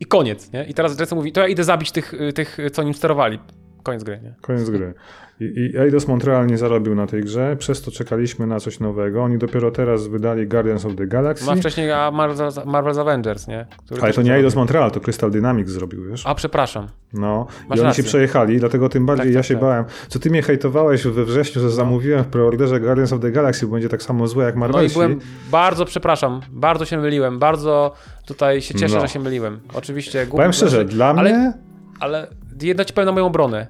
[0.00, 0.64] i koniec, nie?
[0.64, 3.38] I teraz Jesse mówi, to ja idę zabić tych, y, tych, co nim sterowali.
[3.82, 4.34] Koniec gry, nie?
[4.40, 4.94] Koniec gry.
[5.40, 9.22] I, I Eidos Montreal nie zarobił na tej grze, przez to czekaliśmy na coś nowego.
[9.24, 11.56] Oni dopiero teraz wydali Guardians of the Galaxy.
[11.56, 13.66] Wcześniej a Marvel's, Marvel's Avengers, nie?
[13.86, 14.34] Który Ale to nie.
[14.34, 16.26] Eidos Montreal, to Crystal Dynamics zrobił, wiesz?
[16.26, 16.88] A, przepraszam.
[17.12, 18.02] No, Masz i oni rację.
[18.04, 19.62] się przejechali, dlatego tym bardziej Tak, ja tak, się tak.
[19.62, 19.68] No.
[19.68, 19.84] bałem.
[20.08, 23.72] Co ty mnie hejtowałeś we wrześniu, że zamówiłem w preorderze Guardians of the Galaxy, bo
[23.72, 25.18] będzie tak samo złe jak No i byłem,
[25.50, 27.92] bardzo przepraszam, bardzo się myliłem, bardzo
[28.26, 29.00] tutaj się cieszę, No.
[29.00, 29.60] że się myliłem.
[29.74, 30.26] Oczywiście.
[30.30, 31.52] Powiem szczerze, dla ale- mnie
[32.00, 32.26] Ale
[32.62, 33.66] jedno ci powiem na moją obronę.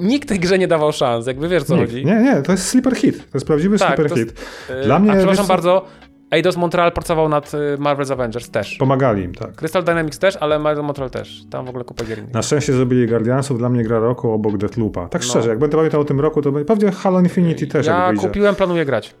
[0.00, 1.90] Nikt tej grze nie dawał szans, jakby wiesz co Nikt.
[1.90, 2.04] chodzi.
[2.06, 3.16] Nie, nie, to jest sleeper hit.
[3.18, 4.40] To jest prawdziwy Tak, sleeper hit.
[4.70, 5.84] Yy, Dla mnie, A przepraszam co- bardzo,
[6.30, 8.76] Eidos Montreal pracował nad y, Marvel's Avengers też.
[8.76, 9.52] Pomagali im, tak.
[9.54, 11.42] Crystal Dynamics też, ale Eidos Montreal też.
[11.50, 12.18] Tam w ogóle kupę gier.
[12.32, 15.08] Na szczęście zrobili Guardiansów, dla mnie gra roku obok Deathloopa.
[15.08, 15.28] Tak No.
[15.28, 18.84] szczerze, jak będę pamiętał o tym roku, to pewnie Halo Infinity też Ja kupiłem, planuję
[18.84, 19.14] grać.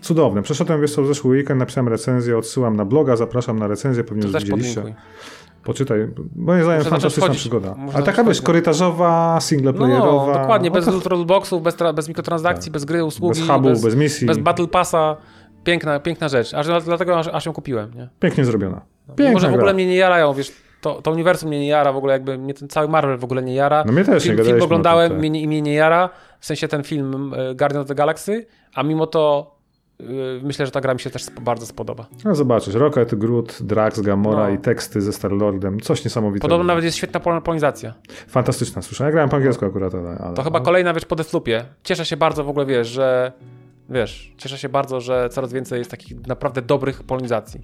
[0.00, 0.42] Cudowne.
[0.42, 4.22] Przeszedłem, wiesz co, w zeszły weekend, napisałem recenzję, odsyłam na bloga, zapraszam na recenzję, pewnie
[4.22, 4.74] To już widzieliście.
[4.74, 5.02] podlinkuj.
[5.64, 7.40] Poczytaj, moim zdaniem fantastyczna wchodzić.
[7.40, 7.74] przygoda.
[7.94, 10.32] Ale taka, wiesz, korytarzowa, singleplayerowa.
[10.32, 13.84] No, dokładnie, bez o, to- rollboxów, bez, bez mikrotransakcji, bez gry, usługi, bez hubu, bez,
[13.84, 14.26] bez, misji.
[14.26, 15.16] bez battle passa.
[15.64, 16.54] Piękna, piękna rzecz.
[16.54, 17.94] Aż, dlatego aż, aż ją kupiłem.
[17.94, 18.08] Nie?
[18.20, 18.80] Pięknie zrobiona.
[19.16, 19.72] Piękna Może w ogóle gra.
[19.74, 22.68] mnie nie jarają, wiesz, to, to uniwersum mnie nie jara, w ogóle jakby mnie ten
[22.68, 23.84] cały Marvel w ogóle nie jara.
[23.86, 25.18] No mnie też nie film, gadaliśmy film oglądałem, tak.
[25.18, 26.10] mnie, nie- mnie nie jara,
[26.40, 29.51] w sensie ten film e, Guardian of the Galaxy, a mimo to
[30.42, 32.06] myślę, że ta gra mi się też bardzo spodoba.
[32.24, 34.54] No zobaczysz, Rocket, Groot, Drax, Gamora No.
[34.54, 35.80] i teksty ze Star-Lordem.
[35.80, 36.42] Coś niesamowitego.
[36.48, 37.94] Podobno nawet jest świetna pol- polonizacja.
[38.28, 39.08] Fantastyczna, słyszałem.
[39.08, 40.18] Ja grałem po angielsku akurat, ale...
[40.18, 41.64] ale To chyba kolejna wiesz po Deathloopie.
[41.84, 43.32] Cieszę się bardzo w ogóle, wiesz, że
[43.90, 47.60] wiesz, cieszę się bardzo, że coraz więcej jest takich naprawdę dobrych polonizacji.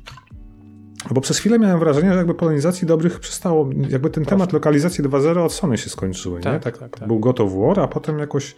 [1.11, 5.45] Bo przez chwilę miałem wrażenie, że jakby polonizacji dobrych przestało, jakby ten temat lokalizacji 2.0
[5.45, 6.43] od Sony się skończyły, nie?
[6.43, 7.09] Tak, Tak, tak, tak.
[7.09, 8.57] Był God of War, a potem jakoś,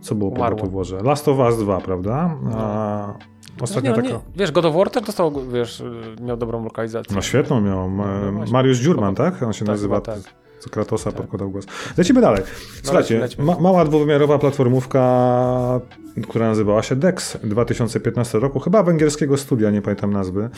[0.00, 0.50] co było po.
[0.50, 1.02] God of Warze?
[1.02, 2.36] Last of Us 2, prawda?
[2.54, 3.14] A
[3.60, 4.14] ostatnio No nie, taka...
[4.14, 5.82] no nie, wiesz, God of War też dostał, wiesz,
[6.20, 7.16] miał dobrą lokalizację.
[7.16, 7.90] No świetną miał.
[7.90, 8.04] No.
[8.52, 9.42] Mariusz Dziurman, tak?
[9.42, 10.00] On się Tak, nazywa.
[10.00, 10.18] tak.
[10.58, 11.64] Co Kratosa podkładał głos.
[11.98, 12.42] Lecimy dalej.
[12.82, 13.44] Słuchajcie, lećmy.
[13.44, 15.80] ma, mała dwuwymiarowa platformówka,
[16.28, 20.50] która nazywała się DEX 2015 roku, chyba węgierskiego studia, nie pamiętam nazwy.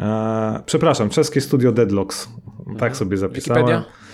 [0.00, 2.28] E, przepraszam, czeskie studio Deadlocks.
[2.78, 3.62] Tak sobie zapisałem.
[3.62, 3.78] Mhm.
[3.82, 4.07] Wikipedia?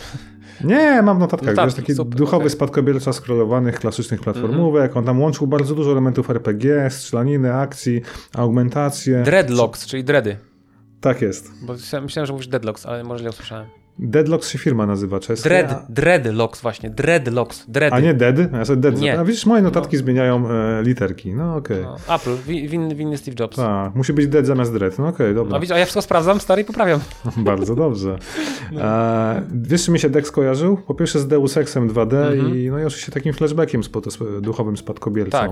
[0.65, 1.47] Nie, mam notatkę.
[1.47, 2.51] Notatki, Wiesz, taki super, duchowy okej.
[2.51, 4.97] spadkobierca scrollowanych, klasycznych platformówek.
[4.97, 8.01] On tam łączył bardzo dużo elementów RPG, strzelaniny, akcji,
[8.35, 9.23] augmentację.
[9.23, 10.37] Dreadlocks, czyli dready.
[11.01, 11.51] tak jest.
[11.67, 13.67] Bo myślałem, myślałem, że mówisz Deadlocks, ale może źle usłyszałem.
[13.99, 15.49] Deadlocks się firma nazywa czeska.
[15.49, 17.97] Dread, Dreadlocks właśnie, Dreadlocks, dready.
[17.97, 18.53] A nie Dead?
[18.53, 19.19] Ja sobie Dead Nie.
[19.21, 21.35] A widzisz, moje notatki zmieniają e, literki.
[21.35, 21.83] No okej.
[21.83, 23.57] No, Apple, wi- win, winny Steve Jobs.
[23.57, 24.99] Tak, musi być Dead zamiast Dread.
[24.99, 25.57] No okej, dobra.
[25.57, 27.01] A, widzisz, a ja wszystko sprawdzam, stary, i poprawiam.
[27.37, 28.19] Bardzo dobrze.
[28.73, 28.81] No.
[28.83, 30.77] E, wiesz, czy mi się Dex kojarzył?
[30.77, 32.59] Po pierwsze z Deus Exem 2D Mhm.
[32.59, 35.39] i no i oczywiście takim flashbackiem z, z duchowym spadkobiercą.
[35.39, 35.51] Tak.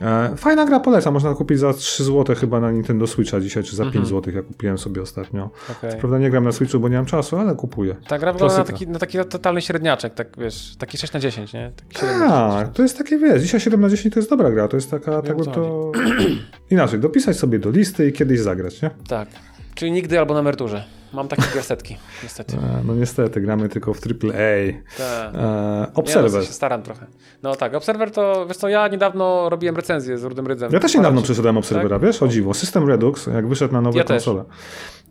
[0.00, 1.14] E, fajna gra, polecam.
[1.14, 3.92] Można kupić za 3 zł chyba na Nintendo Switcha dzisiaj, czy za Mhm.
[4.02, 5.50] 5 zł, jak kupiłem sobie ostatnio.
[5.78, 6.00] Okej.
[6.00, 7.96] Prawda nie gram na Switchu, bo nie mam czasu, ale kupuję.
[8.08, 11.52] Ta gra wygląda na taki, na taki totalny średniaczek, tak wiesz, taki 6 na 10,
[11.52, 11.72] nie?
[11.76, 12.54] Taki 7 na 10.
[12.54, 14.90] Tak, to jest takie, wiesz, dzisiaj 7 na 10 to jest dobra gra, to jest
[14.90, 15.92] taka, tak to...
[16.70, 18.90] Inaczej, dopisać sobie do listy i kiedyś zagrać, nie?
[19.08, 19.28] Tak.
[19.74, 20.97] Czyli nigdy albo na emeryturze.
[21.12, 22.56] Mam takie gasetki, niestety.
[22.56, 24.32] E, No niestety, gramy tylko w AAA.
[24.98, 25.34] Tak.
[25.34, 25.38] E,
[25.80, 26.32] Ja Observer.
[26.32, 27.06] no, się staram trochę.
[27.42, 30.72] No tak, Observer to, wiesz co, ja niedawno robiłem recenzję z Rudym Rydzem.
[30.72, 32.54] Ja też niedawno przeszedłem Observera, wiesz, o dziwo.
[32.54, 34.44] System Redux, jak wyszedł na nowe Ja konsole.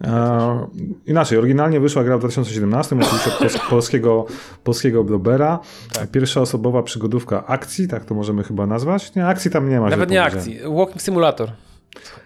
[0.04, 0.68] E,
[1.06, 4.26] inaczej, oryginalnie wyszła gra w 2017, oczywiście od pols- polskiego,
[4.64, 5.60] polskiego blobera.
[5.94, 6.12] Tak.
[6.12, 9.16] Pierwsza osobowa przygodówka akcji, tak to możemy chyba nazwać.
[9.16, 9.90] Nie, akcji tam nie ma.
[9.90, 11.52] Nawet nie akcji, Walking Simulator.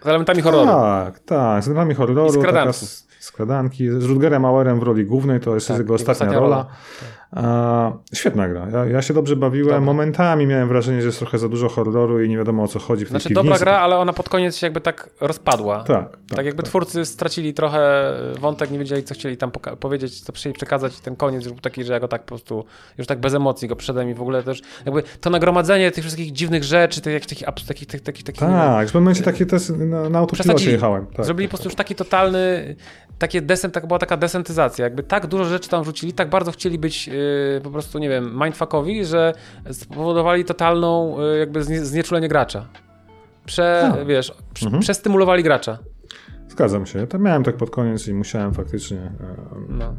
[0.04, 0.66] Z elementami horroru.
[0.66, 2.26] Tak, tak, z elementami horroru.
[2.28, 2.80] I skradanki.
[2.80, 3.90] taka s- skradanki.
[3.90, 6.56] Z Rutgerem Auerem w roli głównej, to jest Tak, jego ostatnia, ostatnia rola.
[6.56, 6.68] rola.
[7.36, 8.68] E, świetna gra.
[8.72, 9.68] Ja, ja się dobrze bawiłem.
[9.68, 9.80] Dobra.
[9.82, 13.06] Momentami miałem wrażenie, że jest trochę za dużo horroru i nie wiadomo o co chodzi
[13.06, 13.44] w tej Znaczy piwnicy.
[13.44, 15.84] dobra gra, ale ona pod koniec się jakby tak rozpadła.
[15.84, 20.34] Tak, tak, Tak jakby twórcy stracili trochę wątek, nie wiedzieli co chcieli tam powiedzieć, co
[20.34, 22.66] chcieli przekazać i ten koniec był taki, że ja go tak po prostu,
[22.98, 26.32] już tak bez emocji go przyszedłem i w ogóle też jakby to nagromadzenie tych wszystkich
[26.32, 29.70] dziwnych rzeczy, tych takich, abs- takich, takich, takich, takich Tak, w pewnym momencie takie też
[29.70, 31.06] na, na autopilocie jechałem.
[31.06, 32.76] Tak, Zrobili po tak, prostu już taki totalny,
[33.20, 34.84] takie desent, tak była taka desentyzacja.
[34.86, 37.21] Jakby tak dużo rzeczy tam wrzucili, tak bardzo chcieli być yy,
[37.64, 39.34] po prostu, nie wiem, mindfuckowi, że
[39.72, 42.68] spowodowali totalną yy, jakby znie, znieczulenie gracza.
[43.46, 44.06] Prze, A.
[44.06, 44.34] wiesz,
[44.64, 44.82] Mhm.
[44.82, 45.78] przestymulowali gracza.
[46.48, 47.08] Zgadzam się.
[47.08, 48.98] To miałem tak pod koniec i musiałem faktycznie.
[48.98, 49.12] e,
[49.70, 49.94] No.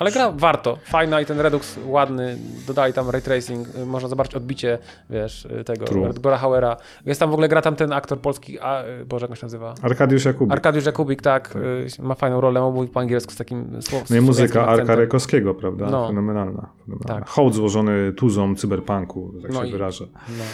[0.00, 4.34] Ale gra warto, fajna i ten Redux ładny, dodali tam ray tracing, y, można zobaczyć
[4.34, 4.78] odbicie,
[5.10, 6.06] wiesz, y, tego True.
[6.06, 6.76] Redbora Hauera.
[7.06, 9.44] Jest tam w ogóle gra tam ten aktor polski, a, y, Boże, jak on się
[9.46, 9.74] nazywa?
[9.82, 10.52] Arkadiusz Jakubik.
[10.52, 14.06] Arkadiusz Jakubik, tak, y, ma fajną rolę, on mówi po angielsku z takim słowem.
[14.10, 15.86] no i muzyka Arka Rekowskiego, prawda?
[15.90, 16.06] No.
[16.08, 16.68] Fenomenalna.
[16.86, 17.20] fenomenalna.
[17.20, 17.28] Tak.
[17.28, 20.04] Hołd złożony tuzą cyberpunku, tak No się i- wyrażę.
[20.28, 20.44] No.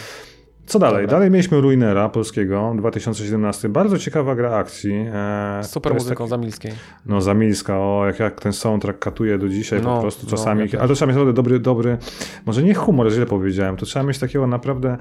[0.71, 1.01] Co dalej?
[1.05, 1.17] Dobra.
[1.17, 3.69] Dalej mieliśmy Ruinera polskiego, 2017.
[3.69, 5.05] Bardzo ciekawa gra akcji.
[5.13, 6.71] E, Super muzyką taki- Zamilskiej.
[7.05, 10.69] No Zamilska, o jak, jak ten soundtrack katuje do dzisiaj No, po prostu no, czasami.
[10.69, 10.79] też.
[10.79, 11.97] ale to trzeba mieć naprawdę dobry, dobry,
[12.45, 14.97] może nie humor, źle powiedziałem, to trzeba mieć takiego naprawdę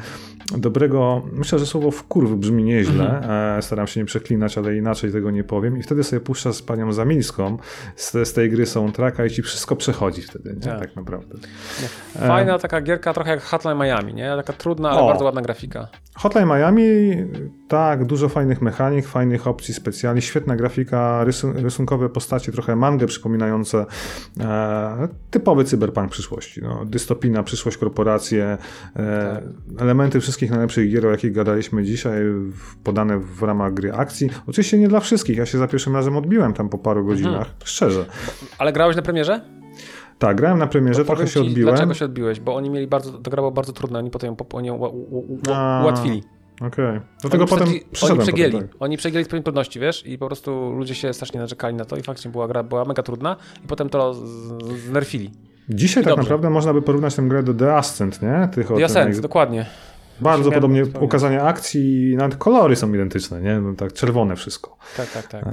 [0.59, 3.59] dobrego, myślę, że słowo wkurw brzmi nieźle, Mhm.
[3.59, 6.63] e, staram się nie przeklinać, ale inaczej tego nie powiem i wtedy sobie puszcza z
[6.63, 7.59] panią Zamilską
[7.97, 10.61] z, z tej gry soundtracka i ci wszystko przechodzi wtedy, nie?
[10.61, 10.79] Tak.
[10.81, 11.35] Tak, naprawdę.
[12.19, 14.33] Fajna taka gierka, trochę jak Hotline Miami, nie?
[14.37, 15.07] Taka trudna, ale O.
[15.07, 15.60] bardzo ładna grafika.
[15.69, 15.99] Grafika.
[16.15, 17.17] Hotline Miami,
[17.69, 23.87] tak, dużo fajnych mechanik, fajnych opcji specjalnych, świetna grafika, rysun rysunkowe postacie, trochę mangę przypominające
[24.41, 26.61] e, typowy cyberpunk przyszłości.
[26.63, 28.59] No, dystopijna przyszłość, korporacje,
[28.97, 29.43] e,
[29.79, 32.23] elementy wszystkich najlepszych gier, o jakich gadaliśmy dzisiaj,
[32.85, 34.31] podane w ramach gry akcji.
[34.47, 38.07] Oczywiście nie dla wszystkich, ja się za pierwszym razem odbiłem tam po paru godzinach, szczerze.
[38.59, 39.60] Ale grałeś na premierze?
[40.21, 41.75] Tak, grałem na premierze, trochę się ci, odbiłem.
[41.75, 42.41] Dlaczego się odbiłeś?
[42.41, 44.77] Bo oni mieli bardzo, to gra była bardzo trudna, oni potem ją, oni ją
[45.83, 46.23] ułatwili.
[46.61, 47.01] Okej.
[47.21, 48.77] Dlatego oni potem Oni przegięli, potem, tak.
[48.83, 50.07] oni przegięli z trudności, wiesz?
[50.07, 53.03] I po prostu ludzie się strasznie narzekali na to i faktycznie była gra była mega
[53.03, 54.15] trudna i potem to
[54.87, 55.31] znerfili.
[55.69, 56.23] Dzisiaj I tak dobrze.
[56.23, 58.49] naprawdę można by porównać tę grę do The Ascent, nie?
[58.53, 59.67] Tych The Ascent, dokładnie.
[60.21, 63.61] Bardzo podobnie ukazanie akcji, nawet kolory są identyczne, nie?
[63.61, 64.77] No tak czerwone wszystko.
[64.97, 65.47] Tak, tak, tak.
[65.47, 65.53] Eee,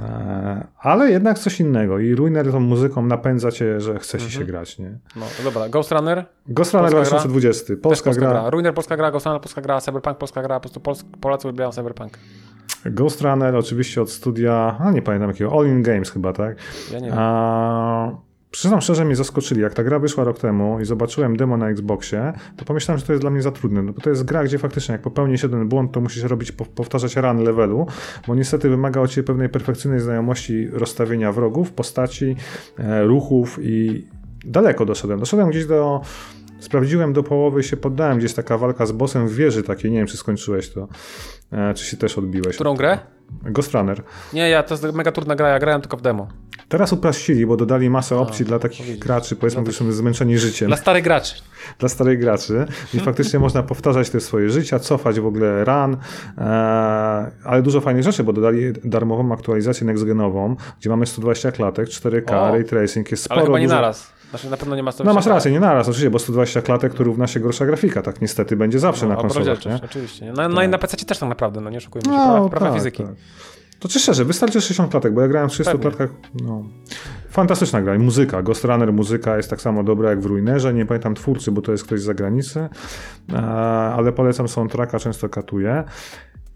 [0.78, 4.32] ale jednak coś innego i Ruiner tą muzyką napędza cię, że chce Mhm.
[4.32, 4.98] się grać, nie?
[5.16, 7.18] No, dobra, Ghost Runner, Ghost Runner Polska gra?
[7.18, 8.30] 2020, Polska, polska polska gra.
[8.40, 8.50] gra.
[8.50, 11.72] Ruiner polska gra, Ghost Runner polska gra, Cyberpunk polska gra, po prostu Pols Polacy lubią
[11.72, 12.18] Cyberpunk.
[12.86, 16.56] Ghost Runner oczywiście od studia, a nie pamiętam jakiego, All In Games chyba, tak?
[16.92, 17.18] Ja nie wiem.
[17.18, 18.10] A,
[18.50, 19.60] przyznam szczerze, mnie zaskoczyli.
[19.60, 23.12] Jak ta gra wyszła rok temu i zobaczyłem demo na Xboxie, to pomyślałem, że to
[23.12, 25.68] jest dla mnie za trudne, no bo to jest gra, gdzie faktycznie jak popełnisz jeden
[25.68, 27.86] błąd, to musisz robić, po- powtarzać run levelu,
[28.26, 32.36] bo niestety wymaga od ciebie pewnej perfekcyjnej znajomości rozstawienia wrogów, postaci,
[32.78, 34.06] e, ruchów i
[34.44, 35.20] daleko doszedłem.
[35.20, 36.00] Doszedłem gdzieś do...
[36.60, 38.18] Sprawdziłem do połowy i się poddałem.
[38.18, 40.88] Gdzieś taka walka z bossem w wieży takiej, nie wiem czy skończyłeś to,
[41.52, 42.54] e, czy się też odbiłeś.
[42.54, 42.98] Którą grę?
[43.42, 44.02] Ghost Runner.
[44.32, 46.28] Nie, ja to jest mega trudna gra, ja grałem tylko w demo.
[46.68, 50.76] Teraz upraszcili, bo dodali masę opcji dla takich graczy, powiedzmy, którzy są zmęczeni życiem, Dla
[50.76, 51.34] dla, starych graczy.
[51.86, 52.66] starych graczy.
[52.94, 55.96] I faktycznie można powtarzać te swoje życia, cofać w ogóle run,
[56.38, 56.44] e,
[57.44, 62.50] ale dużo fajnych rzeczy, bo dodali darmową aktualizację next-genową, gdzie mamy 120 klatek, 4K, O.
[62.50, 63.40] ray tracing, jest sporo.
[63.40, 63.76] Ale chyba nie dużo...
[63.76, 64.17] naraz.
[64.30, 67.04] Znaczy na pewno nie ma No masz rację, nie naraz, oczywiście, bo 120 klatek to
[67.04, 69.88] równa się gorsza grafika, tak niestety będzie zawsze na No, konsolach, rozdzielczość, nie?
[69.88, 70.32] Oczywiście.
[70.32, 72.10] Na, no i na PC też tak naprawdę, no nie oszukujmy się.
[72.10, 73.02] No, prawa, prawa tak, fizyki.
[73.02, 73.12] tak.
[73.78, 75.82] To czy szczerze, wystarczy 60 klatek, bo ja grałem w 30 Pewnie.
[75.90, 76.10] klatkach.
[76.44, 76.62] No.
[77.30, 78.42] Fantastyczna gra i muzyka.
[78.42, 80.74] Ghost Runner muzyka jest tak samo dobra jak w Ruinerze.
[80.74, 82.68] Nie pamiętam twórcy, bo to jest ktoś z zagranicy,
[83.32, 83.36] e,
[83.96, 85.84] ale polecam soundtracka, często katuję.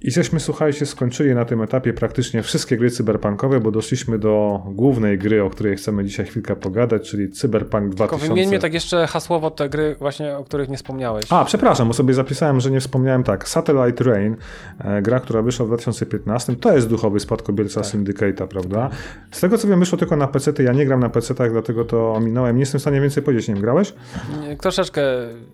[0.05, 5.19] I żeśmy, słuchajcie, skończyli na tym etapie praktycznie wszystkie gry cyberpunkowe, bo doszliśmy do głównej
[5.19, 8.29] gry, o której chcemy dzisiaj chwilkę pogadać, czyli Cyberpunk Tylko 2000.
[8.29, 11.25] wymieńmy tak jeszcze hasłowo te gry właśnie, o których nie wspomniałeś.
[11.31, 13.49] A, przepraszam, bo sobie zapisałem, że nie wspomniałem tak.
[13.49, 14.37] Satellite Rain,
[14.79, 17.91] e, gra, która wyszła w 2015, to jest duchowy spadkobierca Tak.
[17.91, 18.91] Syndicate'a, prawda?
[19.31, 22.13] Z tego co wiem, wyszło tylko na PC, ja nie gram na PC, dlatego to
[22.15, 22.57] ominąłem.
[22.57, 23.95] Nie jestem w stanie więcej powiedzieć, nie wiem, grałeś?
[24.43, 25.03] Nie, Troszeczkę,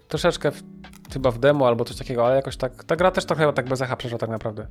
[0.09, 0.53] troszeczkę
[1.13, 3.81] chyba w demo albo coś takiego, ale jakoś tak, ta gra też trochę tak bez
[3.83, 4.67] echa przeszła tak naprawdę.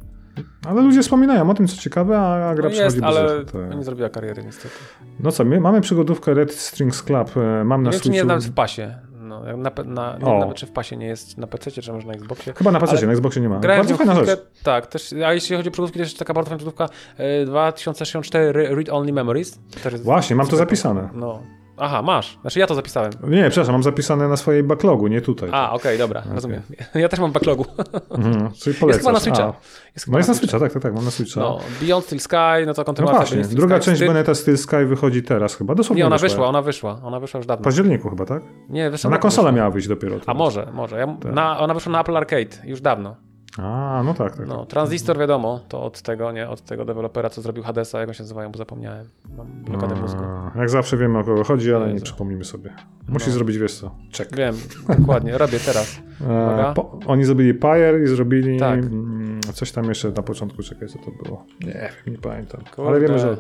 [0.68, 3.76] Ale ludzie wspominają o tym, co ciekawe, a gra No przychodzi jest, bez ale tak.
[3.78, 4.76] nie zrobiła kariery niestety.
[5.20, 8.44] No co, my mamy przygodówkę Red Strings Club, e, mam na czy nie Switchu- nawet
[8.44, 8.96] w pasie.
[9.20, 12.14] No, na, na, nie nawet czy w pasie nie jest na PC, czy może na
[12.14, 12.54] Xboxie.
[12.54, 13.60] Chyba na PC, na Xboxie nie ma.
[13.60, 14.40] Bardzo fajna rzecz.
[14.64, 18.90] tak, też, a jeśli chodzi o to jest taka bardzo fajna produktka e, 2064 Read
[18.90, 19.60] Only Memories.
[19.84, 21.10] Też Właśnie, mam to zapisane.
[21.14, 21.42] No.
[21.78, 22.38] Aha, masz.
[22.42, 23.12] Znaczy ja to zapisałem.
[23.28, 25.50] Nie, przepraszam, mam zapisane na swojej backlogu, nie tutaj.
[25.52, 26.62] A, okej, dobra, rozumiem.
[26.96, 27.66] Ja też mam backlogu.
[28.10, 29.02] Mhm, czyli Jest polecasz.
[29.02, 29.44] chyba na Switcha.
[29.44, 29.54] A,
[29.96, 31.40] Jest No jest na Switcha, tak, tak, tak, mam na Switcha.
[31.42, 34.36] No, Beyond Steel Sky, no to No kontynuacja właśnie, Beyond Steel druga część Ty- Beneta
[34.36, 36.30] Steel Sky wychodzi teraz chyba, dosłownie Nie, ona wyszła.
[36.30, 37.00] wyszła, ona wyszła.
[37.04, 37.64] Ona wyszła już W dawno.
[37.64, 38.44] październiku chyba, tak?
[38.70, 40.16] Nie, wyszła Na tak konsolę miała wyjść dopiero.
[40.16, 40.38] A teraz.
[40.38, 40.98] może, może.
[41.00, 43.16] Ja, na, ona wyszła na Apple Arcade już dawno.
[43.58, 44.48] A, no tak, tak.
[44.48, 48.14] No, Transistor wiadomo, to od tego, nie, od tego dewelopera, co zrobił Hadesa, jak on
[48.14, 49.08] się nazywają, bo zapomniałem.
[49.38, 50.24] Mam blokadę mózgu.
[50.24, 52.06] A, Jak zawsze wiemy o kogo chodzi, ale nie Jezu.
[52.06, 52.74] przypomnimy sobie.
[53.08, 53.34] Musisz No.
[53.34, 54.36] zrobić, wiesz co, check.
[54.36, 54.56] Wiem,
[55.00, 56.02] dokładnie, robię teraz.
[56.30, 58.80] E, po, oni zrobili Pyre i zrobili Tak.
[58.80, 61.46] mm, coś tam jeszcze na początku, czekaj, co to było.
[61.62, 62.62] Nie wiem, nie pamiętam.
[62.76, 62.90] Kurde.
[62.92, 63.38] Ale wiemy, że...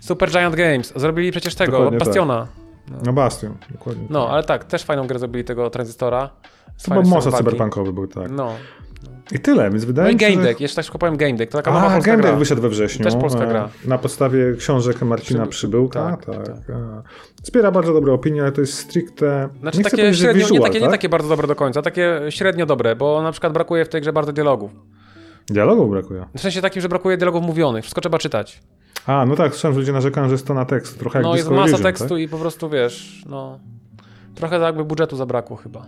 [0.00, 2.08] Super Giant Games, zrobili przecież tego, Dokładnie tak.
[2.08, 2.46] Bastiona.
[3.06, 4.06] No Bastion, dokładnie.
[4.10, 4.32] No, tak.
[4.32, 6.30] ale tak, też fajną grę zrobili tego Transistora.
[6.76, 8.30] Z To był fajnej mocno cyberpunkowy był, tak.
[8.30, 8.52] No.
[9.32, 10.48] I tyle, więc no wydaje i mi się, Game że...
[10.48, 12.30] Deck, jeszcze tak szybko powiem Game Deck, to taka nowa A, polska Game gra.
[12.30, 13.04] Deck wyszedł we wrześniu.
[13.04, 13.68] Też polska e, gra.
[13.84, 16.16] Na podstawie książek Marcina Przybył- Przybyłka.
[16.16, 16.70] tak, Tak, tak.
[16.70, 17.02] e.
[17.42, 19.48] Zbiera bardzo dobre opinie, ale to jest stricte...
[19.60, 20.90] Znaczy nie takie powiedzieć, że średnio, visual, nie, takie, nie tak?
[20.90, 24.12] takie bardzo dobre do końca, takie średnio dobre, bo na przykład brakuje w tej grze
[24.12, 24.70] bardzo dialogów.
[25.46, 26.24] Dialogów brakuje.
[26.36, 28.60] W sensie takim, że brakuje dialogów mówionych, wszystko trzeba czytać.
[29.06, 31.36] A, no tak, słyszałem, że ludzie narzekają, że jest to na tekst, trochę jak No
[31.36, 32.18] jest masa tekstu Tak?
[32.18, 33.58] i po prostu wiesz, no...
[34.34, 35.86] Trochę jakby budżetu zabrakło chyba.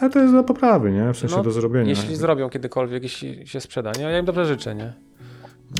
[0.00, 1.12] Ale to jest do poprawy, nie?
[1.12, 1.88] W sensie No, do zrobienia.
[1.90, 4.02] Jeśli zrobią kiedykolwiek, jeśli się sprzeda, nie?
[4.04, 4.92] Ja im dobrze życzę, nie?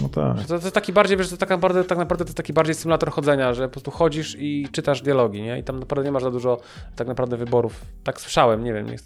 [0.03, 0.41] No tak.
[0.41, 2.75] To, to jest taki bardziej, wiesz, to taka bardzo, tak naprawdę to jest taki bardziej
[2.75, 5.59] symulator chodzenia, że po prostu chodzisz i czytasz dialogi, nie?
[5.59, 6.61] I tam naprawdę nie masz za dużo
[6.97, 7.81] tak naprawdę wyborów.
[8.05, 8.97] Tak słyszałem, nie wiem, nie,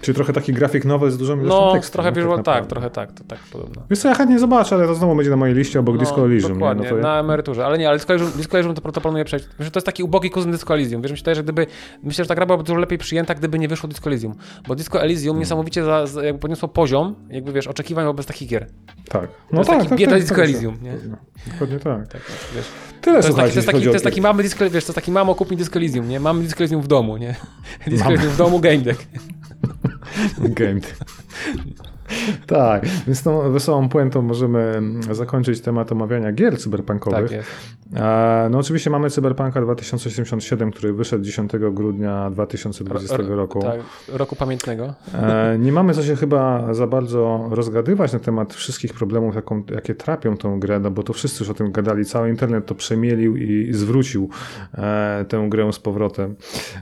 [0.00, 1.92] Czyli trochę taki grafik nowy z dużą ilością No, tekstu.
[1.92, 2.68] trochę no, visual, tak, naprawdę.
[2.70, 3.82] trochę tak, to tak podobno.
[3.90, 6.50] Wiesz co, ja chętnie zobaczę, ale to znowu będzie na mojej liście obok Disco Elysium.
[6.52, 6.54] nie?
[6.58, 7.66] Dokładnie, No to na emeryturze.
[7.66, 9.46] Ale nie, ale Disco Elysium, Disco Elysium to, to planuję przejść.
[9.46, 11.02] Myślę, że to jest taki ubogi kuzyn Disco Elysium.
[11.02, 11.66] Wiesz, myślę, że gdyby,
[12.02, 14.34] myślę, że ta gra byłaby dużo lepiej przyjęta, gdyby nie wyszło Disco Elysium.
[14.68, 15.40] Bo Disco Elysium Hmm.
[15.40, 18.66] niesamowicie za, za, jakby podniosło poziom, jakby wiesz, oczekiwań wobec takich gier.
[19.08, 19.28] Tak.
[19.50, 20.92] To jest taki bieda Disco Elysium, nie?
[21.52, 22.08] Dokładnie tak.
[22.08, 22.20] Tak,
[22.54, 22.64] wiesz.
[23.00, 24.88] Tyle To jest, taki, słuchajcie, to jest, taki, to jest taki mamy Disco, wiesz, to
[24.88, 26.20] jest taki mamo kup mi Disco Elysium, nie?
[26.20, 27.34] Mamy Disco Elysium w domu, nie?
[27.86, 28.08] Disco.
[28.08, 29.06] Elysium w domu, game deck.
[30.54, 30.82] Game.
[32.46, 37.22] tak, więc tą wesołą puentą możemy mm, zakończyć temat omawiania gier cyberpunkowych.
[37.22, 37.48] Tak jest.
[38.50, 43.62] No oczywiście mamy Cyberpunka 2077, który wyszedł 10 grudnia 2020 Ro- ro- roku.
[43.62, 44.94] Tak, roku pamiętnego.
[45.14, 49.94] E, Nie mamy co się chyba za bardzo rozgadywać na temat wszystkich problemów, jaką, jakie
[49.94, 52.04] trapią tą grę, no bo to wszyscy już o tym gadali.
[52.04, 54.30] Cały internet to przemielił i zwrócił
[54.74, 56.34] e, tę grę z powrotem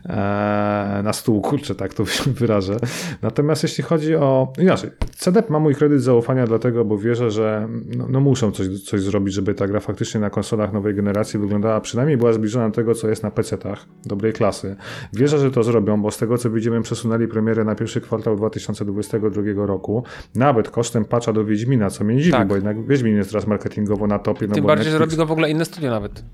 [0.06, 2.04] e, na stół, kurczę, tak to
[2.40, 2.76] wyrażę.
[3.22, 4.52] Natomiast jeśli chodzi o...
[4.58, 9.00] Inaczej, CDEP ma mój kredyt zaufania dlatego, bo wierzę, że no, no muszą coś, coś
[9.00, 12.94] zrobić, żeby ta gra faktycznie na konsolach nowej generacji wyglądała, przynajmniej była zbliżona do tego,
[12.94, 14.76] co jest na PC-tach dobrej klasy.
[15.12, 19.66] Wierzę, że to zrobią, bo z tego co widzimy, przesunęli premierę na pierwszy kwartał 2022
[19.66, 22.48] roku, nawet kosztem patcha do Wiedźmina, co mnie dziwi, Tak.
[22.48, 24.46] bo jednak Wiedźmin jest teraz marketingowo na topie.
[24.46, 26.24] No Tym bo bardziej, że Netflix- robi go w ogóle inne studio nawet.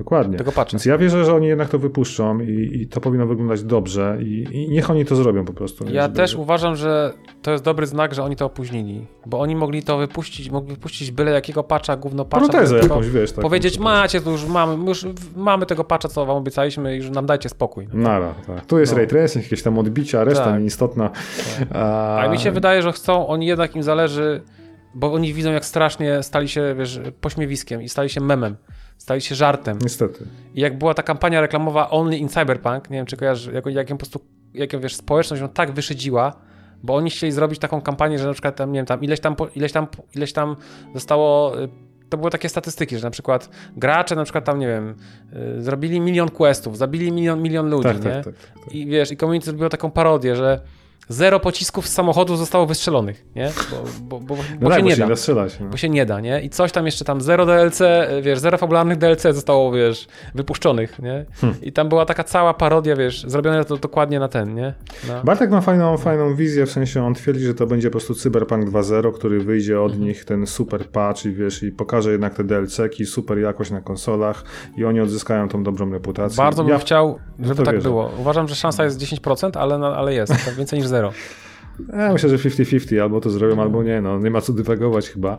[0.00, 0.38] Dokładnie.
[0.38, 0.72] Tego patcha.
[0.72, 4.46] Więc ja wierzę, że oni jednak to wypuszczą i, i to powinno wyglądać dobrze i,
[4.52, 5.84] i niech oni to zrobią po prostu.
[5.92, 7.12] Ja też uważam, że
[7.42, 9.06] to jest dobry znak, że oni to opóźnili.
[9.26, 12.48] Bo oni mogli to wypuścić, mogli wypuścić byle jakiego patcha, gówno patcha.
[12.48, 13.30] Protezę tylko jakąś, wiesz.
[13.32, 15.06] Taką, Powiedzieć, taką- macie, to już mamy, już
[15.36, 17.88] mamy tego patcha, co wam obiecaliśmy, już nam dajcie spokój.
[17.92, 18.66] Nara, tak.
[18.66, 18.98] Tu jest No.
[18.98, 20.60] ray tracing, jakieś tam odbicia, reszta Tak.
[20.60, 21.10] nieistotna.
[21.74, 24.42] A, A mi się wydaje, że chcą, oni jednak im zależy,
[24.94, 28.56] bo oni widzą, jak strasznie stali się, wiesz, pośmiewiskiem i stali się memem,
[29.00, 29.78] stali się żartem.
[29.82, 30.26] Niestety.
[30.54, 33.90] I jak była ta kampania reklamowa Only in Cyberpunk, nie wiem, czy kojarzysz, jak, jak
[33.90, 34.20] ją po prostu,
[34.54, 36.32] jak ją, wiesz, społeczność ją tak wyszydziła,
[36.82, 39.36] bo oni chcieli zrobić taką kampanię, że na przykład tam, nie wiem, tam ileś tam,
[39.54, 40.56] ileś tam, ileś tam
[40.94, 41.68] zostało, y,
[42.08, 44.94] to były takie statystyki, że na przykład gracze na przykład tam, nie wiem,
[45.58, 48.10] y, zrobili milion questów, zabili milion, milion ludzi, Tak, nie?
[48.10, 48.74] tak, tak, tak.
[48.74, 50.60] I wiesz, i community zrobiło taką parodię, że
[51.12, 53.50] zero pocisków z samochodu zostało wystrzelonych, nie?
[54.02, 55.04] Bo, bo, bo, bo No się tak, nie się da.
[55.04, 55.60] nie da strzelać.
[55.60, 55.66] No.
[55.68, 56.40] Bo się nie da, nie?
[56.42, 57.78] I coś tam jeszcze tam, zero DLC,
[58.22, 61.24] wiesz, zero fabularnych DLC zostało, wiesz, wypuszczonych, nie?
[61.40, 61.60] Hmm.
[61.62, 64.74] I tam była taka cała parodia, wiesz, zrobione to dokładnie na ten, nie?
[65.08, 65.14] No.
[65.24, 68.70] Bartek ma fajną, fajną wizję, w sensie on twierdzi, że to będzie po prostu Cyberpunk
[68.70, 70.08] 2.0, który wyjdzie od Mhm.
[70.08, 74.44] nich ten super patch i wiesz, i pokaże jednak te DLC-ki, super jakość na konsolach
[74.76, 76.36] i oni odzyskają tą dobrą reputację.
[76.36, 77.88] Bardzo bym ja, chciał, żeby tak wierzę.
[77.88, 78.10] było.
[78.18, 80.99] Uważam, że szansa jest 10%, ale, ale jest, tak więcej niż zero.
[81.92, 85.38] Ja myślę, że 50-50, albo to zrobią, albo nie, no nie ma co dywagować chyba.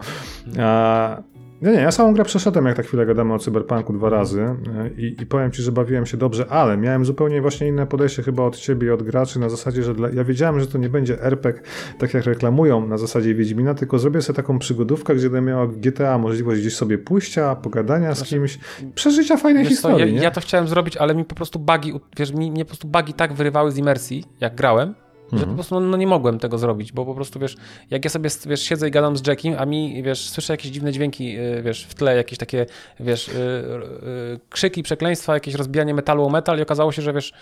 [0.60, 1.24] A,
[1.62, 4.56] nie, nie, ja samą grę przeszedłem, jak tak chwilę gadamy o Cyberpunku dwa razy e,
[4.98, 8.44] i, i powiem Ci, że bawiłem się dobrze, ale miałem zupełnie właśnie inne podejście chyba
[8.44, 11.22] od Ciebie i od graczy na zasadzie, że dla, ja wiedziałem, że to nie będzie
[11.22, 11.62] RPG,
[11.98, 16.18] tak jak reklamują na zasadzie Wiedźmina, tylko zrobię sobie taką przygodówkę, gdzie będę miał GTA
[16.18, 18.60] możliwość gdzieś sobie pójścia, pogadania z kimś,
[18.96, 21.60] przeżycia fajnej Znaczy, Wiesz co, historii, ja, ja to chciałem zrobić, ale mi po prostu
[21.60, 24.94] bugi, wiesz, mi, mnie po prostu bugi tak wyrywały z imersji, jak grałem,
[25.32, 25.50] że Mhm.
[25.50, 27.56] po prostu no, no nie mogłem tego zrobić, bo po prostu, wiesz,
[27.90, 30.92] jak ja sobie, wiesz, siedzę i gadam z Jackiem, a mi, wiesz, słyszę jakieś dziwne
[30.92, 32.66] dźwięki, y, wiesz, w tle, jakieś takie,
[33.00, 37.32] wiesz, y, y, krzyki, przekleństwa, jakieś rozbijanie metalu o metal i okazało się, że, wiesz,
[37.32, 37.38] Te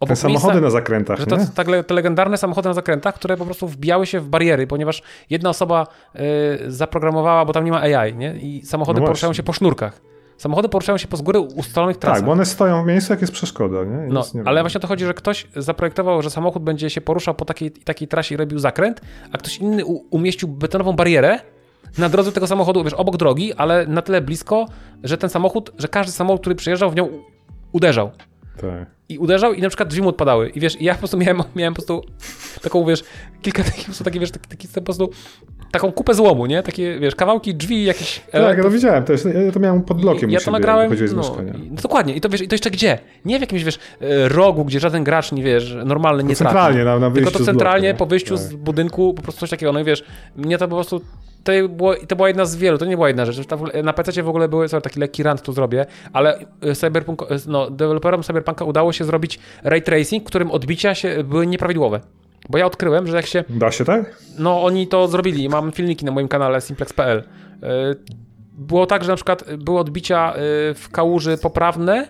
[0.00, 1.46] obok samochody miejsca, na zakrętach, że to, nie?
[1.54, 5.50] tak, te legendarne samochody na zakrętach, które po prostu wbijały się w bariery, ponieważ jedna
[5.50, 5.86] osoba
[6.66, 8.34] y, zaprogramowała, bo tam nie ma AI, nie?
[8.34, 10.00] I samochody No poruszają się po sznurkach.
[10.44, 12.18] Samochody poruszają się po z góry ustalonych trasach.
[12.18, 14.06] Tak, bo one stoją w miejscu, jak jest przeszkoda, nie?
[14.08, 17.34] No, nie ale właśnie o to chodzi, że ktoś zaprojektował, że samochód będzie się poruszał
[17.34, 19.00] po takiej, takiej trasie i robił zakręt,
[19.32, 21.38] a ktoś inny u, umieścił betonową barierę
[21.98, 24.66] na drodze tego samochodu, wiesz, obok drogi, ale na tyle blisko,
[25.04, 27.08] że ten samochód, że każdy samochód, który przyjeżdżał w nią
[27.72, 28.10] uderzał.
[28.60, 28.90] Tak.
[29.08, 30.48] I uderzał i na przykład drzwi mu odpadały.
[30.48, 32.02] I wiesz, ja po prostu miałem, miałem po prostu
[32.62, 33.04] taką, wiesz,
[33.42, 35.10] kilka takich, po prostu takie, wiesz, taki, taki po prostu
[35.74, 36.62] taką kupę złomu, nie?
[36.62, 39.24] Takie, wiesz, kawałki drzwi, jakieś Tak, ja to widziałem też.
[39.46, 40.92] Ja to miałem pod blokiem ja to nagrałem.
[41.16, 42.14] No, no dokładnie.
[42.14, 42.98] I to wiesz, i to jeszcze gdzie?
[43.24, 46.44] Nie w jakimś wiesz, e, rogu, gdzie żaden gracz nie wiesz, normalny nie trafi.
[46.54, 48.44] centralnie, na- na wyjściu Tylko to centralnie bloku, po wyjściu Tak.
[48.44, 49.72] z budynku, po prostu coś takiego.
[49.72, 50.04] No i wiesz,
[50.36, 51.00] mnie to po prostu.
[51.44, 53.46] To, było, to była jedna z wielu, to nie była jedna rzecz.
[53.84, 57.26] Na PC w ogóle były, sorry, taki lekki rant tu zrobię, ale e, Cyberpunk, e,
[57.46, 62.00] no, deweloperom Cyberpunka udało się zrobić ray tracing, którym odbicia się były nieprawidłowe.
[62.48, 64.18] Bo ja odkryłem, że jak się Da się tak?
[64.38, 65.48] no, oni to zrobili.
[65.48, 67.22] Mam filmiki na moim kanale simplex.pl.
[67.62, 67.68] Yy,
[68.58, 72.08] Było tak, że na przykład były odbicia yy, w kałuży poprawne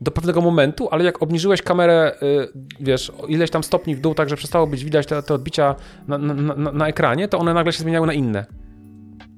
[0.00, 4.28] do pewnego momentu, ale jak obniżyłeś kamerę, yy, wiesz, ileś tam stopni w dół, tak
[4.28, 5.74] że przestało być widać te, te odbicia
[6.08, 8.46] na, na, na, na ekranie, to one nagle się zmieniały na inne.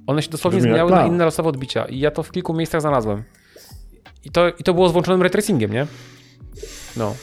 [0.06, 2.81] One się dosłownie Brzmi zmieniały na inne losowe odbicia i ja to w kilku miejscach
[2.81, 3.23] znalazłem.
[4.24, 5.86] I to, i to było z włączonym ray tracingiem, nie?
[6.97, 7.14] No.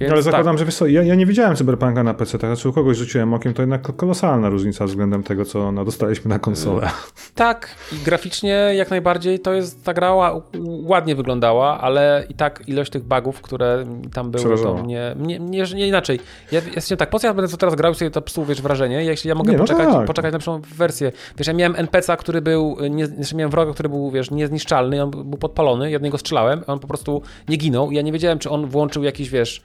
[0.00, 0.32] Więc Ale tak.
[0.32, 2.96] zakładam, że wiesz co, ja, ja nie widziałem Cyberpunka na PC, tak, znaczy u kogoś
[2.96, 6.90] rzuciłem okiem, to jednak kolosalna różnica względem tego, co no, dostaliśmy na konsolę.
[7.34, 10.40] Tak, i graficznie jak najbardziej to jest, ta gra ła-
[10.84, 13.84] ładnie wyglądała, ale i tak ilość tych bugów, które
[14.14, 14.82] tam były, to Przerażała.
[14.82, 16.20] mnie, mnie, mnie nie inaczej.
[16.52, 18.62] Ja jestem tak, po co ja będę co teraz grał i sobie to psuł, wiesz,
[18.62, 20.06] wrażenie, jeśli ja mogę Nie, no poczekać, tak.
[20.06, 21.12] poczekać na lepszą wersję.
[21.38, 25.10] Wiesz, ja miałem NPC-a, który był, nie, znaczy miałem wroga, który był, wiesz, niezniszczalny, on
[25.10, 28.50] był podpalony, jednego strzelałem, a on po prostu nie ginął i ja nie wiedziałem, czy
[28.50, 29.62] on włączył jakiś, wiesz,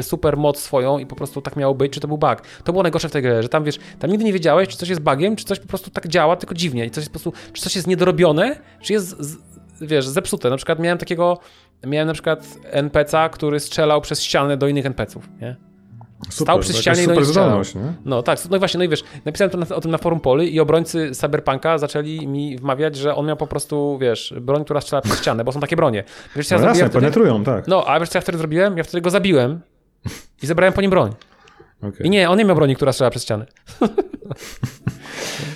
[0.00, 2.42] super moc swoją i po prostu tak miało być, czy to był bug.
[2.64, 4.88] To było najgorsze w tej grze, że tam, wiesz, tam nigdy nie wiedziałeś, czy coś
[4.88, 7.32] jest bugiem, czy coś po prostu tak działa, tylko dziwnie i coś jest po prostu,
[7.52, 9.16] czy coś jest niedorobione, czy jest,
[9.80, 10.50] wiesz, zepsute.
[10.50, 11.38] Na przykład miałem takiego,
[11.86, 15.67] miałem na przykład NPC-a, który strzelał przez ścianę do innych NPC-ów, nie?
[16.30, 17.24] Super, przy jakaś ścianie i do strzelał.
[17.24, 17.92] zdolność, nie?
[18.04, 20.20] No tak, no i właśnie, no i wiesz, napisałem to na, o tym na forum
[20.20, 24.80] Poli i obrońcy Cyberpunka zaczęli mi wmawiać, że on miał po prostu, wiesz, broń, która
[24.80, 26.04] strzela przez ścianę, bo są takie bronie.
[26.36, 27.00] Wiesz, co ja No jasne, zrobiłem wtedy?
[27.22, 27.68] penetrują, tak.
[27.68, 28.76] No, a wiesz, co ja wtedy zrobiłem?
[28.78, 29.60] Ja wtedy go zabiłem
[30.42, 31.12] i zebrałem po nim broń.
[31.82, 32.06] Okej.
[32.06, 33.46] I nie, on nie miał broni, która strzela przez ścianę.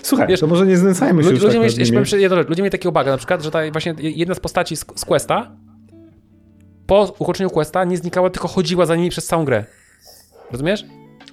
[0.03, 2.49] Słuchaj, Wiesz, to może nie znęcajmy się Ludzie, już ludzie, tak mieli, jeszcze jeszcze rzecz,
[2.49, 5.51] ludzie mieli takiego baga, na przykład, że ta właśnie jedna z postaci z, z Questa
[6.87, 9.65] po ukończeniu Questa nie znikała, tylko chodziła za nimi przez całą grę.
[10.53, 10.85] Rozumiesz?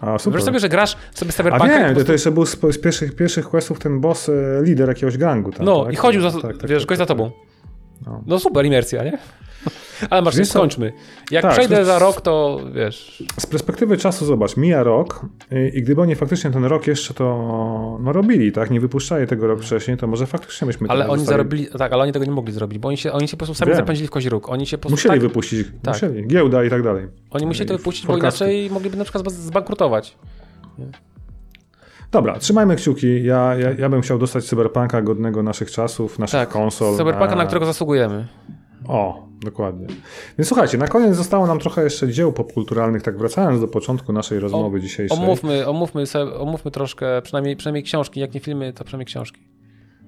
[0.02, 0.22] A, super.
[0.24, 2.58] Wyobraź sobie, że grasz sobie A Cyberpunka po wiem, to, prostu- to jeszcze był z,
[2.84, 4.34] pierwszych, pierwszych questów ten boss, e,
[4.64, 5.52] lider jakiegoś gangu.
[5.52, 5.94] Tam, No tak?
[5.94, 7.32] i chodził za, Tak, tak, wiesz, tak, gość za tak, tobą.
[8.06, 8.24] No.
[8.28, 9.18] No super imersja, nie?
[10.10, 10.94] Ale masz, Wiesz skończmy.
[11.32, 13.24] Jak Tak, przejdę za rok, to wiesz...
[13.38, 17.98] Z perspektywy czasu zobacz, mija rok i, i gdyby oni faktycznie ten rok jeszcze to
[18.02, 21.68] no, robili, tak, nie wypuszczali tego rok wcześniej, to może faktycznie byśmy Ale oni zarobili,
[21.78, 23.70] tak, ale oni tego nie mogli zrobić, bo oni się, oni się po prostu sami
[23.70, 23.78] Wiem.
[23.78, 24.50] zapędzili w kozi róg.
[24.50, 25.94] Oni się po prostu Musieli tak, wypuścić, tak.
[25.94, 27.08] musieli, giełda i tak dalej.
[27.32, 30.18] Oni musieli to wypuścić, bo inaczej mogliby na przykład zbankrutować.
[32.12, 36.50] Dobra, trzymajmy kciuki, ja, ja, ja bym chciał dostać cyberpunka godnego naszych czasów, naszych Tak,
[36.50, 36.98] konsol.
[36.98, 38.28] Cyberpunka, na którego zasługujemy.
[38.90, 39.88] O, dokładnie.
[40.38, 44.40] Więc słuchajcie, na koniec zostało nam trochę jeszcze dzieł popkulturalnych, tak wracając do początku naszej
[44.40, 45.18] rozmowy dzisiejszej.
[45.18, 49.42] Omówmy, omówmy, sobie, omówmy troszkę, przynajmniej, przynajmniej książki, jak nie filmy, to przynajmniej książki.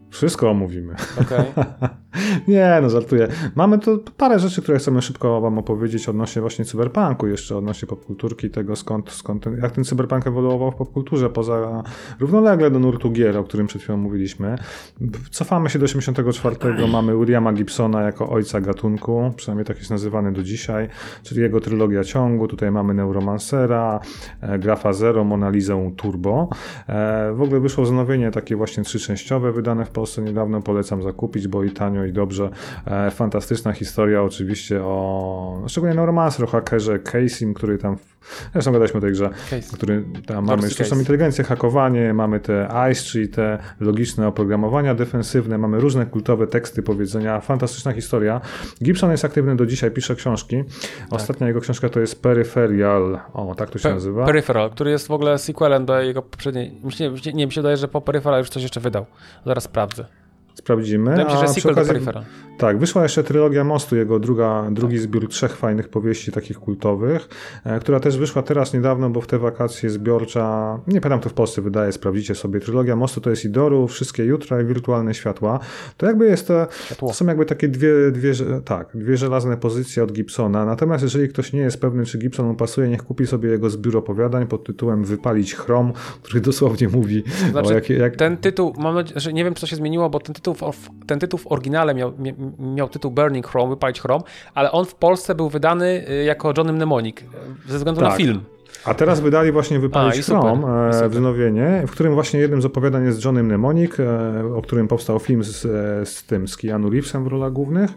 [0.10, 0.96] Wszystko omówimy.
[1.22, 1.46] Okej?
[2.48, 3.28] Nie, no żartuję.
[3.56, 8.50] Mamy tu parę rzeczy, które chcemy szybko wam opowiedzieć odnośnie właśnie cyberpunku, jeszcze odnośnie popkulturki,
[8.50, 11.84] tego skąd, skąd ten, jak ten cyberpunk ewoluował w popkulturze, poza
[12.20, 14.56] równolegle do nurtu gier, o którym przed chwilą mówiliśmy.
[15.32, 20.44] Cofamy się do 84, mamy Williama Gibsona jako ojca gatunku, przynajmniej tak jest nazywany do
[20.44, 20.90] dzisiaj,
[21.24, 24.00] czyli jego trylogia ciągu, tutaj mamy Neuromancera,
[24.42, 26.50] e, Grafa Zero, Mona Lisę Turbo.
[26.88, 31.64] E, w ogóle wyszło wznowienie takie właśnie trzyczęściowe, wydane w Polsce niedawno, polecam zakupić, bo
[31.64, 32.50] i tanio i dobrze.
[32.86, 37.98] E, fantastyczna historia oczywiście o, szczególnie Neuromancer, o hakerze Casey, który tam,
[38.54, 39.78] zresztą gadaliśmy o tej grze, Case.
[39.78, 45.80] który tam mamy sztuczną inteligencję, hakowanie, mamy te ICE, czyli te logiczne oprogramowania defensywne, mamy
[45.80, 48.42] różne kultowe teksty, powiedzenia, fantastyczna historia.
[48.84, 50.64] Gibson jest aktywny do dzisiaj, pisze książki.
[51.10, 54.26] Ostatnia jego książka to jest Peripheral, o tak to się Pe- nazywa.
[54.26, 56.82] Peripheral, który jest w ogóle sequelem do jego poprzedniej.
[57.26, 59.06] Nie, nie, mi się wydaje, że po Peripheral już coś jeszcze wydał.
[59.46, 60.21] Zaraz sprawdzę.
[60.64, 61.12] Sprawdzimy.
[61.12, 62.24] Wydaje mi się, że do okazji- Peripheral.
[62.58, 65.04] Tak, wyszła jeszcze trylogia Mostu, jego druga, drugi Tak.
[65.04, 67.30] zbiór trzech fajnych powieści takich kultowych,
[67.66, 71.34] e, która też wyszła teraz niedawno, bo w te wakacje zbiorcza, nie pamiętam to w
[71.34, 72.60] Polsce wydaje, sprawdzicie sobie.
[72.60, 75.60] Trylogia Mostu to jest Idoru, Wszystkie Jutra i Wirtualne Światła.
[75.98, 77.08] To jakby jest to, Światło.
[77.08, 78.34] to są jakby takie dwie, dwie,
[78.66, 80.66] tak, dwie żelazne pozycje od Gibsona.
[80.66, 83.98] Natomiast jeżeli ktoś nie jest pewny, czy Gibson mu pasuje, niech kupi sobie jego zbiór
[83.98, 88.96] opowiadań pod tytułem Wypalić chrom, który dosłownie mówi Znaczy, o jak, jak, Ten tytuł, mam
[88.96, 91.96] nadzieję, że nie wiem, to się zmieniło, bo ten tytuł, w, ten tytuł w oryginale
[91.96, 92.34] miał, mia-
[92.76, 94.24] miał tytuł Burning Chrome, Wypalić Chrome,
[94.54, 97.26] ale on w Polsce był wydany y, jako Johnny Mnemonic, y,
[97.68, 98.18] ze względu na Tak.
[98.18, 98.42] film.
[98.86, 101.10] A teraz wydali właśnie A, Wypalić super, Chrome, i e, super.
[101.10, 105.44] wznowienie, w którym właśnie jednym z opowiadań jest Johnny Mnemonic, e, o którym powstał film
[105.44, 107.92] z, e, z tym, z Keanu Reevesem w rolach głównych.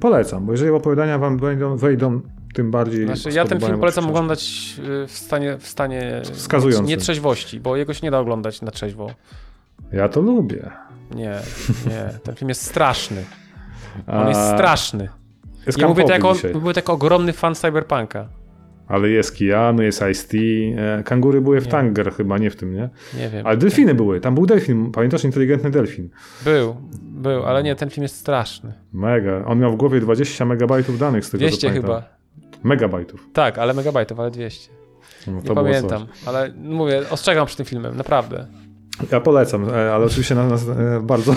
[0.00, 2.20] Polecam, bo jeżeli opowiadania wam wejdą, wejdą
[2.54, 4.74] tym bardziej Znaczy, ja ten film polecam oglądać
[5.04, 6.22] y, w stanie, w stanie
[6.84, 9.10] nietrzeźwości, bo jego się nie da oglądać na trzeźwo.
[9.92, 10.70] Ja to lubię.
[11.14, 11.38] Nie,
[11.86, 13.24] nie, ten film jest straszny.
[14.06, 15.08] On jest straszny.
[15.66, 18.28] Jest Ja mówię to, jako, mówię to jako ogromny fan Cyberpunka.
[18.88, 20.36] Ale jest Keanu, jest Ice-T.
[21.04, 21.68] Kangury były w.
[21.68, 22.88] Tanger chyba, nie w tym, nie?
[23.18, 23.46] Nie wiem.
[23.46, 24.20] Ale delfiny były.
[24.20, 24.92] Tam był delfin.
[24.92, 25.24] Pamiętasz?
[25.24, 26.08] Inteligentny delfin.
[26.44, 28.72] Był, był, ale nie, ten film jest straszny.
[28.92, 29.44] Mega.
[29.46, 31.90] On miał w głowie 20 megabajtów danych z tego, co 200 pamiętam.
[31.90, 32.08] chyba.
[32.62, 33.28] Megabajtów.
[33.32, 34.70] Tak, ale megabajtów, ale 200.
[35.26, 38.46] No, Nie pamiętam, ale mówię, ostrzegam przed tym filmem, naprawdę.
[39.12, 41.34] Ja polecam, e, ale oczywiście na nas e, bardzo.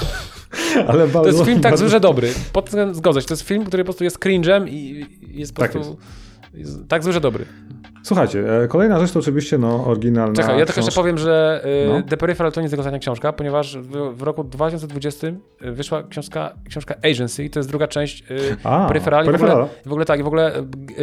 [0.88, 1.20] ale bardzo.
[1.20, 1.84] To jest film tak bardzo...
[1.84, 2.32] zły, że dobry.
[2.52, 3.26] Pod tym zgodzę się.
[3.26, 5.06] To jest film, który po prostu jest cringe'em i
[5.38, 5.96] jest po Tak prostu
[6.54, 7.46] jest tak zły, że dobry.
[8.04, 11.88] Słuchajcie, e, kolejna rzecz to oczywiście no, oryginalna Czekaj, ja tylko jeszcze powiem, że y,
[11.88, 12.02] No.
[12.02, 15.26] The Peripheral to nie jest ostatnia książka, ponieważ w, w roku 2020
[15.60, 19.26] wyszła książka, książka Agency, to jest druga część y, A, Peripheral.
[19.26, 19.66] I w, ogóle.
[19.86, 20.52] I w ogóle tak, i w ogóle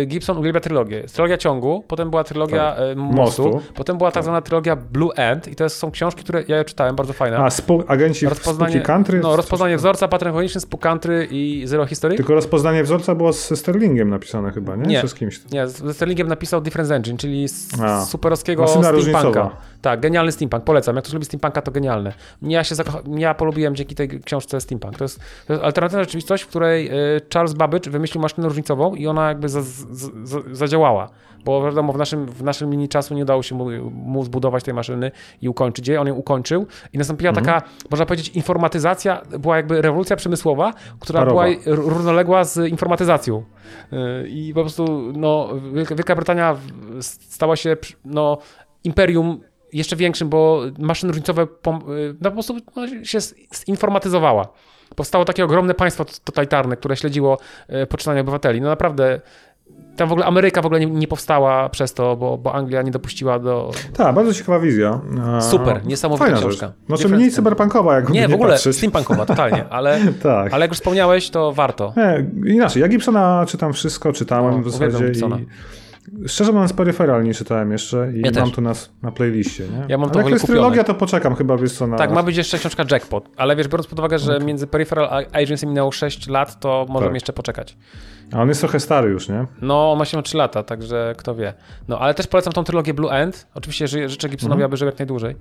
[0.07, 1.03] Gibson uwielbia trylogię.
[1.03, 3.53] Trylogia ciągu, potem była trylogia y, mostu, Tak.
[3.53, 3.73] Mostu.
[3.75, 6.95] potem była tak zwana trylogia Blue End i to są książki, które ja je czytałem,
[6.95, 7.37] bardzo fajne.
[7.37, 9.19] A, spu- agenci rozpoznanie, spółki country?
[9.19, 12.15] no, rozpoznanie wzorca, pattern cognition, Spook Country i Zero History.
[12.15, 14.85] Tylko rozpoznanie wzorca było ze Sterlingiem napisane chyba, nie?
[14.85, 15.07] Nie.
[15.07, 15.51] Z?
[15.51, 17.45] Nie, ze Sterlingiem napisał Difference Engine, czyli
[17.81, 18.05] A.
[18.05, 19.49] superowskiego steampunka.
[19.81, 20.95] Tak, genialny steampunk, polecam.
[20.95, 22.13] Jak ktoś lubi steampunka, to genialny.
[22.41, 22.75] Ja się
[23.17, 24.97] ja polubiłem dzięki tej książce steampunk.
[24.97, 29.07] To jest, to jest alternatywna rzeczywistość, w której y, Charles Babbage wymyślił maszynę różnicową i
[29.07, 31.09] ona jakby za, za, za, zadziałała.
[31.45, 34.73] Bo wiadomo, w naszym, w naszym linii czasu nie udało się mu, mu zbudować tej
[34.73, 35.11] maszyny
[35.41, 35.97] i ukończyć jej.
[35.97, 37.45] On ją ukończył i nastąpiła Mhm.
[37.45, 41.43] taka, można powiedzieć, informatyzacja, była jakby rewolucja przemysłowa, która Parowa.
[41.43, 43.43] była równoległa z informatyzacją.
[43.93, 45.49] Y, I po prostu no,
[45.95, 46.57] Wielka, Brytania
[47.01, 48.37] stała się no,
[48.83, 49.41] imperium
[49.73, 51.47] jeszcze większym, bo maszyny różnicowe y,
[52.21, 53.17] no, po prostu no, się
[53.67, 54.47] zinformatyzowała.
[54.95, 57.37] Powstało takie ogromne państwo totalitarne, które śledziło
[57.83, 58.61] y, poczynania obywateli.
[58.61, 59.21] No naprawdę,
[59.95, 62.91] tam w ogóle Ameryka w ogóle nie, nie powstała przez to, bo, bo Anglia nie
[62.91, 63.71] dopuściła do...
[63.93, 65.01] Tak, bardzo ciekawa wizja.
[65.25, 66.67] A, Super, niesamowita fajna książka.
[66.67, 66.75] Rzecz.
[66.87, 68.77] Znaczy mniej cyberpunkowa, jak Nie, nie w ogóle patrzeć.
[68.77, 70.53] steampunkowa, totalnie, ale, Tak.
[70.53, 71.93] ale jak już wspomniałeś, to warto.
[71.97, 75.45] Nie, inaczej, ja Gibsona czytam wszystko, czytałem No, w zasadzie i
[76.27, 79.63] szczerze mówiąc Peripheral nie czytałem jeszcze i Ja mam to na, na playliście.
[79.63, 79.85] Nie?
[79.87, 80.59] Ja mam to Ale w jak jest kupione.
[80.59, 81.97] trylogia, to poczekam chyba, wiesz co, na...
[81.97, 85.37] Tak, ma być jeszcze książka Jackpot, ale wiesz, biorąc pod uwagę, że między Peripheral a
[85.37, 87.13] Agency minęło 6 lat, to możemy Tak.
[87.13, 87.77] jeszcze poczekać.
[88.33, 89.45] A on jest trochę stary już, nie?
[89.61, 91.53] No, on ma się 3 lata, także kto wie.
[91.87, 93.47] No, ale też polecam tą trylogię Blue End.
[93.55, 94.69] Oczywiście ży- życzę Gibsonowi, Mhm.
[94.69, 95.35] aby żył jak najdłużej.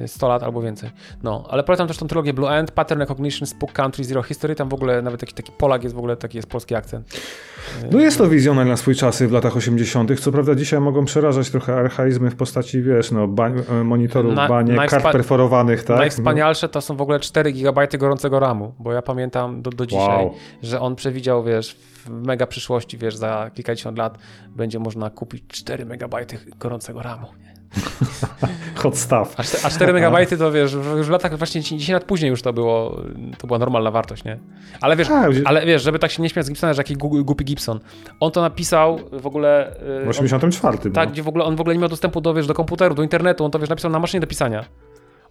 [0.00, 0.90] Yy, 100 lat albo więcej.
[1.22, 4.54] No, ale polecam też tą trylogię Blue End, Pattern Recognition, Spook Country, Zero History.
[4.54, 7.20] Tam w ogóle nawet taki, taki Polak jest w ogóle, taki jest polski akcent.
[7.92, 9.65] No jest to wizjoner na swój czasy w latach 80.
[10.20, 14.48] Co prawda dzisiaj mogą przerażać trochę archaizmy w postaci, wiesz, no, bań, e, monitorów, Na-
[14.48, 15.98] banie, kart perforowanych, tak?
[15.98, 20.24] Najwspanialsze to są w ogóle 4 GB gorącego RAMu, bo ja pamiętam do, do dzisiaj,
[20.24, 20.34] Wow.
[20.62, 24.18] że on przewidział, wiesz, w mega przyszłości, wiesz, za kilkadziesiąt lat
[24.56, 26.14] będzie można kupić 4 MB
[26.58, 27.26] gorącego RAMu.
[27.26, 27.55] No,
[28.82, 29.34] hot stuff.
[29.36, 32.42] A, a 4 MB to wiesz, w- już w latach właśnie 10 lat później już
[32.42, 33.02] to było,
[33.38, 34.38] to była normalna wartość, nie?
[34.80, 37.44] Ale wiesz, Tak, ale wiesz, żeby tak się nie śmiać z Gibsona, że jaki głupi
[37.44, 37.80] Gibson.
[38.20, 39.76] On to napisał w ogóle...
[39.80, 40.78] W yy, on, 84.
[40.78, 41.12] tak, no.
[41.12, 43.44] gdzie w ogóle on w ogóle nie miał dostępu do, wiesz, do komputeru, do internetu,
[43.44, 44.64] on to wiesz, napisał na maszynie do pisania.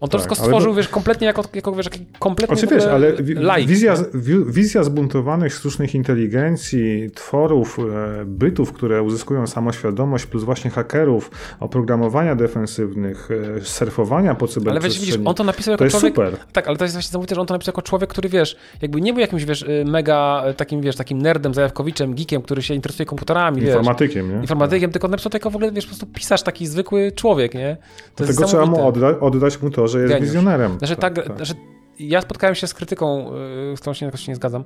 [0.00, 1.86] On to Tak, wszystko stworzył, to- wiesz, kompletnie jako, jako wiesz,
[2.18, 3.68] kompletnie ogóle wiesz, ale laik.
[3.68, 11.30] wizja, wi- wizja zbuntowanych sztucznych inteligencji, tworów, e, bytów, które uzyskują samoświadomość, plus właśnie hakerów,
[11.60, 15.06] oprogramowania defensywnych, e, surfowania po Ale wiesz, cyberprzestrzeni.
[15.06, 16.14] widzisz, on to napisał jako to człowiek...
[16.14, 16.36] super.
[16.52, 19.00] Tak, ale to jest właśnie niesamowite, że on to napisał jako człowiek, który, wiesz, jakby
[19.00, 23.06] nie był jakimś, wiesz, y, mega takim, wiesz, takim nerdem, zajawkowiczem, geekiem, który się interesuje
[23.06, 23.68] komputerami, wiesz.
[23.68, 24.40] Informatykiem, nie?
[24.40, 27.54] Informatykiem, tylko on napisał to jako w ogóle, wiesz, po prostu pisarz, taki zwykły człowiek,
[27.54, 27.76] nie?
[28.14, 30.26] To Dlatego trzeba mu odda- oddać mu to, że jest Geniusz.
[30.28, 30.78] wizjonerem.
[30.78, 31.54] Znaczy, tak, Znaczy,
[31.98, 33.30] ja spotkałem się z krytyką,
[33.72, 34.64] y, z którą się jakoś nie zgadzam,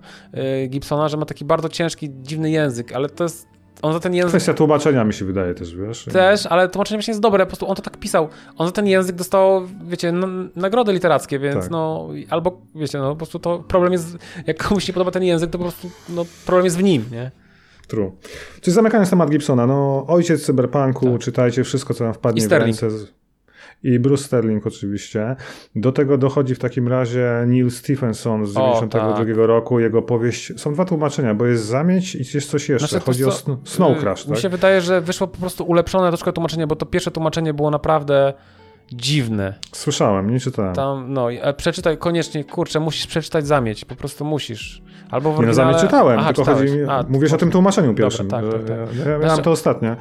[0.65, 3.47] y, Gibsona, że ma taki bardzo ciężki, dziwny język, ale to jest,
[3.83, 6.05] on za ten język Kwestia tłumaczenia mi się wydaje też, wiesz?
[6.13, 8.29] też, ale tłumaczenie właśnie jest dobre, po prostu on to tak pisał.
[8.57, 10.13] On za ten język dostał, wiecie,
[10.57, 11.71] nagrody literackie, więc Tak.
[11.71, 14.17] no, albo, wiecie, no, po prostu to problem jest,
[14.47, 17.31] jak komuś nie podoba ten język, to po prostu, no, problem jest w nim, nie?
[17.89, 18.13] True.
[18.61, 21.21] Czyli zamykając temat Gibsona, no ojciec cyberpunku, Tak.
[21.21, 22.91] czytajcie wszystko, co wam wpadnie I w ręce.
[22.91, 23.20] Z...
[23.83, 25.37] I Bruce Sterling oczywiście.
[25.77, 29.29] Do tego dochodzi w takim razie Neil Stephenson z O, 92 tak.
[29.37, 29.81] roku.
[29.81, 32.89] Jego powieść, są dwa tłumaczenia, bo jest Zamieć i jest coś jeszcze.
[32.89, 34.43] Znaczy, Chodzi o Sn- Snow Crash, Mi tak?
[34.43, 38.33] się wydaje, że wyszło po prostu ulepszone troszkę tłumaczenie, bo to pierwsze tłumaczenie było naprawdę
[38.93, 39.55] dziwne.
[39.73, 40.75] Słyszałem, nie czytałem.
[40.75, 44.83] Tam, no, e, przeczytaj koniecznie, kurczę, musisz przeczytać Zamieć, po prostu musisz.
[45.11, 45.73] Albo w Nie no, oryginale...
[45.73, 46.71] Zamieć czytałem, Aha, tylko czytałeś.
[46.71, 48.29] chodzi mi, A, mówisz o tym tłumaczeniu pierwszym.
[48.29, 48.77] tak, tak, że- tak.
[48.79, 49.97] Ja, ja miałem Znaczy- to ostatnio.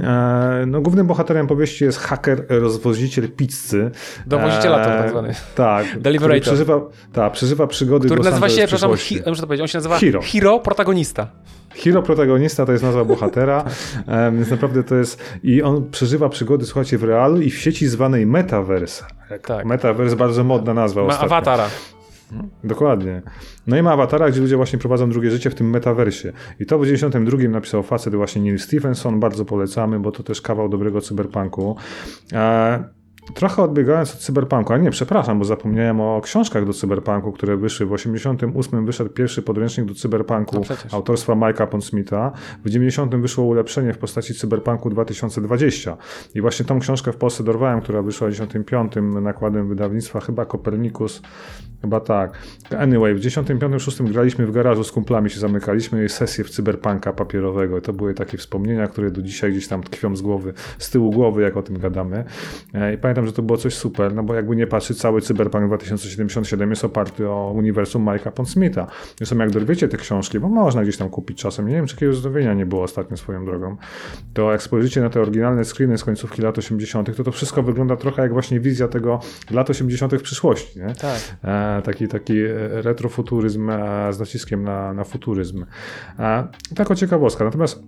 [0.00, 3.90] E, no, głównym bohaterem powieści jest haker, rozwoziciel pizzy.
[4.26, 5.34] Dowozicielator tak zwany.
[5.54, 5.86] Tak.
[5.88, 6.42] który Deliberator.
[6.42, 6.80] Przeżywa,
[7.12, 10.20] tak, przeżywa przygody Który nazywa się, przepraszam, hi, muszę to powiedzieć, on się nazywa Hero.
[10.32, 11.26] Hero Protagonista.
[11.76, 13.64] Hero protagonista to jest nazwa bohatera,
[14.36, 15.22] więc naprawdę to jest.
[15.42, 19.04] I on przeżywa przygody, słuchajcie, w realu i w sieci zwanej Metaverse.
[19.42, 19.66] Tak.
[19.66, 21.00] Metaverse, bardzo modna nazwa.
[21.02, 21.26] Ma ostatnio.
[21.36, 21.68] awatara.
[22.64, 23.22] Dokładnie.
[23.66, 26.32] No i ma awatara, gdzie ludzie właśnie prowadzą drugie życie w tym metaversie.
[26.60, 30.68] I to w 92 napisał facet właśnie Neil Stephenson, bardzo polecamy, bo to też kawał
[30.68, 31.76] dobrego cyberpunku.
[32.32, 32.84] E,
[33.34, 37.86] trochę odbiegając od cyberpunku, a nie, przepraszam, bo zapomniałem o książkach do cyberpunku, które wyszły.
[37.86, 42.32] W 88 wyszedł pierwszy podręcznik do cyberpunku No autorstwa Mike'a Pondsmitha.
[42.64, 45.96] W 90 wyszło ulepszenie w postaci cyberpunku 2020.
[46.34, 48.92] I właśnie tą książkę w Polsce dorwałem, która wyszła w 95
[49.22, 51.22] nakładem wydawnictwa, chyba Kopernikus,
[51.82, 52.38] chyba tak.
[52.78, 57.78] Anyway, w 95-6 graliśmy w garażu z kumplami, się zamykaliśmy sesję w cyberpunka papierowego.
[57.78, 61.10] I to były takie wspomnienia, które do dzisiaj gdzieś tam tkwią z głowy, z tyłu
[61.10, 62.24] głowy, jak o tym gadamy.
[62.74, 65.66] E, I pamiętam, że to było coś super, no bo jakby nie patrzy, cały Cyberpunk
[65.66, 68.86] 2077 jest oparty o uniwersum Mike'a Pondsmitha.
[69.16, 72.16] Zresztą jak dorwiecie te książki, bo można gdzieś tam kupić czasem, nie wiem, czy jakiegoś
[72.16, 73.76] zdobienia nie było ostatnio swoją drogą,
[74.34, 77.96] to jak spojrzycie na te oryginalne screeny z końcówki lat 80., to to wszystko wygląda
[77.96, 79.20] trochę jak właśnie wizja tego
[79.50, 80.14] lat 80.
[80.14, 80.94] w przyszłości, nie?
[80.94, 81.36] Tak.
[81.44, 82.34] E, taki, taki
[82.70, 85.64] retrofuturyzm e, z naciskiem na, na futuryzm.
[86.18, 87.44] E, tako ciekawostka.
[87.44, 87.82] Natomiast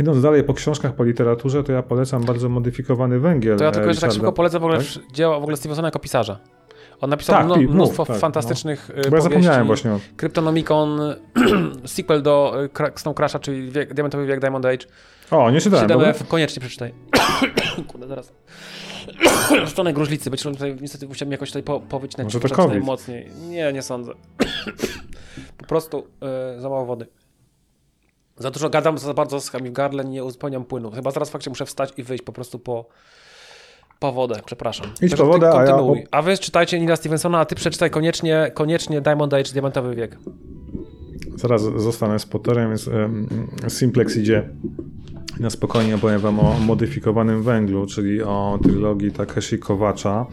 [0.00, 3.58] idąc dalej po książkach, po literaturze, to ja polecam bardzo modyfikowany węgiel.
[3.58, 4.86] To ja tylko e, jeszcze tak szybko polecę w ogóle Tak?
[5.12, 6.38] dzieła w ogóle Stevensona jako pisarza.
[7.00, 9.10] On napisał Tak, mno, mnóstwo tak, fantastycznych no.
[9.10, 10.00] Bo ja zapomniałem właśnie o...
[10.16, 11.00] Kryptonomicon,
[11.84, 14.86] sequel do Kra- Snow Crasha, czyli wiek, Diamentowy Wiek Diamond Age.
[15.30, 15.88] O, nie czytałem.
[15.88, 16.94] bo- 7F, koniecznie przeczytaj.
[17.88, 18.32] Kurde, zaraz.
[19.70, 23.30] Szczonej gruźlicy, być może tutaj niestety musiałem jakoś tutaj po, powycinać, Może to mocniej.
[23.48, 24.12] Nie, nie sądzę.
[25.58, 26.06] po prostu
[26.58, 27.06] y, za mało wody.
[28.38, 30.90] Za dużo gadam, za bardzo w gardle, nie uzupełniam płynu.
[30.90, 32.86] Chyba zaraz faktycznie muszę wstać i wyjść po prostu po,
[33.98, 34.86] po wodę, przepraszam.
[34.86, 35.78] Idź Także po wodę, a ja.
[36.10, 40.18] A wy czytajcie Nila Stevensona, a ty przeczytaj koniecznie, koniecznie Diamond Age, Diamentowy Wiek.
[41.36, 43.28] Zaraz zostanę z Potterem, więc em,
[43.68, 44.48] Simplex idzie
[45.40, 50.26] na spokojnie opowiem wam o modyfikowanym węglu, czyli o trylogii Takeshi Kowacza.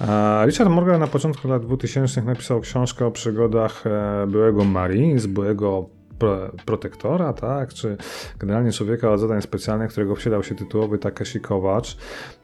[0.00, 5.88] E, Richard Morgan na początku lat 2000 napisał książkę o przygodach e, byłego Marines, byłego
[6.24, 7.96] pro, protektora, tak, czy
[8.38, 11.96] generalnie człowieka od zadań specjalnych, którego wsiadał się tytułowy Takeshi Kowacz.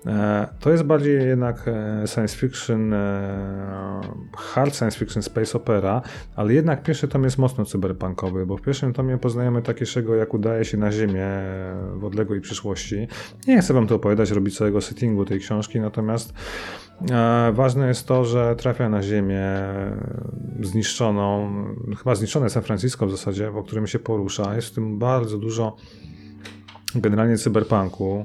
[0.07, 4.01] E, To jest bardziej jednak e, science fiction, e,
[4.37, 6.03] hard science fiction, space opera,
[6.37, 10.65] ale jednak pierwszy tom jest mocno cyberpunkowy, bo w pierwszym tomie poznajemy Takeshiego, jak udaje
[10.65, 11.27] się na Ziemię
[11.95, 13.09] w odległej przyszłości.
[13.47, 16.35] Nie chcę wam tu opowiadać, robić całego settingu tej książki, natomiast
[17.53, 19.47] ważne jest to, że trafia na Ziemię
[20.61, 21.51] zniszczoną,
[21.99, 24.55] chyba zniszczone San Francisco w zasadzie, w którym się porusza.
[24.55, 25.77] Jest w tym bardzo dużo
[26.95, 28.25] generalnie cyberpunku.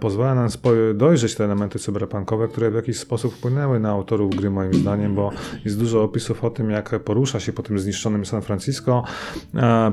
[0.00, 0.48] Pozwala nam
[0.94, 5.30] dojrzeć te elementy cyberpunkowe, które w jakiś sposób wpłynęły na autorów gry, moim zdaniem, bo
[5.64, 9.04] jest dużo opisów o tym, jak porusza się po tym zniszczonym San Francisco,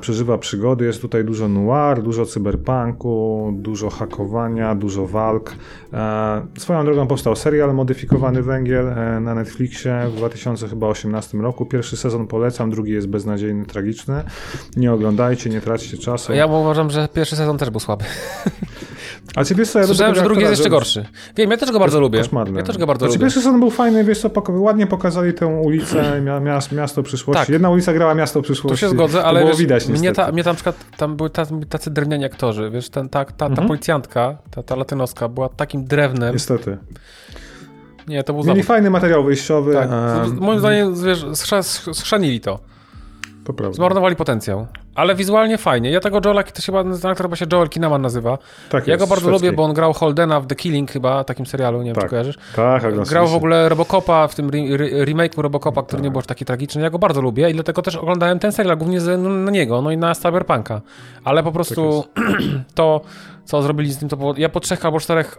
[0.02, 0.86] przeżywa przygody.
[0.86, 5.56] Jest tutaj dużo noir, dużo cyberpunku, dużo hakowania, dużo walk.
[6.58, 11.66] Swoją drogą powstał serial Modyfikowany Węgiel e, na Netflixie w 2018 roku.
[11.66, 14.24] Pierwszy sezon polecam, drugi jest beznadziejny, tragiczny.
[14.78, 16.34] Nie oglądajcie, nie traćcie czasu.
[16.34, 18.06] Ja uważam, że pierwszy sezon też był słaby.
[19.36, 21.06] A ciebie co, ja Słyszałem, że drugi jest jeszcze gorszy.
[21.38, 22.20] Wiem, ja też go bardzo lubię.
[22.20, 22.60] Koszmarny.
[22.60, 23.26] Ja też go bardzo znaczy, lubię.
[23.26, 27.40] Pierwszy sezon był fajny, wiesz co, ładnie pokazali tę ulicę, mia, miast, miasto przyszłości.
[27.40, 27.50] Tak.
[27.50, 28.76] Jedna ulica grała miasto przyszłości.
[28.76, 31.30] Tu się zgodzę, ale było wiesz, widać mnie, ta, mnie tam na przykład tam były
[31.70, 33.68] tacy, drewniani aktorzy, wiesz, ten, ta, ta, ta Mhm.
[33.68, 36.34] policjantka, ta, ta latynoska była takim drewnem.
[36.34, 36.78] Niestety.
[38.08, 38.66] Nie, to był Mieli zawód.
[38.66, 39.74] fajny materiał wyjściowy.
[39.74, 39.90] Tak.
[40.40, 41.26] Moim zdaniem, wiesz,
[41.94, 42.60] schrzanili to.
[43.46, 43.76] To prawda.
[43.76, 44.68] Zmarnowali potencjał.
[44.96, 45.92] Ale wizualnie fajnie.
[45.92, 48.38] Ja tego Joela, to się chyba, ten aktor chyba się Joel Kinnaman nazywa.
[48.70, 49.46] Tak Ja jest, go bardzo szwedzki.
[49.46, 52.04] lubię, bo on grał Holdena w The Killing chyba, takim serialu, nie wiem, Tak.
[52.04, 52.36] czy kojarzysz.
[52.56, 56.04] Tak, tak, Grał w ogóle Robocopa, w tym re- re- remake'u Robocopa, który Tak.
[56.04, 56.82] nie był aż taki tragiczny.
[56.82, 59.82] Ja go bardzo lubię i dlatego też oglądałem ten serial, głównie z, no, na niego,
[59.82, 60.82] no i na Cyberpunka.
[61.24, 62.04] Ale po prostu
[62.76, 63.02] to,
[63.46, 64.34] co zrobili z tym, to było...
[64.38, 65.38] Ja po trzech albo czterech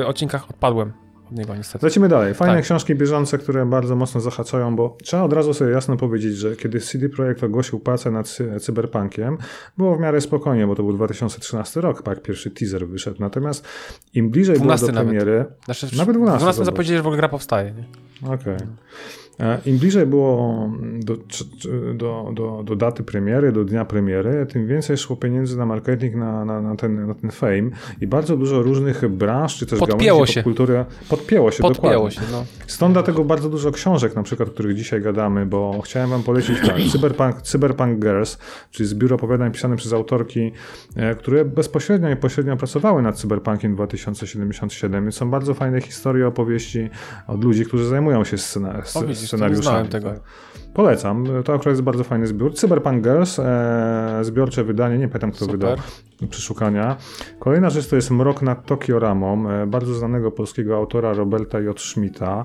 [0.00, 0.92] y, odcinkach odpadłem
[1.32, 1.86] od niego niestety.
[1.86, 2.34] Lecimy dalej.
[2.34, 2.64] Fajne Tak.
[2.64, 6.80] książki bieżące, które bardzo mocno zahaczają, bo trzeba od razu sobie jasno powiedzieć, że kiedy
[6.80, 9.38] CD Projekt ogłosił pracę nad cy- cyberpunkiem,
[9.78, 13.16] było w miarę spokojnie, bo to był 2013 rok, jak pierwszy teaser wyszedł.
[13.20, 13.64] Natomiast
[14.14, 15.08] im bliżej było 12 do nawet.
[15.08, 16.66] premiery, Znaczy, Nawet 12 12 zobacz.
[16.66, 17.74] zapowiedzieli, że w ogóle gra powstaje.
[18.26, 18.54] Okej.
[18.54, 18.58] E,
[19.66, 21.16] Im bliżej było do,
[21.94, 26.44] do, do, do daty premiery, do dnia premiery, tym więcej szło pieniędzy na marketing, na,
[26.44, 27.70] na, na, ten, na ten fame
[28.00, 30.42] i bardzo dużo różnych branż, czy też Podpięło gałęzi się.
[30.42, 31.62] popkultury podpięło się.
[31.62, 32.10] Podpięło dokładnie.
[32.10, 32.44] się, no.
[32.66, 36.58] Stąd dlatego bardzo dużo książek, na przykład, o których dzisiaj gadamy, bo chciałem wam polecić
[36.66, 38.38] tak, Cyberpunk, Cyberpunk Girls,
[38.70, 40.52] czyli zbiór opowiadań pisany przez autorki,
[40.96, 45.04] e, które bezpośrednio i pośrednio pracowały nad Cyberpunkiem 2077.
[45.04, 46.90] Więc są bardzo fajne historie, opowieści
[47.26, 48.82] od ludzi, którzy zajmują się scena,
[49.32, 49.64] Nie scenariuszami.
[49.64, 50.10] znałem tego.
[50.10, 50.20] tak.
[50.74, 51.24] Polecam.
[51.44, 52.54] To akurat jest bardzo fajny zbiór.
[52.54, 55.52] Cyberpunk Girls, e, zbiorcze wydanie, nie pamiętam kto Super.
[55.58, 55.76] wydał,
[56.30, 56.96] przeszukania.
[57.38, 61.80] Kolejna rzecz to jest Mrok nad Tokio Ramą, e, bardzo znanego polskiego autora Roberta J.
[61.80, 62.44] Schmidta.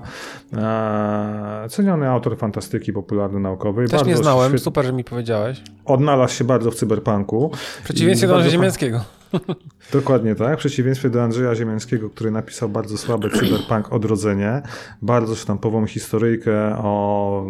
[0.56, 3.88] E, ceniony autor fantastyki popularno-naukowej.
[3.88, 5.62] Też nie Bardzo znałem, świetnie- super, że mi powiedziałeś.
[5.84, 7.50] Odnalazł się bardzo w cyberpunku.
[7.80, 9.00] W przeciwieństwie do bardzo Ziemiańskiego.
[9.94, 10.56] Dokładnie tak.
[10.56, 14.62] W przeciwieństwie do Andrzeja Ziemiańskiego, który napisał bardzo słabe cyberpunk Odrodzenie,
[15.02, 17.46] bardzo sztampową historyjkę o,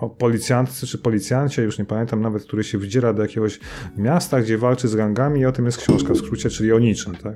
[0.00, 3.60] o policjantce czy policjancie, już nie pamiętam nawet, który się wdziera do jakiegoś
[3.96, 7.14] miasta, gdzie walczy z gangami i o tym jest książka w skrócie, czyli o niczym.
[7.14, 7.34] Tak?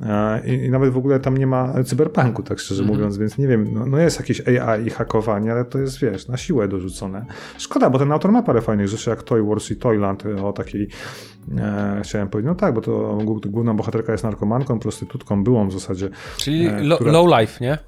[0.00, 3.48] E, I, I nawet w ogóle tam nie ma cyberpunku, tak szczerze mówiąc, więc nie
[3.48, 7.26] wiem, no, no jest jakieś AI i hakowanie, ale to jest, wiesz, na siłę dorzucone.
[7.58, 10.88] Szkoda, bo ten autor ma parę fajnych rzeczy, jak Toy Wars i Toyland o takiej,
[11.58, 13.18] e, chciałem powiedzieć, no tak, bo to
[13.48, 16.08] główna bohaterka jest narkomanką, prostytutką, byłą w zasadzie.
[16.36, 17.78] Czyli E, lo, która- low life, nie?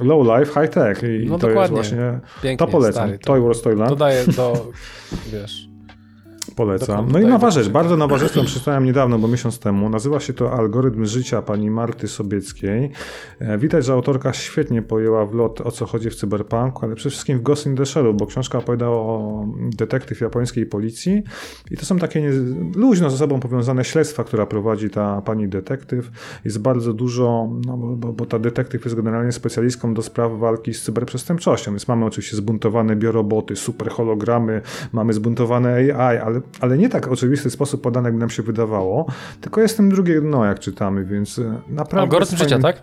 [0.00, 1.78] Low life, high tech i No to dokładnie.
[1.78, 3.02] jest właśnie, Pięknie, to polecam.
[3.04, 3.90] stary, to- Toy Wars, Toyland.
[3.90, 4.66] Dodaję do,
[5.32, 5.69] wiesz...
[6.60, 7.12] Polecam.
[7.12, 9.88] No i nowa rzecz, bardzo nowa rzecz, którą przeczytałem niedawno, bo miesiąc temu.
[9.88, 12.90] Nazywa się to Algorytm życia pani Marty Sobieckiej.
[13.38, 17.10] E, Widać, że autorka świetnie pojęła w lot, o co chodzi w cyberpunku, ale przede
[17.10, 19.46] wszystkim w Ghost in the Shell, bo książka opowiadała o
[19.76, 21.22] detektyw japońskiej policji
[21.70, 22.30] i to są takie nie,
[22.76, 26.10] luźno ze sobą powiązane śledztwa, która prowadzi ta pani detektyw.
[26.44, 30.74] Jest bardzo dużo, no bo, bo, bo ta detektyw jest generalnie specjalistką do spraw walki
[30.74, 34.62] z cyberprzestępczością, więc mamy oczywiście zbuntowane bioroboty, super hologramy,
[34.92, 39.06] mamy zbuntowane AI, ale, ale nie tak oczywisty sposób podane, jakby nam się wydawało,
[39.40, 42.00] tylko jest tym drugie dno, jak czytamy, więc e, naprawdę...
[42.00, 42.82] Algorytm jest życia, fajny- tak?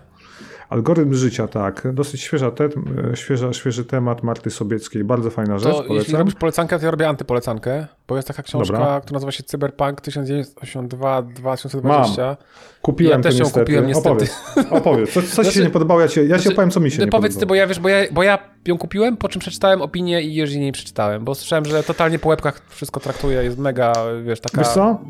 [0.68, 1.88] Algorytm życia, tak.
[1.94, 2.68] Dosyć świeża te,
[3.14, 6.16] świeża, świeży temat Marty Sobieckiej, bardzo fajna rzecz, To jeśli polecam.
[6.18, 9.00] robisz polecankę, to ja robię antypolecankę, bo jest taka książka, Dobra.
[9.00, 12.36] która nazywa się Cyberpunk 1982-2020.
[12.82, 13.60] Kupiłem ja też ją niestety.
[13.64, 14.08] kupiłem niestety.
[14.10, 14.36] Opowiedz,
[14.80, 15.12] opowiedz.
[15.12, 16.00] Co, co ci się Znaczy- nie podobało?
[16.00, 17.48] Ja ci, ja ci Znaczy, opowiem, co mi się nie Powiedz ty, podobało.
[17.48, 20.50] bo ja wiesz, bo ja, bo ja ją kupiłem, po czym przeczytałem opinię i już
[20.50, 23.92] jej nie przeczytałem, bo słyszałem, że totalnie po łebkach wszystko traktuje, jest mega,
[24.24, 25.00] wiesz, taka Wiesz co?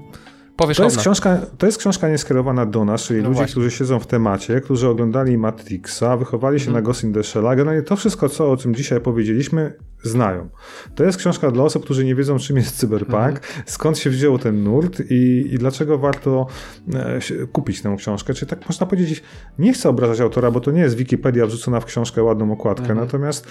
[0.59, 3.52] To jest, książka, to jest książka nieskierowana do nas, czyli No ludzi, właśnie.
[3.52, 6.74] którzy siedzą w temacie, którzy oglądali Matrixa, wychowali się Mhm.
[6.74, 9.72] na Ghost in the Shell, generalnie to wszystko, co, o czym dzisiaj powiedzieliśmy,
[10.03, 10.49] znają.
[10.95, 13.39] To jest książka dla osób, którzy nie wiedzą, czym jest cyberpunk, Mhm.
[13.66, 16.47] skąd się wziął ten nurt i, i dlaczego warto
[16.95, 18.35] e, kupić tę książkę.
[18.35, 19.23] Czyli tak można powiedzieć,
[19.59, 22.99] nie chcę obrażać autora, bo to nie jest Wikipedia wrzucona w książkę ładną okładkę, Mhm.
[23.01, 23.47] natomiast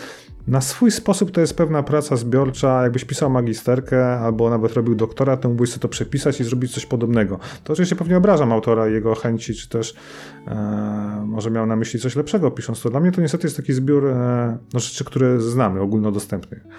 [0.48, 2.84] na swój sposób to jest pewna praca zbiorcza.
[2.84, 6.86] Jakbyś pisał magisterkę albo nawet robił doktorat, to mógłbyś sobie to przepisać i zrobić coś
[6.86, 7.40] podobnego.
[7.64, 9.96] To oczywiście pewnie obrażam autora i jego chęci, czy też
[10.48, 12.90] e, może miał na myśli coś lepszego pisząc to.
[12.90, 15.82] Dla mnie to niestety jest taki zbiór e, no, rzeczy, które znamy,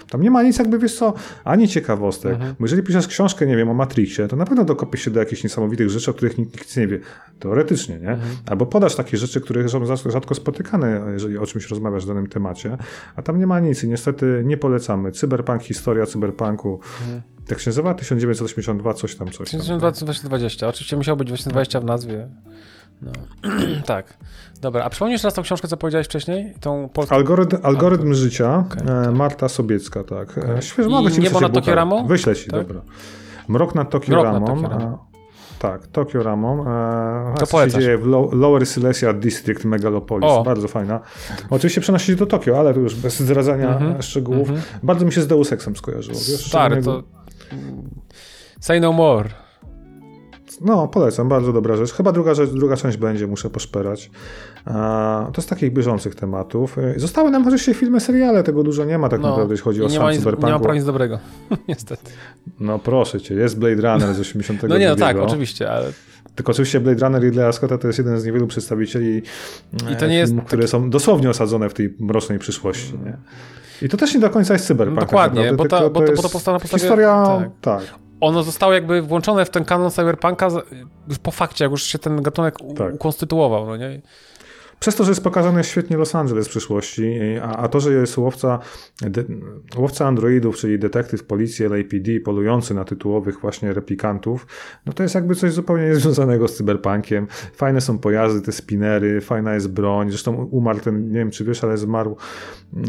[0.09, 1.13] Tam nie ma nic jakby, wiesz co,
[1.43, 2.33] ani ciekawostek.
[2.33, 2.55] Mhm.
[2.59, 5.43] Bo jeżeli piszesz książkę, nie wiem, o Matrixie, to na pewno dokopiesz się do jakichś
[5.43, 6.99] niesamowitych rzeczy, o których nikt, nikt nie wie.
[7.39, 8.09] Teoretycznie, nie?
[8.09, 8.29] Mhm.
[8.49, 12.77] Albo podasz takie rzeczy, które są rzadko- spotykane, jeżeli o czymś rozmawiasz w danym temacie,
[13.15, 15.11] a tam nie ma nic i niestety nie polecamy.
[15.11, 16.79] Cyberpunk, historia cyberpunku.
[17.01, 17.21] Mhm.
[17.49, 17.93] Jak się nazywa?
[17.93, 19.77] 1982, coś tam, coś tam.
[19.77, 20.67] 2020.
[20.67, 22.29] Oczywiście musiało być 2020 w nazwie.
[23.01, 23.11] No.
[23.85, 24.17] tak.
[24.61, 26.53] Dobra, a przypomnisz raz tą książkę, co powiedziałeś wcześniej?
[26.59, 27.15] Tą polską...
[27.15, 30.37] Algorytm, algorytm życia, Okej, e, Marta Sobiecka, tak.
[30.57, 31.53] E, Świeżo, I mogę ci Niebo nad.
[31.53, 32.07] Tokio Ramą?
[32.07, 32.67] Wyślę ci, Tak?
[32.67, 32.81] dobra.
[33.47, 34.45] Mrok nad Tokio Mrok nad Ramą.
[34.47, 34.97] Tokio Ramą.
[35.59, 36.61] Tak, Tokio Ramą.
[36.61, 37.83] E, To co się polecasz.
[37.83, 40.29] dzieje w Low, Lower Silesia District Megalopolis.
[40.29, 40.43] O.
[40.43, 40.99] Bardzo fajna.
[41.49, 44.49] Oczywiście przenosi się do Tokio, ale to już bez zdradzania Mhm, szczegółów.
[44.49, 44.61] mhm.
[44.83, 46.17] Bardzo mi się z Deus Exem skojarzyło.
[46.17, 47.03] Wiesz, Stary, to...
[48.59, 49.29] Say no more.
[50.61, 51.93] No, polecam, bardzo dobra rzecz.
[51.93, 54.11] Chyba druga, rzecz, druga część będzie, muszę poszperać.
[55.33, 56.77] To z takich bieżących tematów.
[56.77, 59.85] E, Zostały nam oczywiście filmy, seriale, tego dużo nie ma tak naprawdę, jeśli chodzi No,
[59.85, 61.19] i o sam ma, nic, nie ma prawa nic dobrego.
[61.67, 62.11] Niestety.
[62.59, 64.67] No proszę cię, jest Blade Runner z 82.
[64.75, 65.91] No nie, no tak, oczywiście, ale
[66.35, 69.21] Tylko oczywiście Blade Runner Ridleya Scotta to jest jeden z niewielu przedstawicieli
[69.93, 72.93] I to e, nie filmów, które są dosłownie osadzone w tej mrocznej przyszłości.
[73.05, 73.17] Nie?
[73.81, 74.95] I to też nie do końca jest cyberpunk.
[74.99, 77.49] No dokładnie, bo ta- bo to- bo to na podstawie- Historia, tak.
[77.61, 77.99] tak.
[78.21, 80.47] Ono zostało jakby włączone w ten kanon cyberpunka
[81.23, 82.93] po fakcie, jak już się ten gatunek Tak.
[82.93, 84.01] ukonstytuował, no nie?
[84.79, 88.17] Przez to, że jest pokazany świetnie Los Angeles w przyszłości, a, a to, że jest
[88.17, 88.59] łowca,
[89.01, 89.23] de,
[89.77, 94.47] łowca androidów, czyli detektyw policji LAPD polujący na tytułowych właśnie replikantów,
[94.85, 97.27] no to jest jakby coś zupełnie niezwiązanego z cyberpunkiem.
[97.53, 100.09] Fajne są pojazdy, te spinery, fajna jest broń.
[100.09, 102.17] Zresztą umarł ten, nie wiem czy wiesz, ale zmarł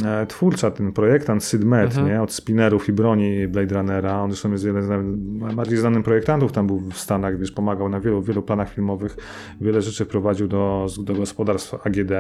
[0.05, 2.07] e, twórca, ten projektant Sid Mead, Mhm.
[2.07, 2.23] nie?
[2.23, 4.23] Od spinerów i broni Blade Runnera.
[4.23, 7.89] On zresztą jest jeden z naj- bardziej znanych projektantów, tam był w Stanach, wiesz, pomagał
[7.89, 9.17] na wielu, wielu planach filmowych,
[9.61, 12.13] wiele rzeczy wprowadził do, do gospodarstw AGD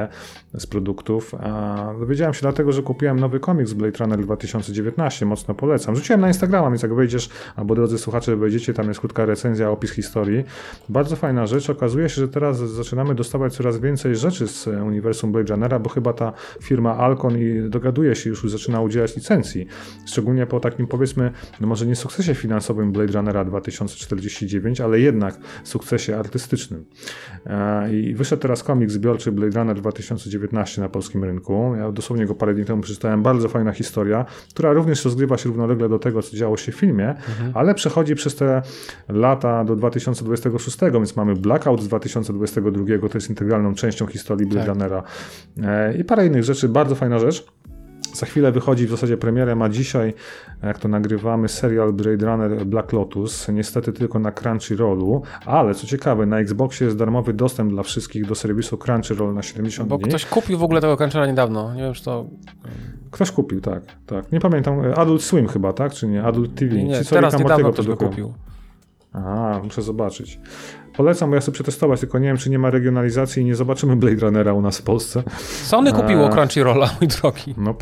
[0.54, 1.32] z produktów.
[2.00, 5.96] Dowiedziałem się dlatego, że kupiłem nowy komiks Blade Runner 2019, mocno polecam.
[5.96, 9.90] Rzuciłem na Instagrama, więc jak wejdziesz, albo drodzy słuchacze, wejdziecie, tam jest krótka recenzja, opis
[9.90, 10.44] historii.
[10.88, 11.70] Bardzo fajna rzecz.
[11.70, 16.12] Okazuje się, że teraz zaczynamy dostawać coraz więcej rzeczy z uniwersum Blade Runnera, bo chyba
[16.12, 16.32] ta
[16.62, 19.66] firma Alcon i dogaduje się już, zaczyna udzielać licencji.
[20.06, 21.30] Szczególnie po takim powiedzmy,
[21.60, 26.84] no może nie sukcesie finansowym Blade Runnera 2049, ale jednak sukcesie artystycznym.
[27.46, 31.74] E, I wyszedł teraz komiks zbiorczy Blade Runner 2019 na polskim rynku.
[31.78, 33.22] Ja dosłownie go parę dni temu przeczytałem.
[33.22, 34.24] Bardzo fajna historia,
[34.54, 37.52] która również rozgrywa się równolegle do tego, co działo się w filmie, mhm.
[37.54, 38.62] ale przechodzi przez te
[39.08, 44.74] lata do 2026, więc mamy Blackout z 2022, to jest integralną częścią historii Blade tak.
[44.74, 45.02] Runnera
[45.62, 46.68] e, i parę innych rzeczy.
[46.68, 47.46] Bardzo fajna rzecz.
[48.14, 50.14] Za chwilę wychodzi w zasadzie premierę, ma dzisiaj,
[50.62, 56.26] jak to nagrywamy, serial Blade Runner Black Lotus, niestety tylko na Crunchyrollu, ale co ciekawe,
[56.26, 60.04] na Xboxie jest darmowy dostęp dla wszystkich do serwisu Crunchyroll na 70 Bo dni.
[60.04, 62.26] Bo ktoś kupił w ogóle tego Crunchyrolla niedawno, nie wiem czy to...
[63.10, 64.32] Ktoś kupił, tak, tak.
[64.32, 66.22] Nie pamiętam, Adult Swim chyba, tak, czy nie?
[66.22, 66.74] Adult TV.
[66.74, 68.34] Nie, nie, Ci, teraz niedawno ktoś go kupił.
[69.12, 70.38] A, muszę zobaczyć.
[70.96, 73.96] Polecam, bo ja sobie przetestować, tylko nie wiem, czy nie ma regionalizacji i nie zobaczymy
[73.96, 75.22] Blade Runnera u nas w Polsce.
[75.62, 76.30] Sony kupiło A...
[76.30, 77.54] Crunchyrolla, mój drogi.
[77.56, 77.74] No,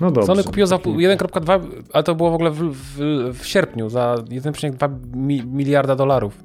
[0.00, 0.26] no dobrze.
[0.26, 1.60] Sony kupiło za 1.2,
[1.92, 2.98] ale to było w ogóle w, w,
[3.38, 6.38] w sierpniu, za 1,2 miliarda dolarów.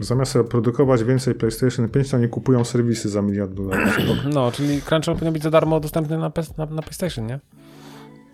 [0.00, 3.96] Zamiast produkować więcej PlayStation 5, to oni kupują serwisy za miliard dolarów.
[4.34, 7.40] No, czyli Crunchyroll powinien być za darmo dostępny na, na, na PlayStation, nie?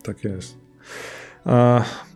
[0.02, 0.58] Tak jest.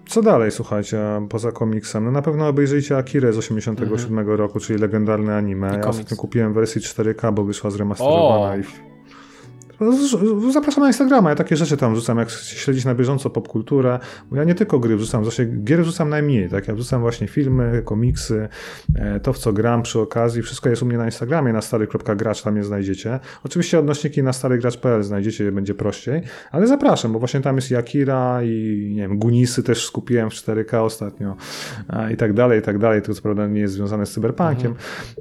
[0.07, 0.99] Co dalej, słuchajcie,
[1.29, 2.05] poza komiksem?
[2.05, 4.39] No na pewno obejrzyjcie Akirę z 87 mhm.
[4.39, 5.79] roku, czyli legendarne anime.
[5.83, 8.90] ja ostatnio kupiłem wersję 4K, bo wyszła zremasterowana i
[10.53, 13.99] Zapraszam na Instagrama, ja takie rzeczy tam wrzucam, jak śledzić na bieżąco popkulturę,
[14.31, 17.83] bo ja nie tylko gry wrzucam, zresztą gier wrzucam najmniej, tak, ja wrzucam właśnie filmy,
[17.85, 18.49] komiksy,
[18.95, 22.43] e, to w co gram przy okazji, wszystko jest u mnie na Instagramie, na stary.gracz,
[22.43, 23.21] tam je znajdziecie.
[23.45, 28.93] Oczywiście odnośniki na starygracz.pl znajdziecie, będzie prościej, ale zapraszam, bo właśnie tam jest Yakira i
[28.95, 31.37] nie wiem, Gunisy też skupiłem w 4K ostatnio
[32.13, 34.75] i tak dalej, i tak dalej, to co prawda nie jest związane z cyberpunkiem.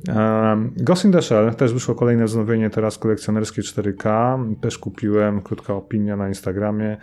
[0.07, 0.72] Mhm.
[0.77, 6.17] Ghost in the Shell też wyszło kolejne wznowienie teraz kolekcjonerskie 4K, też kupiłem, krótka opinia
[6.17, 6.97] na Instagramie,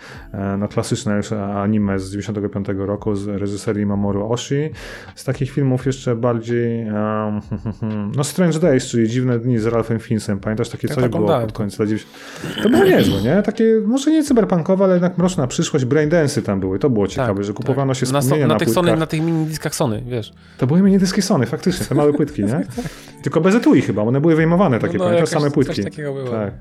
[0.59, 1.21] no klasyczne
[1.55, 4.71] anime z 95 roku z reżyserii Mamoru Oshii.
[5.15, 7.41] Z takich filmów jeszcze bardziej um,
[8.17, 10.41] no Strange Days, czyli Dziwne Dni z Ralphem Fiennesem.
[10.41, 12.13] Pamiętasz, takie coś było pod koniec lat 90.
[12.63, 13.43] To było niezłe, nie?
[13.43, 16.79] Takie, może nie cyberpunkowe, ale jednak mroczna przyszłość, braindensy tam były.
[16.79, 18.01] To było ciekawe, tak, że kupowano tak.
[18.01, 20.33] się na, so, na, na, tych Sony, na tych mini dyskach Sony, wiesz.
[20.59, 22.67] To były mini dyski Sony, faktycznie, te małe płytki, nie?
[23.23, 25.75] Tylko bez etui chyba, one były wyjmowane takie, no, no, pamiętasz, same płytki.
[25.75, 26.31] Coś takiego było.
[26.31, 26.55] Tak.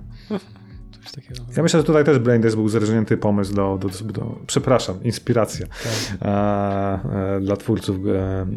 [1.12, 1.42] Takiego.
[1.58, 5.68] Ja myślę, że tutaj też Braindex był zerżnięty pomysł do, do, do, do przepraszam, inspiracja
[5.68, 6.18] tak.
[6.22, 8.48] e, e, dla twórców e,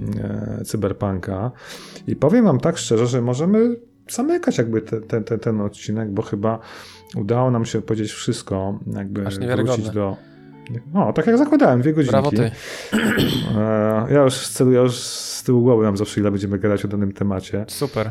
[0.61, 1.51] e, cyberpunka.
[2.07, 3.77] I powiem wam tak szczerze, że możemy
[4.09, 6.59] zamykać jakby te, te, te, ten odcinek, bo chyba
[7.17, 10.17] udało nam się powiedzieć wszystko, jakby wrócić do...
[10.95, 12.13] No, tak jak zakładałem, dwie godzinki.
[12.13, 12.51] Brawo ty.
[13.57, 17.13] E, ja już celuję, już z tyłu głowy nam zawsze ile będziemy gadać o danym
[17.13, 17.65] temacie.
[17.69, 18.11] Super.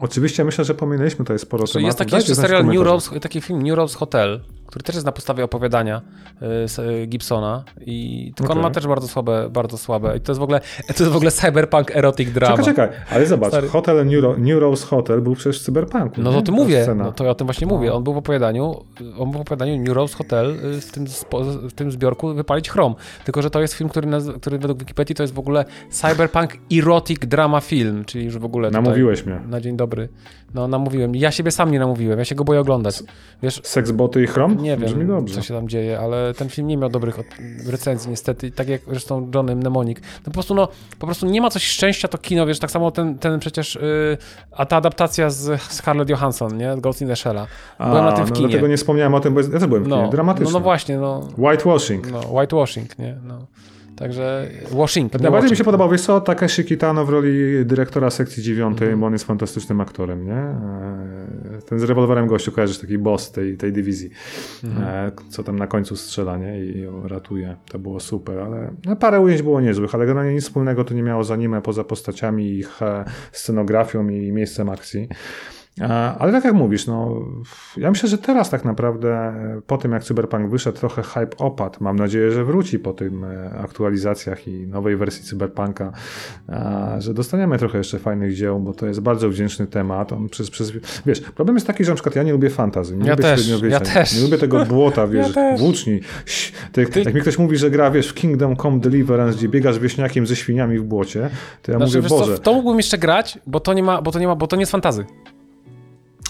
[0.00, 1.82] Oczywiście myślę, że pominęliśmy tutaj sporo tematów.
[1.82, 5.12] Jest taki jeszcze serial New Rose, taki film New Rose Hotel, który też jest na
[5.12, 6.02] podstawie opowiadania
[7.02, 8.62] y, Gibsona i tylko okay.
[8.62, 10.60] on ma też bardzo słabe, bardzo słabe i to jest w ogóle,
[10.96, 12.56] to jest w ogóle cyberpunk erotic drama.
[12.56, 13.68] Czekaj, czekaj, ale zobacz, Stary...
[13.68, 16.22] Hotel New, New, Rose Hotel był przecież w cyberpunku.
[16.22, 17.74] No to ty mówię, no to ja o tym właśnie no.
[17.74, 17.94] mówię.
[17.94, 18.84] On był w opowiadaniu,
[19.18, 21.06] on był w opowiadaniu New Rose Hotel y, w tym,
[21.68, 22.94] w tym zbiorku Wypalić Chrom.
[23.24, 24.08] Tylko, że to jest film, który,
[24.40, 28.70] który według Wikipedii to jest w ogóle cyberpunk erotic drama film, czyli już w ogóle
[28.70, 29.40] Namówiłeś mnie.
[29.48, 29.87] Na dzień dobry.
[30.54, 31.16] No namówiłem.
[31.16, 33.02] Ja siebie sam nie namówiłem, ja się go boję oglądać.
[33.42, 34.62] Wiesz, Seksboty i chrom?
[34.62, 37.18] Nie wiem, co się tam dzieje, ale ten film nie miał dobrych
[37.66, 39.98] recenzji niestety, tak jak zresztą Johnny Mnemonic.
[40.00, 42.90] No po prostu, no, po prostu nie ma coś szczęścia to kino, wiesz, tak samo
[42.90, 44.18] ten, ten przecież, yy,
[44.52, 46.76] a ta adaptacja z Scarlett Johansson, nie?
[46.76, 47.46] Ghost in the Shell'a.
[47.78, 48.48] Byłem a, na tym w no, kinie.
[48.48, 50.52] dlatego nie wspomniałem o tym, bo ja też byłem w kinie, no, dramatyczne.
[50.52, 51.28] No, no właśnie, no.
[51.38, 52.12] Whitewashing.
[52.12, 53.16] No, whitewashing, nie?
[53.24, 53.46] No.
[53.98, 55.22] Także Washington.
[55.22, 59.00] Najbardziej mi się podobał, wiesz co, Takeshi Kitano w roli dyrektora sekcji dziewiątej, mm.
[59.00, 60.32] bo on jest fantastycznym aktorem, nie?
[60.32, 64.10] E, ten z rewolwerem gościu kojarzysz, taki boss tej, tej dywizji,
[64.64, 65.10] mm.
[65.28, 66.60] co tam na końcu strzela, nie?
[66.60, 67.56] I ratuje.
[67.70, 71.02] To było super, ale no, parę ujęć było niezłych, ale generalnie nic wspólnego to nie
[71.02, 75.08] miało z anime poza postaciami, ich e, scenografią i miejscem akcji.
[76.18, 77.24] Ale tak jak mówisz, no,
[77.76, 81.76] ja myślę, że teraz tak naprawdę e, po tym jak Cyberpunk wyszedł, trochę hype opadł.
[81.80, 85.92] Mam nadzieję, że wróci po tym e, aktualizacjach i nowej wersji Cyberpunka,
[86.98, 90.12] że dostaniemy trochę jeszcze fajnych dzieł, bo to jest bardzo wdzięczny temat.
[90.12, 90.72] On przez, przez,
[91.06, 93.62] wiesz, problem jest taki, że na przykład ja nie lubię fantazy, nie ja lubię też,
[93.68, 94.16] ja też.
[94.16, 96.00] nie lubię tego błota, wiesz, ja włóczni.
[96.72, 97.02] Tak, Ty...
[97.02, 100.36] Jak mi ktoś mówi, że gra, wiesz, w Kingdom Come Deliverance, gdzie biegasz wieśniakiem ze
[100.36, 101.30] świniami w błocie,
[101.62, 102.32] to ja znaczy, mówię, Boże.
[102.32, 104.46] Co, w to mógłbym jeszcze grać, bo to nie ma, bo to nie ma, bo
[104.46, 105.04] to nie jest fantazy.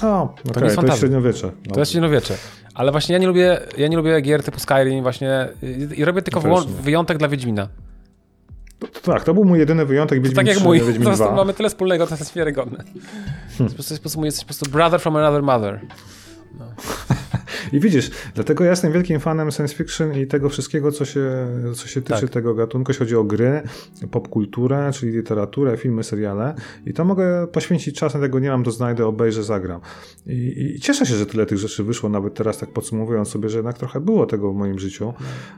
[0.03, 1.01] O, okej, to, jest jest fantazja.
[1.01, 1.51] średniowiecze.
[1.67, 1.75] No.
[1.75, 2.35] To jest średniowiecze.
[2.75, 6.23] Ale właśnie ja nie lubię, ja nie lubię gier typu Skyrim właśnie i, i robię
[6.23, 6.67] tylko nie.
[6.83, 7.69] wyjątek dla Wiedźmina.
[8.79, 10.79] To, tak, to był mój jedyny wyjątek, To Wiedźmin tak jak 3, mój.
[10.79, 11.35] Wiedźmin Po prostu 2.
[11.35, 12.85] mamy tyle wspólnego, to jest wiarygodne.
[13.59, 13.75] Hmm.
[13.77, 15.81] Po prostu, jesteś po prostu brother from another mother.
[17.73, 21.89] I widzisz, dlatego ja jestem wielkim fanem science fiction i tego wszystkiego, co się, co
[21.89, 22.31] się tyczy Tak.
[22.31, 23.63] tego gatunku, jeśli chodzi o gry,
[24.11, 26.55] popkulturę, czyli literaturę, filmy, seriale.
[26.87, 29.81] I to mogę poświęcić czas na tego, nie mam, to znajdę, obejrzę, zagram.
[30.27, 33.59] I, I cieszę się, że tyle tych rzeczy wyszło, nawet teraz tak podsumowując sobie, że
[33.59, 35.15] jednak trochę było tego w moim życiu.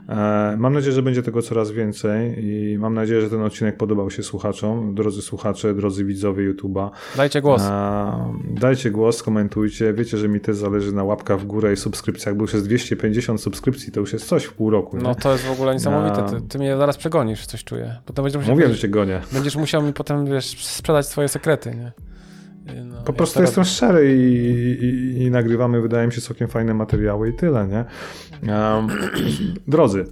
[0.09, 4.11] E, mam nadzieję, że będzie tego coraz więcej i mam nadzieję, że ten odcinek podobał
[4.11, 6.89] się słuchaczom, drodzy słuchacze, drodzy widzowie YouTube'a.
[7.17, 7.61] Dajcie głos.
[7.65, 9.93] A, dajcie głos, komentujcie.
[9.93, 13.41] Wiecie, że mi też zależy na łapkach w górę i subskrypcjach, bo już jest 250
[13.41, 14.97] subskrypcji, to już jest coś w pół roku.
[14.97, 15.03] Nie?
[15.03, 16.21] No to jest w ogóle niesamowite.
[16.21, 17.95] Na- Ty, ty mnie zaraz przegonisz, coś czuję.
[18.05, 19.21] Potem będziesz musiał, Mówiłem, że cię gonię.
[19.31, 21.91] będziesz musiał mi potem wiesz, sprzedać swoje sekrety, nie?
[22.85, 27.29] No, Po prostu jestem szczery i, i, i nagrywamy, wydaje mi się, całkiem fajne materiały
[27.29, 27.85] i tyle, nie?
[28.53, 28.87] Um,
[29.67, 30.05] drodzy,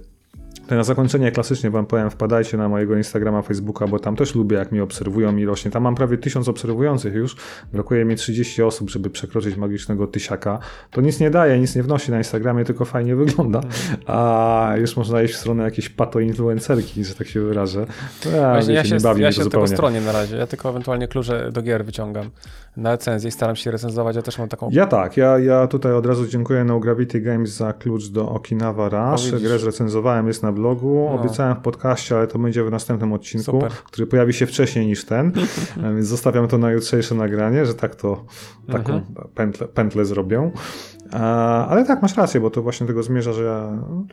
[0.76, 4.72] na zakończenie klasycznie wam powiem, wpadajcie na mojego Instagrama, Facebooka, bo tam też lubię, jak
[4.72, 5.70] mnie obserwują i rośnie.
[5.70, 7.36] Tam mam prawie 1000 obserwujących już.
[7.72, 10.58] Brakuje mi 30 osób, żeby przekroczyć magicznego tysiaka.
[10.90, 13.60] To nic nie daje, nic nie wnosi na Instagramie, tylko fajnie wygląda.
[14.06, 17.86] A już można iść w stronę jakiejś pato-influencerki, że tak się wyrażę.
[18.34, 20.36] Ja, Właśnie ja się, nie bawi ja mnie się tylko stronie na razie.
[20.36, 22.30] Ja tylko ewentualnie klucze do gier wyciągam
[22.76, 24.16] na recenzję i staram się recenzować.
[24.16, 24.68] Ja też mam taką.
[24.72, 28.88] Ja tak, ja, ja tutaj od razu dziękuję No Gravity Games za klucz do Okinawa
[28.88, 29.30] Rush.
[29.30, 31.08] Grę zrecenzowałem, jest na blogu.
[31.10, 31.20] No.
[31.20, 33.70] Obiecałem w podcaście, ale to będzie w następnym odcinku, Super.
[33.72, 35.32] który pojawi się wcześniej niż ten.
[35.84, 38.24] E, Więc zostawiam to na jutrzejsze nagranie, że tak to
[38.72, 39.28] taką Mhm.
[39.34, 40.50] pętlę, pętlę zrobią.
[41.14, 41.18] E,
[41.68, 44.04] Ale tak, masz rację, bo to właśnie tego zmierza, że ja, no,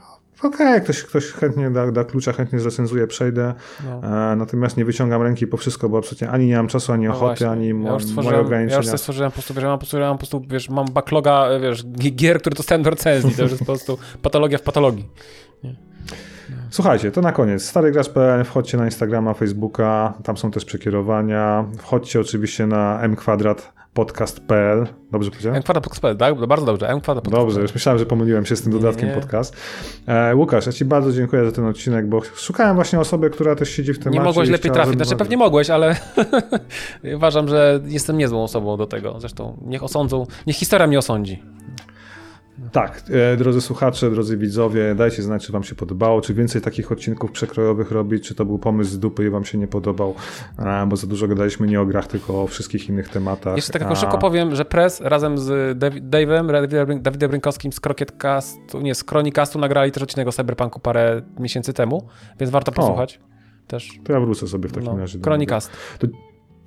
[0.50, 3.54] okej, ktoś, ktoś chętnie da, da klucza, chętnie zrecenzuje, przejdę.
[3.86, 4.32] No.
[4.32, 7.12] E, Natomiast nie wyciągam ręki po wszystko, bo absolutnie ani nie mam czasu, ani No
[7.12, 7.50] ochoty, właśnie.
[7.50, 8.78] ani ja mo- już moje stworzyłem, ja ograniczenia.
[8.78, 10.70] już sobie stworzyłem po prostu, wiesz, ja mam po prostu, ja mam po prostu, wiesz,
[10.70, 14.58] mam backloga, wiesz, gi- gier, które dostałem do recenzji, to już jest po prostu patologia
[14.58, 15.10] w patologii.
[16.70, 17.66] Słuchajcie, to na koniec.
[17.66, 21.66] Starygracz.pl, wchodźcie na Instagrama, Facebooka, tam są też przekierowania.
[21.78, 23.00] Wchodźcie oczywiście na
[23.98, 24.88] mkwadratpodcast.pl.
[25.12, 25.58] Dobrze powiedziałem?
[25.58, 26.48] M kwadrat podcast, tak?
[26.48, 27.44] Bardzo dobrze, M kwadrat podcast.
[27.46, 29.16] Dobrze, już myślałem, że pomyliłem się z tym Nie, dodatkiem nie.
[29.16, 29.56] podcast.
[30.08, 33.70] E, Łukasz, ja Ci bardzo dziękuję za ten odcinek, bo szukałem właśnie osoby, która też
[33.70, 34.20] siedzi w temacie.
[34.20, 35.96] Nie mogłeś lepiej trafić, znaczy pewnie mogłeś, ale
[37.16, 39.20] uważam, że jestem niezłą osobą do tego.
[39.20, 41.44] Zresztą niech osądzą, niech historia mnie osądzi.
[42.72, 43.04] Tak,
[43.34, 47.32] e, drodzy słuchacze, drodzy widzowie, dajcie znać, czy Wam się podobało, czy więcej takich odcinków
[47.32, 50.16] przekrojowych robić, czy to był pomysł z dupy i Wam się nie podobał,
[50.88, 53.56] bo za dużo gadaliśmy nie o grach, tylko o wszystkich innych tematach.
[53.56, 55.78] Jeszcze tak tylko szybko powiem, że Press razem z
[56.10, 56.48] Dave'em,
[57.02, 62.08] Dawidem- Rynkowskim z Crocketcastu, nie, z Chronicastu nagrali też odcinek o Cyberpunku parę miesięcy temu,
[62.40, 63.20] więc warto posłuchać.
[63.68, 64.00] Też.
[64.04, 65.20] To ja wrócę sobie w takim No, razie.
[65.20, 65.72] do Chronicast.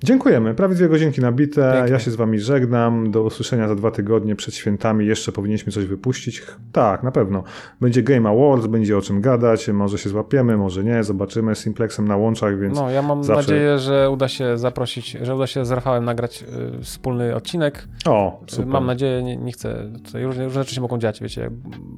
[0.03, 0.53] Dziękujemy.
[0.53, 1.71] Prawie dwie godzinki nabite.
[1.73, 1.91] Pięknie.
[1.93, 3.11] Ja się z wami żegnam.
[3.11, 5.05] Do usłyszenia za dwa tygodnie przed świętami.
[5.05, 6.41] Jeszcze powinniśmy coś wypuścić.
[6.71, 7.43] Tak, na pewno.
[7.81, 9.67] Będzie Game Awards, będzie o czym gadać.
[9.69, 11.03] Może się złapiemy, może nie.
[11.03, 11.55] Zobaczymy.
[11.55, 15.35] Z Simplexem na łączach, więc No, ja mam zawsze- nadzieję, że uda się zaprosić, że
[15.35, 16.43] uda się z Rafałem nagrać
[16.79, 17.87] y, wspólny odcinek.
[18.05, 18.67] o, super.
[18.67, 21.51] Mam nadzieję, nie, nie chcę, tutaj różne, różne rzeczy się mogą dziać, wiecie.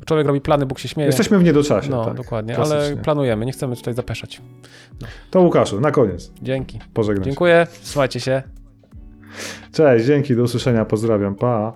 [0.05, 1.07] Człowiek robi plany, Bóg się śmieje.
[1.07, 1.89] Jesteśmy w niedoczasie.
[1.91, 2.13] No, tak.
[2.13, 3.01] dokładnie, ale Klasycznie.
[3.03, 4.41] planujemy, nie chcemy tutaj zapeszać.
[5.31, 6.31] To Łukaszu, na koniec.
[6.41, 6.79] Dzięki.
[6.93, 7.29] Pożegnam się.
[7.29, 8.43] Dziękuję, trzymajcie się.
[9.71, 10.85] Cześć, dzięki, do usłyszenia.
[10.85, 11.35] Pozdrawiam.
[11.35, 11.73] Pa.